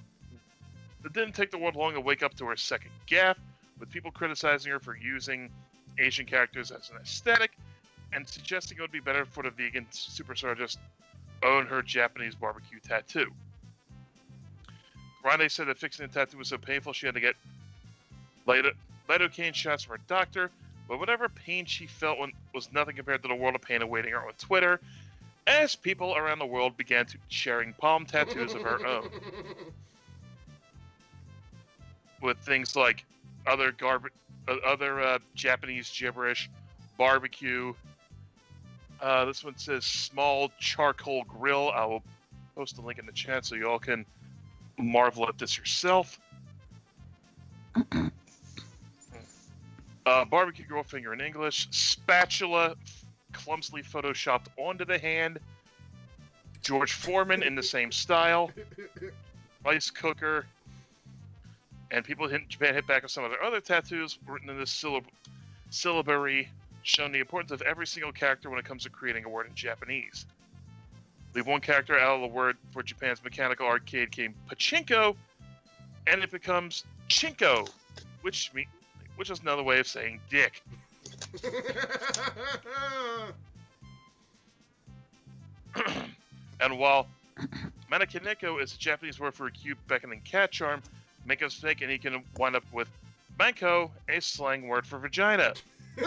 it 1.06 1.14
didn't 1.14 1.34
take 1.34 1.52
the 1.52 1.58
world 1.58 1.76
long 1.76 1.94
to 1.94 2.02
wake 2.02 2.24
up 2.24 2.34
to 2.36 2.46
her 2.46 2.58
second 2.58 2.92
gaffe, 3.08 3.38
with 3.80 3.90
people 3.90 4.12
criticizing 4.12 4.72
her 4.72 4.80
for 4.80 4.96
using 4.98 5.50
Asian 5.98 6.26
characters 6.26 6.72
as 6.72 6.90
an 6.90 6.98
aesthetic 6.98 7.52
and 8.14 8.28
suggesting 8.28 8.78
it 8.78 8.82
would 8.82 8.92
be 8.92 9.00
better 9.00 9.26
for 9.26 9.44
the 9.44 9.52
vegan 9.52 9.86
superstar 9.92 10.58
just 10.58 10.80
own 11.44 11.66
her 11.66 11.82
Japanese 11.82 12.36
barbecue 12.36 12.80
tattoo. 12.80 13.32
Grande 15.22 15.52
said 15.52 15.68
that 15.68 15.78
fixing 15.78 16.08
the 16.08 16.14
tattoo 16.14 16.38
was 16.38 16.50
so 16.50 16.58
painful 16.58 16.94
she 16.94 17.06
had 17.06 17.16
to 17.16 17.22
get 17.22 17.36
lido- 18.46 18.74
lidocaine 19.08 19.54
shots 19.54 19.84
from 19.84 19.98
her 19.98 20.04
doctor, 20.08 20.50
but 20.88 21.00
whatever 21.00 21.30
pain 21.30 21.66
she 21.66 21.86
felt 21.86 22.18
was 22.54 22.72
nothing 22.72 22.96
compared 22.96 23.22
to 23.22 23.28
the 23.28 23.36
world 23.36 23.56
of 23.56 23.62
pain 23.62 23.82
awaiting 23.82 24.12
her 24.12 24.26
on 24.26 24.34
Twitter, 24.38 24.80
as 25.46 25.76
people 25.76 26.16
around 26.16 26.40
the 26.40 26.46
world 26.46 26.78
began 26.78 27.06
to 27.06 27.18
sharing 27.28 27.74
palm 27.74 28.06
tattoos 28.06 28.54
of 28.54 28.62
her 28.62 28.86
own 28.86 29.10
with 32.22 32.38
things 32.40 32.76
like 32.76 33.06
other 33.48 33.72
garbage, 33.72 34.14
other 34.66 35.02
uh, 35.02 35.20
Japanese 35.36 35.90
gibberish, 35.90 36.50
barbecue. 36.98 37.74
Uh, 39.02 39.26
this 39.26 39.44
one 39.44 39.58
says 39.58 39.86
small 39.86 40.52
charcoal 40.60 41.24
grill. 41.24 41.72
I 41.74 41.86
will 41.86 42.04
post 42.56 42.76
the 42.76 42.82
link 42.82 43.00
in 43.00 43.06
the 43.06 43.12
chat 43.12 43.46
so 43.46 43.56
you 43.56 43.70
all 43.70 43.80
can 43.80 44.06
marvel 44.78 45.28
at 45.28 45.38
this 45.38 45.58
yourself. 45.58 46.20
uh, 50.06 50.26
barbecue 50.26 50.66
grill 50.66 50.84
finger 50.84 51.14
in 51.14 51.22
English. 51.22 51.68
Spatula 51.72 52.76
clumsily 53.32 53.84
photoshopped 53.84 54.48
onto 54.58 54.84
the 54.84 54.98
hand. 54.98 55.40
George 56.62 56.94
Foreman 56.94 57.44
in 57.44 57.56
the 57.56 57.64
same 57.64 57.92
style. 57.92 58.52
Rice 59.64 59.90
cooker. 59.90 60.46
And 61.92 62.06
people 62.06 62.28
in 62.28 62.46
Japan 62.48 62.76
hit 62.76 62.86
back 62.88 63.04
with 63.04 63.12
some 63.12 63.24
of 63.24 63.32
their 63.32 63.44
other 63.44 63.62
tattoos 63.62 64.20
written 64.28 64.50
in 64.50 64.60
this 64.60 64.72
syllab- 64.72 65.08
syllabary, 65.70 66.50
showing 66.84 67.12
the 67.12 67.20
importance 67.20 67.52
of 67.52 67.62
every 67.64 67.88
single 67.88 68.12
character 68.12 68.50
when 68.50 68.60
it 68.60 68.66
comes 68.66 68.84
to 68.84 68.90
creating 68.90 69.26
a 69.26 69.30
word 69.30 69.48
in 69.48 69.56
Japanese. 69.56 70.26
Leave 71.34 71.48
one 71.48 71.62
character 71.62 71.98
out 71.98 72.16
of 72.16 72.22
the 72.22 72.28
word 72.28 72.58
for 72.72 72.84
Japan's 72.84 73.24
mechanical 73.24 73.66
arcade 73.66 74.12
game 74.12 74.36
Pachinko, 74.50 75.16
and 76.08 76.24
it 76.24 76.32
becomes 76.32 76.86
Chinko, 77.08 77.70
which 78.22 78.52
me, 78.54 78.68
which 79.16 79.30
is 79.30 79.40
another 79.42 79.64
way 79.64 79.80
of 79.80 79.88
saying 79.88 80.20
dick. 80.30 80.64
and 86.60 86.78
while 86.78 87.08
Maneki-neko 87.92 88.62
is 88.62 88.74
a 88.74 88.78
Japanese 88.78 89.20
word 89.20 89.34
for 89.34 89.48
a 89.48 89.52
cute 89.52 89.78
beckoning 89.88 90.22
cat 90.22 90.52
charm, 90.52 90.82
make 91.26 91.42
a 91.42 91.46
mistake 91.46 91.82
and 91.82 91.92
he 91.92 91.98
can 91.98 92.24
wind 92.38 92.56
up 92.56 92.64
with 92.72 92.90
Manko, 93.40 93.90
a 94.10 94.20
slang 94.20 94.68
word 94.68 94.86
for 94.86 95.00
vagina. 95.00 95.54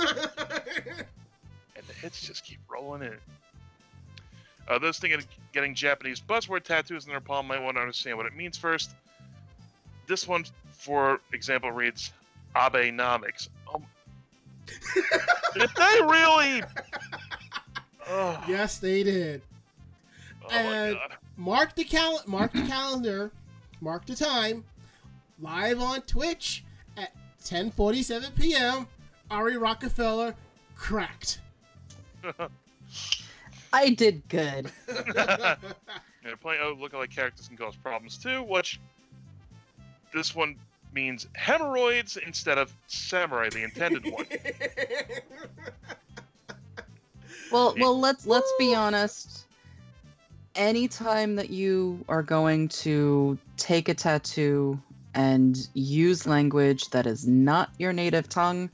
And 1.75 1.87
the 1.87 1.95
hits 1.95 2.21
just 2.27 2.45
keep 2.45 2.59
rolling 2.69 3.03
in. 3.03 3.17
Uh, 4.69 4.79
those 4.79 4.99
thinking 4.99 5.19
of 5.19 5.27
getting 5.53 5.75
Japanese 5.75 6.21
buzzword 6.21 6.63
tattoos 6.63 7.07
in 7.07 7.11
their 7.11 7.21
palm 7.21 7.49
might 7.49 7.61
want 7.61 7.77
to 7.77 7.81
understand 7.81 8.17
what 8.17 8.27
it 8.27 8.37
means 8.37 8.57
first. 8.57 8.91
This 10.07 10.29
one, 10.29 10.45
for 10.73 11.19
example, 11.33 11.73
reads 11.73 12.13
Abenomics. 12.55 13.49
Um, 13.75 13.85
did 15.55 15.71
they 15.77 16.01
really? 16.03 16.63
Oh, 18.09 18.43
yes, 18.49 18.79
they 18.79 19.05
did. 19.05 19.43
oh 20.45 20.49
my 20.51 20.59
and- 20.61 20.95
god. 20.97 21.17
Mark 21.37 21.75
the 21.77 21.85
cal- 21.85 22.21
mark 22.27 22.53
the 22.53 22.63
calendar, 22.63 23.31
mark 23.81 24.05
the 24.07 24.15
time. 24.17 24.65
Live 25.43 25.81
on 25.81 26.01
Twitch 26.03 26.65
at 26.97 27.13
10:47 27.45 28.35
p.m. 28.37 28.87
Ari 29.31 29.57
Rockefeller 29.59 30.35
cracked. 30.77 31.41
I 33.73 33.91
did 33.91 34.23
good. 34.29 34.71
Yeah, 36.25 36.37
playing 36.41 36.61
oh, 36.63 36.77
lookalike 36.77 37.11
characters 37.11 37.49
can 37.49 37.57
cause 37.57 37.75
problems 37.75 38.17
too, 38.17 38.45
which 38.45 38.79
this 40.15 40.37
one 40.37 40.55
means 40.95 41.27
hemorrhoids 41.33 42.17
instead 42.17 42.59
of 42.59 42.73
samurai, 42.87 43.49
the 43.49 43.65
intended 43.65 44.05
one. 44.09 44.25
Well, 47.51 47.75
Yeah. 47.77 47.83
well, 47.83 47.99
let's 48.01 48.25
let's 48.25 48.51
be 48.57 48.69
Woo. 48.69 48.77
honest. 48.77 49.47
Anytime 50.55 51.35
that 51.37 51.51
you 51.51 52.05
are 52.09 52.23
going 52.23 52.69
to 52.69 53.37
take 53.57 53.89
a 53.89 53.95
tattoo 53.95 54.81
and 55.15 55.57
use 55.75 56.27
language 56.27 56.91
that 56.91 57.07
is 57.07 57.27
not 57.27 57.71
your 57.79 57.93
native 57.93 58.29
tongue, 58.29 58.71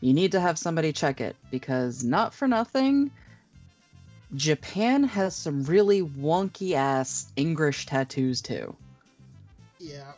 you 0.00 0.12
need 0.12 0.32
to 0.32 0.40
have 0.40 0.58
somebody 0.58 0.92
check 0.92 1.20
it 1.20 1.36
because 1.50 2.04
not 2.04 2.34
for 2.34 2.48
nothing, 2.48 3.10
Japan 4.34 5.04
has 5.04 5.36
some 5.36 5.62
really 5.64 6.02
wonky 6.02 6.72
ass 6.72 7.30
English 7.36 7.86
tattoos 7.86 8.40
too. 8.40 8.74
yeah. 9.78 10.12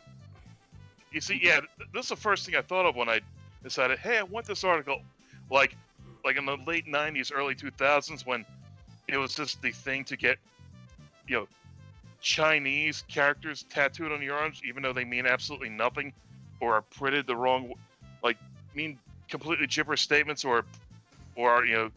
You 1.12 1.20
see, 1.20 1.38
yeah, 1.40 1.60
th- 1.60 1.88
this 1.92 2.06
is 2.06 2.08
the 2.08 2.16
first 2.16 2.44
thing 2.44 2.56
I 2.56 2.62
thought 2.62 2.86
of 2.86 2.96
when 2.96 3.08
I 3.08 3.20
decided, 3.62 3.98
hey, 3.98 4.18
I 4.18 4.22
want 4.24 4.46
this 4.46 4.64
article. 4.64 5.00
Like, 5.50 5.76
like 6.24 6.36
in 6.36 6.44
the 6.44 6.56
late 6.66 6.86
'90s, 6.86 7.30
early 7.34 7.54
2000s, 7.54 8.26
when 8.26 8.44
it 9.08 9.16
was 9.16 9.34
just 9.34 9.62
the 9.62 9.70
thing 9.70 10.04
to 10.04 10.16
get, 10.16 10.38
you 11.28 11.36
know, 11.36 11.48
Chinese 12.24 13.04
characters 13.06 13.66
tattooed 13.68 14.10
on 14.10 14.22
your 14.22 14.36
arms, 14.36 14.62
even 14.66 14.82
though 14.82 14.94
they 14.94 15.04
mean 15.04 15.26
absolutely 15.26 15.68
nothing, 15.68 16.10
or 16.58 16.74
are 16.74 16.82
printed 16.82 17.26
the 17.26 17.36
wrong, 17.36 17.74
like 18.22 18.38
mean 18.74 18.98
completely 19.28 19.66
gibberish 19.66 20.00
statements, 20.00 20.42
or, 20.42 20.64
or 21.36 21.50
are, 21.50 21.64
you 21.66 21.74
know, 21.74 21.90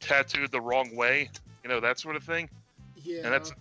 tattooed 0.00 0.52
the 0.52 0.60
wrong 0.60 0.94
way, 0.94 1.30
you 1.62 1.70
know, 1.70 1.80
that 1.80 1.98
sort 1.98 2.14
of 2.14 2.22
thing. 2.22 2.50
Yeah. 3.02 3.22
And 3.24 3.32
that's 3.32 3.52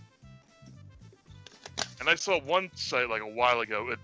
and 2.02 2.10
I 2.10 2.16
saw 2.16 2.38
one 2.42 2.70
site 2.76 3.10
like 3.10 3.22
a 3.22 3.28
while 3.28 3.62
ago. 3.62 3.90
It 3.90 4.00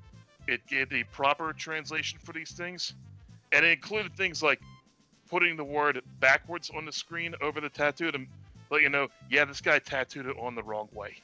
it 0.47 0.65
gave 0.67 0.89
the 0.89 1.03
proper 1.03 1.51
translation 1.51 2.17
for 2.23 2.31
these 2.31 2.51
things, 2.51 2.93
and 3.51 3.65
it 3.65 3.71
included 3.73 4.15
things 4.15 4.41
like 4.41 4.61
putting 5.29 5.57
the 5.57 5.65
word 5.65 6.01
backwards 6.21 6.71
on 6.73 6.85
the 6.85 6.93
screen 6.93 7.35
over 7.41 7.59
the 7.59 7.69
tattoo 7.69 8.09
to 8.09 8.19
let 8.71 8.81
you 8.81 8.89
know, 8.89 9.09
yeah, 9.29 9.43
this 9.43 9.59
guy 9.59 9.79
tattooed 9.79 10.27
it 10.27 10.37
on 10.39 10.55
the 10.55 10.63
wrong 10.63 10.87
way. 10.93 11.17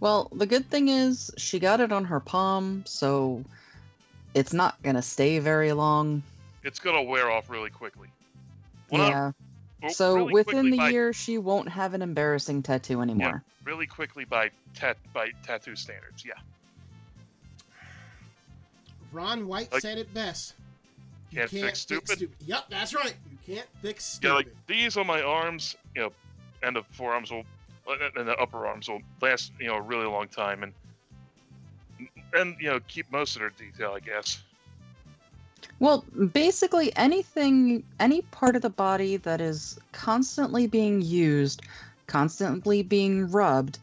Well, 0.00 0.28
the 0.32 0.46
good 0.46 0.68
thing 0.70 0.88
is 0.88 1.30
she 1.36 1.58
got 1.58 1.80
it 1.80 1.92
on 1.92 2.04
her 2.04 2.20
palm, 2.20 2.82
so 2.86 3.44
it's 4.34 4.52
not 4.52 4.80
gonna 4.82 5.02
stay 5.02 5.38
very 5.38 5.72
long. 5.72 6.22
It's 6.62 6.78
gonna 6.78 7.02
wear 7.02 7.30
off 7.30 7.48
really 7.50 7.70
quickly. 7.70 8.08
Well, 8.90 9.02
not 9.02 9.10
yeah. 9.10 9.32
r- 9.82 9.90
So 9.90 10.16
really 10.16 10.32
within 10.32 10.70
the 10.70 10.76
by, 10.78 10.90
year, 10.90 11.12
she 11.12 11.38
won't 11.38 11.68
have 11.68 11.94
an 11.94 12.02
embarrassing 12.02 12.62
tattoo 12.62 13.00
anymore. 13.00 13.42
really 13.64 13.86
quickly 13.86 14.24
by 14.24 14.50
tat 14.74 14.96
by 15.12 15.30
tattoo 15.42 15.76
standards. 15.76 16.24
Yeah, 16.24 16.34
Ron 19.12 19.46
White 19.46 19.72
Like- 19.72 19.82
said 19.82 19.98
it 19.98 20.12
best. 20.12 20.54
You 21.30 21.38
Can't 21.40 21.50
fix 21.50 21.80
stupid? 21.80 22.30
Yep, 22.46 22.66
that's 22.68 22.94
right. 22.94 23.14
You 23.30 23.54
can't 23.56 23.68
fix 23.82 24.04
stupid. 24.04 24.28
yeah, 24.28 24.34
like 24.34 24.48
these 24.68 24.96
on 24.96 25.06
my 25.06 25.20
arms, 25.22 25.76
you 25.94 26.02
know, 26.02 26.12
and 26.62 26.76
the 26.76 26.82
forearms 26.92 27.30
will, 27.32 27.44
and 27.86 28.28
the 28.28 28.36
upper 28.36 28.66
arms 28.66 28.88
will 28.88 29.00
last, 29.20 29.52
you 29.58 29.66
know, 29.66 29.76
a 29.76 29.82
really 29.82 30.06
long 30.06 30.28
time, 30.28 30.62
and 30.62 30.72
and 32.34 32.56
you 32.60 32.70
know, 32.70 32.80
keep 32.88 33.10
most 33.12 33.36
of 33.36 33.40
their 33.40 33.50
detail, 33.50 33.92
I 33.92 34.00
guess. 34.00 34.42
Well, 35.80 36.04
basically 36.32 36.94
anything, 36.96 37.84
any 37.98 38.22
part 38.22 38.56
of 38.56 38.62
the 38.62 38.70
body 38.70 39.16
that 39.18 39.40
is 39.40 39.78
constantly 39.92 40.66
being 40.66 41.00
used, 41.00 41.62
constantly 42.06 42.82
being 42.82 43.30
rubbed, 43.30 43.78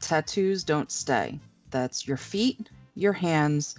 tattoos 0.00 0.64
don't 0.64 0.90
stay. 0.90 1.38
That's 1.70 2.06
your 2.06 2.16
feet, 2.16 2.70
your 2.94 3.12
hands, 3.12 3.76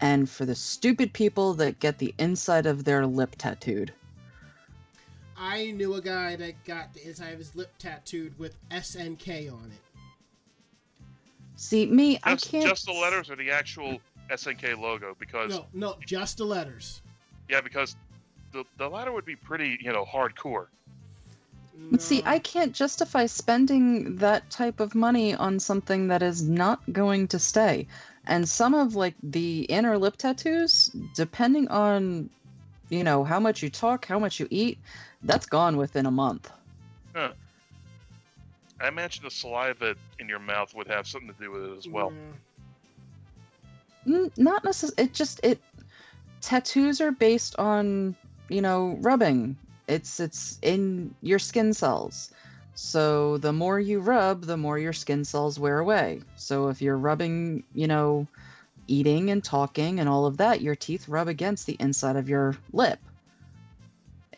and 0.00 0.28
for 0.28 0.44
the 0.44 0.54
stupid 0.54 1.12
people 1.12 1.54
that 1.54 1.80
get 1.80 1.98
the 1.98 2.14
inside 2.18 2.66
of 2.66 2.84
their 2.84 3.06
lip 3.06 3.36
tattooed. 3.38 3.92
I 5.38 5.70
knew 5.72 5.94
a 5.94 6.00
guy 6.00 6.36
that 6.36 6.64
got 6.64 6.94
the 6.94 7.06
inside 7.06 7.32
of 7.32 7.38
his 7.38 7.54
lip 7.54 7.70
tattooed 7.78 8.38
with 8.38 8.56
SNK 8.70 9.52
on 9.52 9.70
it. 9.72 9.80
See, 11.56 11.86
me, 11.86 12.18
I 12.22 12.36
can't. 12.36 12.66
just 12.66 12.86
the 12.86 12.92
letters 12.92 13.30
or 13.30 13.36
the 13.36 13.50
actual 13.50 13.98
SNK 14.30 14.78
logo, 14.78 15.16
because 15.18 15.50
No, 15.50 15.66
no, 15.72 15.96
just 16.06 16.38
the 16.38 16.44
letters. 16.44 17.00
yeah, 17.48 17.60
because 17.60 17.96
the 18.52 18.64
the 18.76 18.88
latter 18.88 19.12
would 19.12 19.24
be 19.24 19.36
pretty, 19.36 19.78
you 19.80 19.92
know, 19.92 20.04
hardcore. 20.04 20.66
But 21.90 22.00
see, 22.00 22.22
I 22.24 22.38
can't 22.38 22.72
justify 22.72 23.26
spending 23.26 24.16
that 24.16 24.48
type 24.50 24.80
of 24.80 24.94
money 24.94 25.34
on 25.34 25.60
something 25.60 26.08
that 26.08 26.22
is 26.22 26.42
not 26.48 26.80
going 26.90 27.28
to 27.28 27.38
stay. 27.38 27.86
And 28.26 28.48
some 28.48 28.74
of 28.74 28.94
like 28.94 29.14
the 29.22 29.62
inner 29.64 29.98
lip 29.98 30.16
tattoos, 30.16 30.90
depending 31.14 31.68
on, 31.68 32.30
you 32.88 33.04
know, 33.04 33.24
how 33.24 33.40
much 33.40 33.62
you 33.62 33.70
talk, 33.70 34.06
how 34.06 34.18
much 34.18 34.40
you 34.40 34.46
eat, 34.50 34.78
that's 35.22 35.46
gone 35.46 35.76
within 35.76 36.06
a 36.06 36.10
month. 36.10 36.50
I 38.80 38.88
imagine 38.88 39.24
the 39.24 39.30
saliva 39.30 39.96
in 40.18 40.28
your 40.28 40.38
mouth 40.38 40.74
would 40.74 40.86
have 40.86 41.06
something 41.06 41.32
to 41.32 41.42
do 41.42 41.50
with 41.50 41.64
it 41.64 41.78
as 41.78 41.88
well. 41.88 42.12
Yeah. 44.06 44.14
N- 44.14 44.32
not 44.36 44.64
necessarily. 44.64 45.10
It 45.10 45.14
just 45.14 45.40
it. 45.42 45.60
Tattoos 46.40 47.00
are 47.00 47.10
based 47.10 47.58
on 47.58 48.14
you 48.48 48.60
know 48.60 48.98
rubbing. 49.00 49.56
It's 49.88 50.20
it's 50.20 50.58
in 50.62 51.14
your 51.22 51.38
skin 51.38 51.72
cells. 51.72 52.30
So 52.74 53.38
the 53.38 53.52
more 53.52 53.80
you 53.80 54.00
rub, 54.00 54.44
the 54.44 54.58
more 54.58 54.78
your 54.78 54.92
skin 54.92 55.24
cells 55.24 55.58
wear 55.58 55.78
away. 55.78 56.20
So 56.36 56.68
if 56.68 56.82
you're 56.82 56.98
rubbing, 56.98 57.64
you 57.74 57.86
know, 57.86 58.26
eating 58.86 59.30
and 59.30 59.42
talking 59.42 60.00
and 60.00 60.08
all 60.08 60.26
of 60.26 60.38
that, 60.38 60.60
your 60.60 60.74
teeth 60.74 61.08
rub 61.08 61.28
against 61.28 61.66
the 61.66 61.76
inside 61.78 62.16
of 62.16 62.28
your 62.28 62.56
lip. 62.72 62.98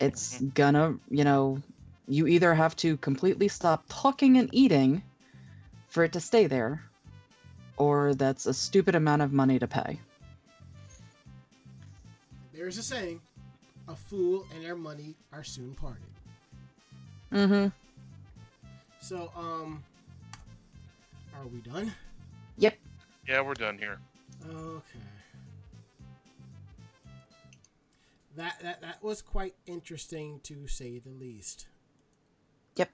It's 0.01 0.41
gonna, 0.41 0.97
you 1.11 1.25
know, 1.25 1.61
you 2.07 2.27
either 2.27 2.55
have 2.55 2.77
to 2.77 2.97
completely 2.97 3.49
stop 3.49 3.85
talking 3.89 4.39
and 4.39 4.49
eating 4.53 5.03
for 5.89 6.05
it 6.05 6.12
to 6.12 6.20
stay 6.20 6.47
there, 6.47 6.83
or 7.77 8.15
that's 8.15 8.47
a 8.47 8.55
stupid 8.55 8.95
amount 8.95 9.23
of 9.23 9.33
money 9.33 9.59
to 9.59 9.66
pay. 9.66 9.99
There's 12.53 12.79
a 12.79 12.83
saying: 12.83 13.20
"A 13.89 13.97
fool 13.97 14.47
and 14.55 14.65
their 14.65 14.77
money 14.77 15.16
are 15.33 15.45
soon 15.45 15.75
parted." 15.75 16.03
Mm-hmm. 17.33 17.69
So, 19.01 19.31
um, 19.37 19.83
are 21.35 21.47
we 21.47 21.61
done? 21.61 21.93
Yep. 22.57 22.79
Yeah, 23.29 23.41
we're 23.43 23.55
done 23.55 23.79
here. 23.79 23.99
Okay. 24.47 24.98
That 28.36 28.60
that 28.62 28.81
that 28.82 29.02
was 29.02 29.20
quite 29.20 29.55
interesting 29.66 30.40
to 30.44 30.66
say 30.69 30.98
the 30.98 31.10
least. 31.10 31.66
Yep. 32.77 32.90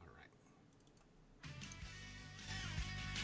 All 0.00 0.08
right. 0.18 1.58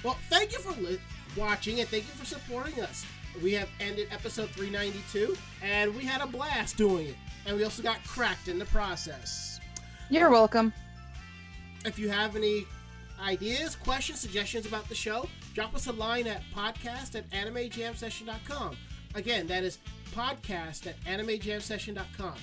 Well, 0.04 0.16
thank 0.30 0.52
you 0.52 0.58
for 0.60 0.80
li- 0.80 1.00
watching 1.36 1.80
and 1.80 1.88
thank 1.88 2.04
you 2.04 2.12
for 2.12 2.24
supporting 2.24 2.80
us. 2.80 3.04
We 3.42 3.52
have 3.54 3.68
ended 3.80 4.08
episode 4.12 4.50
392 4.50 5.36
and 5.62 5.94
we 5.96 6.04
had 6.04 6.20
a 6.20 6.26
blast 6.26 6.76
doing 6.76 7.08
it. 7.08 7.16
And 7.46 7.56
we 7.56 7.64
also 7.64 7.82
got 7.82 8.04
cracked 8.04 8.46
in 8.46 8.58
the 8.58 8.66
process. 8.66 9.58
You're 10.10 10.30
welcome. 10.30 10.72
If 11.84 11.98
you 11.98 12.08
have 12.10 12.36
any 12.36 12.66
ideas, 13.20 13.74
questions, 13.74 14.20
suggestions 14.20 14.66
about 14.66 14.88
the 14.88 14.94
show, 14.94 15.28
drop 15.54 15.74
us 15.74 15.86
a 15.86 15.92
line 15.92 16.26
at 16.26 16.42
podcast 16.54 17.14
at 17.14 17.28
animejamsession.com. 17.30 18.76
Again, 19.14 19.46
that 19.48 19.64
is 19.64 19.78
podcast 20.14 20.86
at 20.86 21.00
animejamsession.com. 21.04 22.34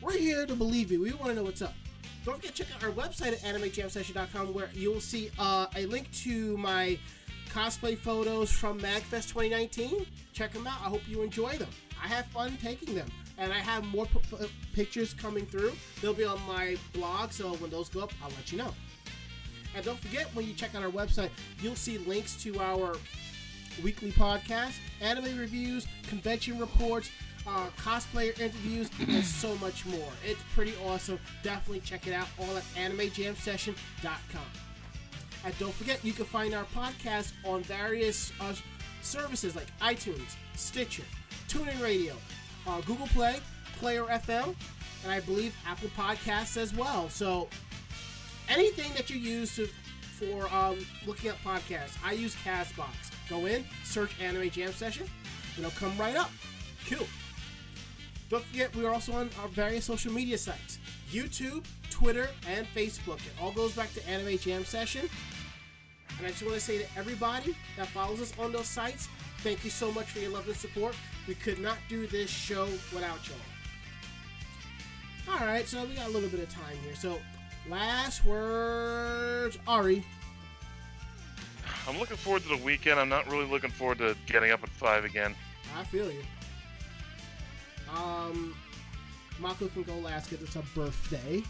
We're 0.00 0.16
here 0.16 0.46
to 0.46 0.54
believe 0.54 0.92
you. 0.92 1.00
We 1.02 1.12
want 1.12 1.26
to 1.30 1.34
know 1.34 1.44
what's 1.44 1.62
up. 1.62 1.74
Don't 2.24 2.36
forget 2.36 2.54
to 2.54 2.64
check 2.64 2.74
out 2.74 2.84
our 2.84 2.90
website 2.90 3.32
at 3.32 3.40
animejamsession.com 3.40 4.52
where 4.54 4.70
you'll 4.74 5.00
see 5.00 5.30
uh, 5.38 5.66
a 5.76 5.86
link 5.86 6.10
to 6.24 6.56
my 6.58 6.98
cosplay 7.50 7.96
photos 7.96 8.50
from 8.50 8.78
MagFest 8.80 9.28
2019. 9.28 10.06
Check 10.32 10.52
them 10.52 10.66
out. 10.66 10.80
I 10.80 10.88
hope 10.88 11.02
you 11.08 11.22
enjoy 11.22 11.56
them. 11.56 11.68
I 12.02 12.06
have 12.06 12.26
fun 12.26 12.56
taking 12.62 12.94
them. 12.94 13.08
And 13.38 13.52
I 13.52 13.58
have 13.58 13.84
more 13.86 14.06
p- 14.06 14.18
p- 14.30 14.50
pictures 14.72 15.14
coming 15.14 15.46
through. 15.46 15.72
They'll 16.02 16.12
be 16.12 16.24
on 16.24 16.40
my 16.46 16.76
blog, 16.92 17.32
so 17.32 17.54
when 17.54 17.70
those 17.70 17.88
go 17.88 18.00
up, 18.00 18.12
I'll 18.22 18.30
let 18.30 18.50
you 18.50 18.58
know. 18.58 18.74
And 19.74 19.84
don't 19.84 19.98
forget, 19.98 20.26
when 20.34 20.46
you 20.46 20.54
check 20.54 20.74
out 20.74 20.82
our 20.82 20.90
website, 20.90 21.30
you'll 21.60 21.76
see 21.76 21.98
links 21.98 22.34
to 22.42 22.58
our 22.60 22.96
weekly 23.82 24.12
podcast, 24.12 24.78
anime 25.00 25.38
reviews, 25.38 25.86
convention 26.08 26.58
reports, 26.58 27.10
uh, 27.46 27.68
cosplayer 27.78 28.38
interviews, 28.40 28.90
and 29.08 29.24
so 29.24 29.54
much 29.56 29.86
more. 29.86 30.10
It's 30.24 30.42
pretty 30.54 30.74
awesome. 30.86 31.18
Definitely 31.42 31.80
check 31.80 32.06
it 32.06 32.12
out 32.12 32.28
all 32.38 32.56
at 32.56 32.64
animejamsession.com. 32.74 34.42
And 35.44 35.58
don't 35.58 35.74
forget, 35.74 36.04
you 36.04 36.12
can 36.12 36.24
find 36.24 36.54
our 36.54 36.64
podcast 36.74 37.32
on 37.44 37.62
various 37.62 38.32
uh, 38.40 38.54
services 39.02 39.54
like 39.54 39.66
iTunes, 39.80 40.34
Stitcher, 40.54 41.04
TuneIn 41.48 41.80
Radio, 41.82 42.14
uh, 42.66 42.80
Google 42.82 43.06
Play, 43.08 43.36
Player 43.78 44.04
FM, 44.04 44.54
and 45.04 45.12
I 45.12 45.20
believe 45.20 45.54
Apple 45.66 45.90
Podcasts 45.96 46.56
as 46.56 46.74
well. 46.74 47.08
So 47.08 47.48
anything 48.48 48.92
that 48.94 49.10
you 49.10 49.18
use 49.18 49.56
to 49.56 49.68
for 50.18 50.52
um, 50.52 50.78
looking 51.06 51.30
up 51.30 51.36
podcasts, 51.44 51.96
I 52.04 52.12
use 52.12 52.34
Castbox. 52.44 52.88
Go 53.28 53.46
in, 53.46 53.64
search 53.84 54.10
Anime 54.20 54.50
Jam 54.50 54.72
Session, 54.72 55.06
it'll 55.56 55.70
come 55.72 55.96
right 55.96 56.16
up. 56.16 56.30
Cool. 56.88 57.06
Don't 58.28 58.44
forget, 58.44 58.74
we 58.74 58.84
are 58.84 58.92
also 58.92 59.12
on 59.12 59.30
our 59.40 59.48
various 59.48 59.84
social 59.84 60.12
media 60.12 60.36
sites 60.36 60.78
YouTube, 61.10 61.64
Twitter, 61.90 62.28
and 62.48 62.66
Facebook. 62.74 63.16
It 63.16 63.32
all 63.40 63.52
goes 63.52 63.72
back 63.74 63.92
to 63.94 64.08
Anime 64.08 64.36
Jam 64.38 64.64
Session. 64.64 65.08
And 66.18 66.26
I 66.26 66.30
just 66.30 66.42
want 66.42 66.54
to 66.54 66.60
say 66.60 66.78
to 66.78 66.86
everybody 66.96 67.56
that 67.76 67.86
follows 67.88 68.20
us 68.20 68.32
on 68.38 68.52
those 68.52 68.66
sites, 68.66 69.08
thank 69.38 69.64
you 69.64 69.70
so 69.70 69.90
much 69.92 70.06
for 70.06 70.18
your 70.18 70.30
love 70.30 70.46
and 70.46 70.56
support. 70.56 70.94
We 71.26 71.34
could 71.34 71.60
not 71.60 71.78
do 71.88 72.06
this 72.06 72.28
show 72.28 72.66
without 72.92 73.18
y'all. 73.28 73.36
Alright, 75.34 75.68
so 75.68 75.84
we 75.84 75.94
got 75.94 76.08
a 76.08 76.10
little 76.10 76.28
bit 76.28 76.40
of 76.40 76.48
time 76.48 76.76
here. 76.84 76.94
So, 76.94 77.18
last 77.68 78.24
words, 78.24 79.58
Ari. 79.66 80.04
I'm 81.86 81.98
looking 81.98 82.16
forward 82.16 82.42
to 82.42 82.48
the 82.48 82.62
weekend. 82.62 83.00
I'm 83.00 83.08
not 83.08 83.30
really 83.30 83.46
looking 83.46 83.70
forward 83.70 83.98
to 83.98 84.16
getting 84.26 84.50
up 84.50 84.62
at 84.62 84.68
five 84.68 85.04
again. 85.04 85.34
I 85.76 85.84
feel 85.84 86.10
you. 86.10 86.22
Um, 87.94 88.54
Mako 89.40 89.68
can 89.68 89.82
go 89.84 89.96
last 89.96 90.30
because 90.30 90.46
it's 90.46 90.56
a 90.56 90.62
birthday. 90.74 91.42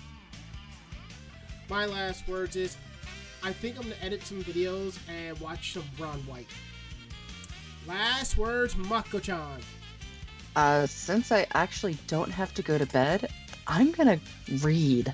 My 1.69 1.87
last 1.87 2.27
words 2.29 2.57
is, 2.57 2.77
I 3.43 3.53
think 3.53 3.77
I'm 3.77 3.83
gonna 3.83 3.97
edit 4.01 4.23
some 4.23 4.43
videos 4.43 4.99
and 5.09 5.39
watch 5.41 5.73
some 5.73 5.85
Ron 5.99 6.21
White. 6.21 6.49
Last 7.87 8.37
words, 8.37 8.77
Mako-chan. 8.77 9.61
Uh, 10.57 10.87
since 10.87 11.33
I 11.33 11.47
actually 11.55 11.97
don't 12.07 12.31
have 12.31 12.53
to 12.55 12.63
go 12.63 12.79
to 12.79 12.87
bed, 12.87 13.31
I'm 13.69 13.93
gonna 13.93 14.19
read. 14.63 15.13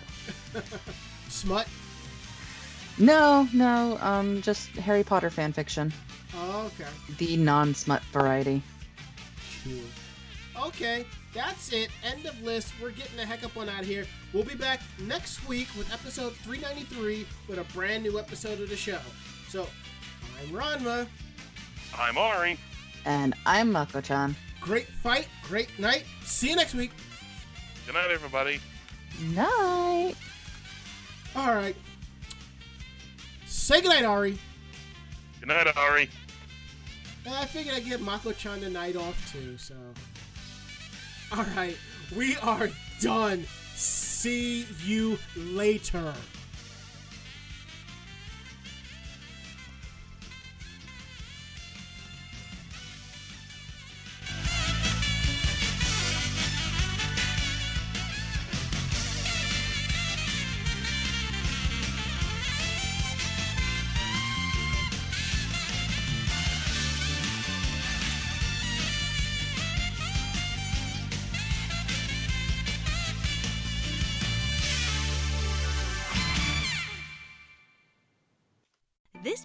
Smut. 1.28 1.66
No, 2.96 3.48
no, 3.52 3.98
um, 4.00 4.40
just 4.42 4.68
Harry 4.70 5.02
Potter 5.02 5.28
fan 5.28 5.52
fiction, 5.52 5.92
Oh, 6.36 6.70
okay. 6.80 6.88
the 7.18 7.36
non-smut 7.36 8.02
variety. 8.12 8.62
Cool. 9.64 10.66
Okay, 10.68 11.04
that's 11.34 11.72
it. 11.72 11.90
End 12.04 12.24
of 12.26 12.40
list. 12.42 12.72
We're 12.80 12.90
getting 12.92 13.16
the 13.16 13.26
heck 13.26 13.42
up 13.42 13.56
on 13.56 13.68
out 13.68 13.80
of 13.80 13.86
here. 13.88 14.06
We'll 14.32 14.44
be 14.44 14.54
back 14.54 14.80
next 15.00 15.44
week 15.48 15.66
with 15.76 15.92
episode 15.92 16.34
393 16.36 17.26
with 17.48 17.58
a 17.58 17.64
brand 17.74 18.04
new 18.04 18.16
episode 18.20 18.60
of 18.60 18.68
the 18.68 18.76
show. 18.76 19.00
So, 19.48 19.66
I'm 20.40 20.54
Ranma. 20.54 21.08
I'm 21.98 22.16
Ari. 22.16 22.56
And 23.04 23.34
I'm 23.44 23.72
Mako-chan. 23.72 24.36
Great 24.60 24.86
fight, 24.86 25.26
great 25.42 25.76
night. 25.80 26.04
See 26.24 26.50
you 26.50 26.56
next 26.56 26.74
week. 26.74 26.92
Good 27.86 27.94
night, 27.94 28.10
everybody. 28.10 28.60
Night. 29.34 30.14
All 31.36 31.54
right. 31.54 31.76
Say 33.46 33.80
goodnight, 33.80 34.04
Ari. 34.04 34.38
Good 35.40 35.48
night, 35.48 35.66
Ari. 35.76 36.08
And 37.26 37.34
I 37.34 37.44
figured 37.46 37.74
I'd 37.76 37.84
give 37.84 38.00
Mako-chan 38.00 38.60
the 38.60 38.70
night 38.70 38.96
off 38.96 39.32
too, 39.32 39.56
so. 39.56 39.74
All 41.32 41.44
right, 41.56 41.76
we 42.14 42.36
are 42.36 42.68
done. 43.00 43.44
See 43.74 44.66
you 44.84 45.18
later. 45.36 46.14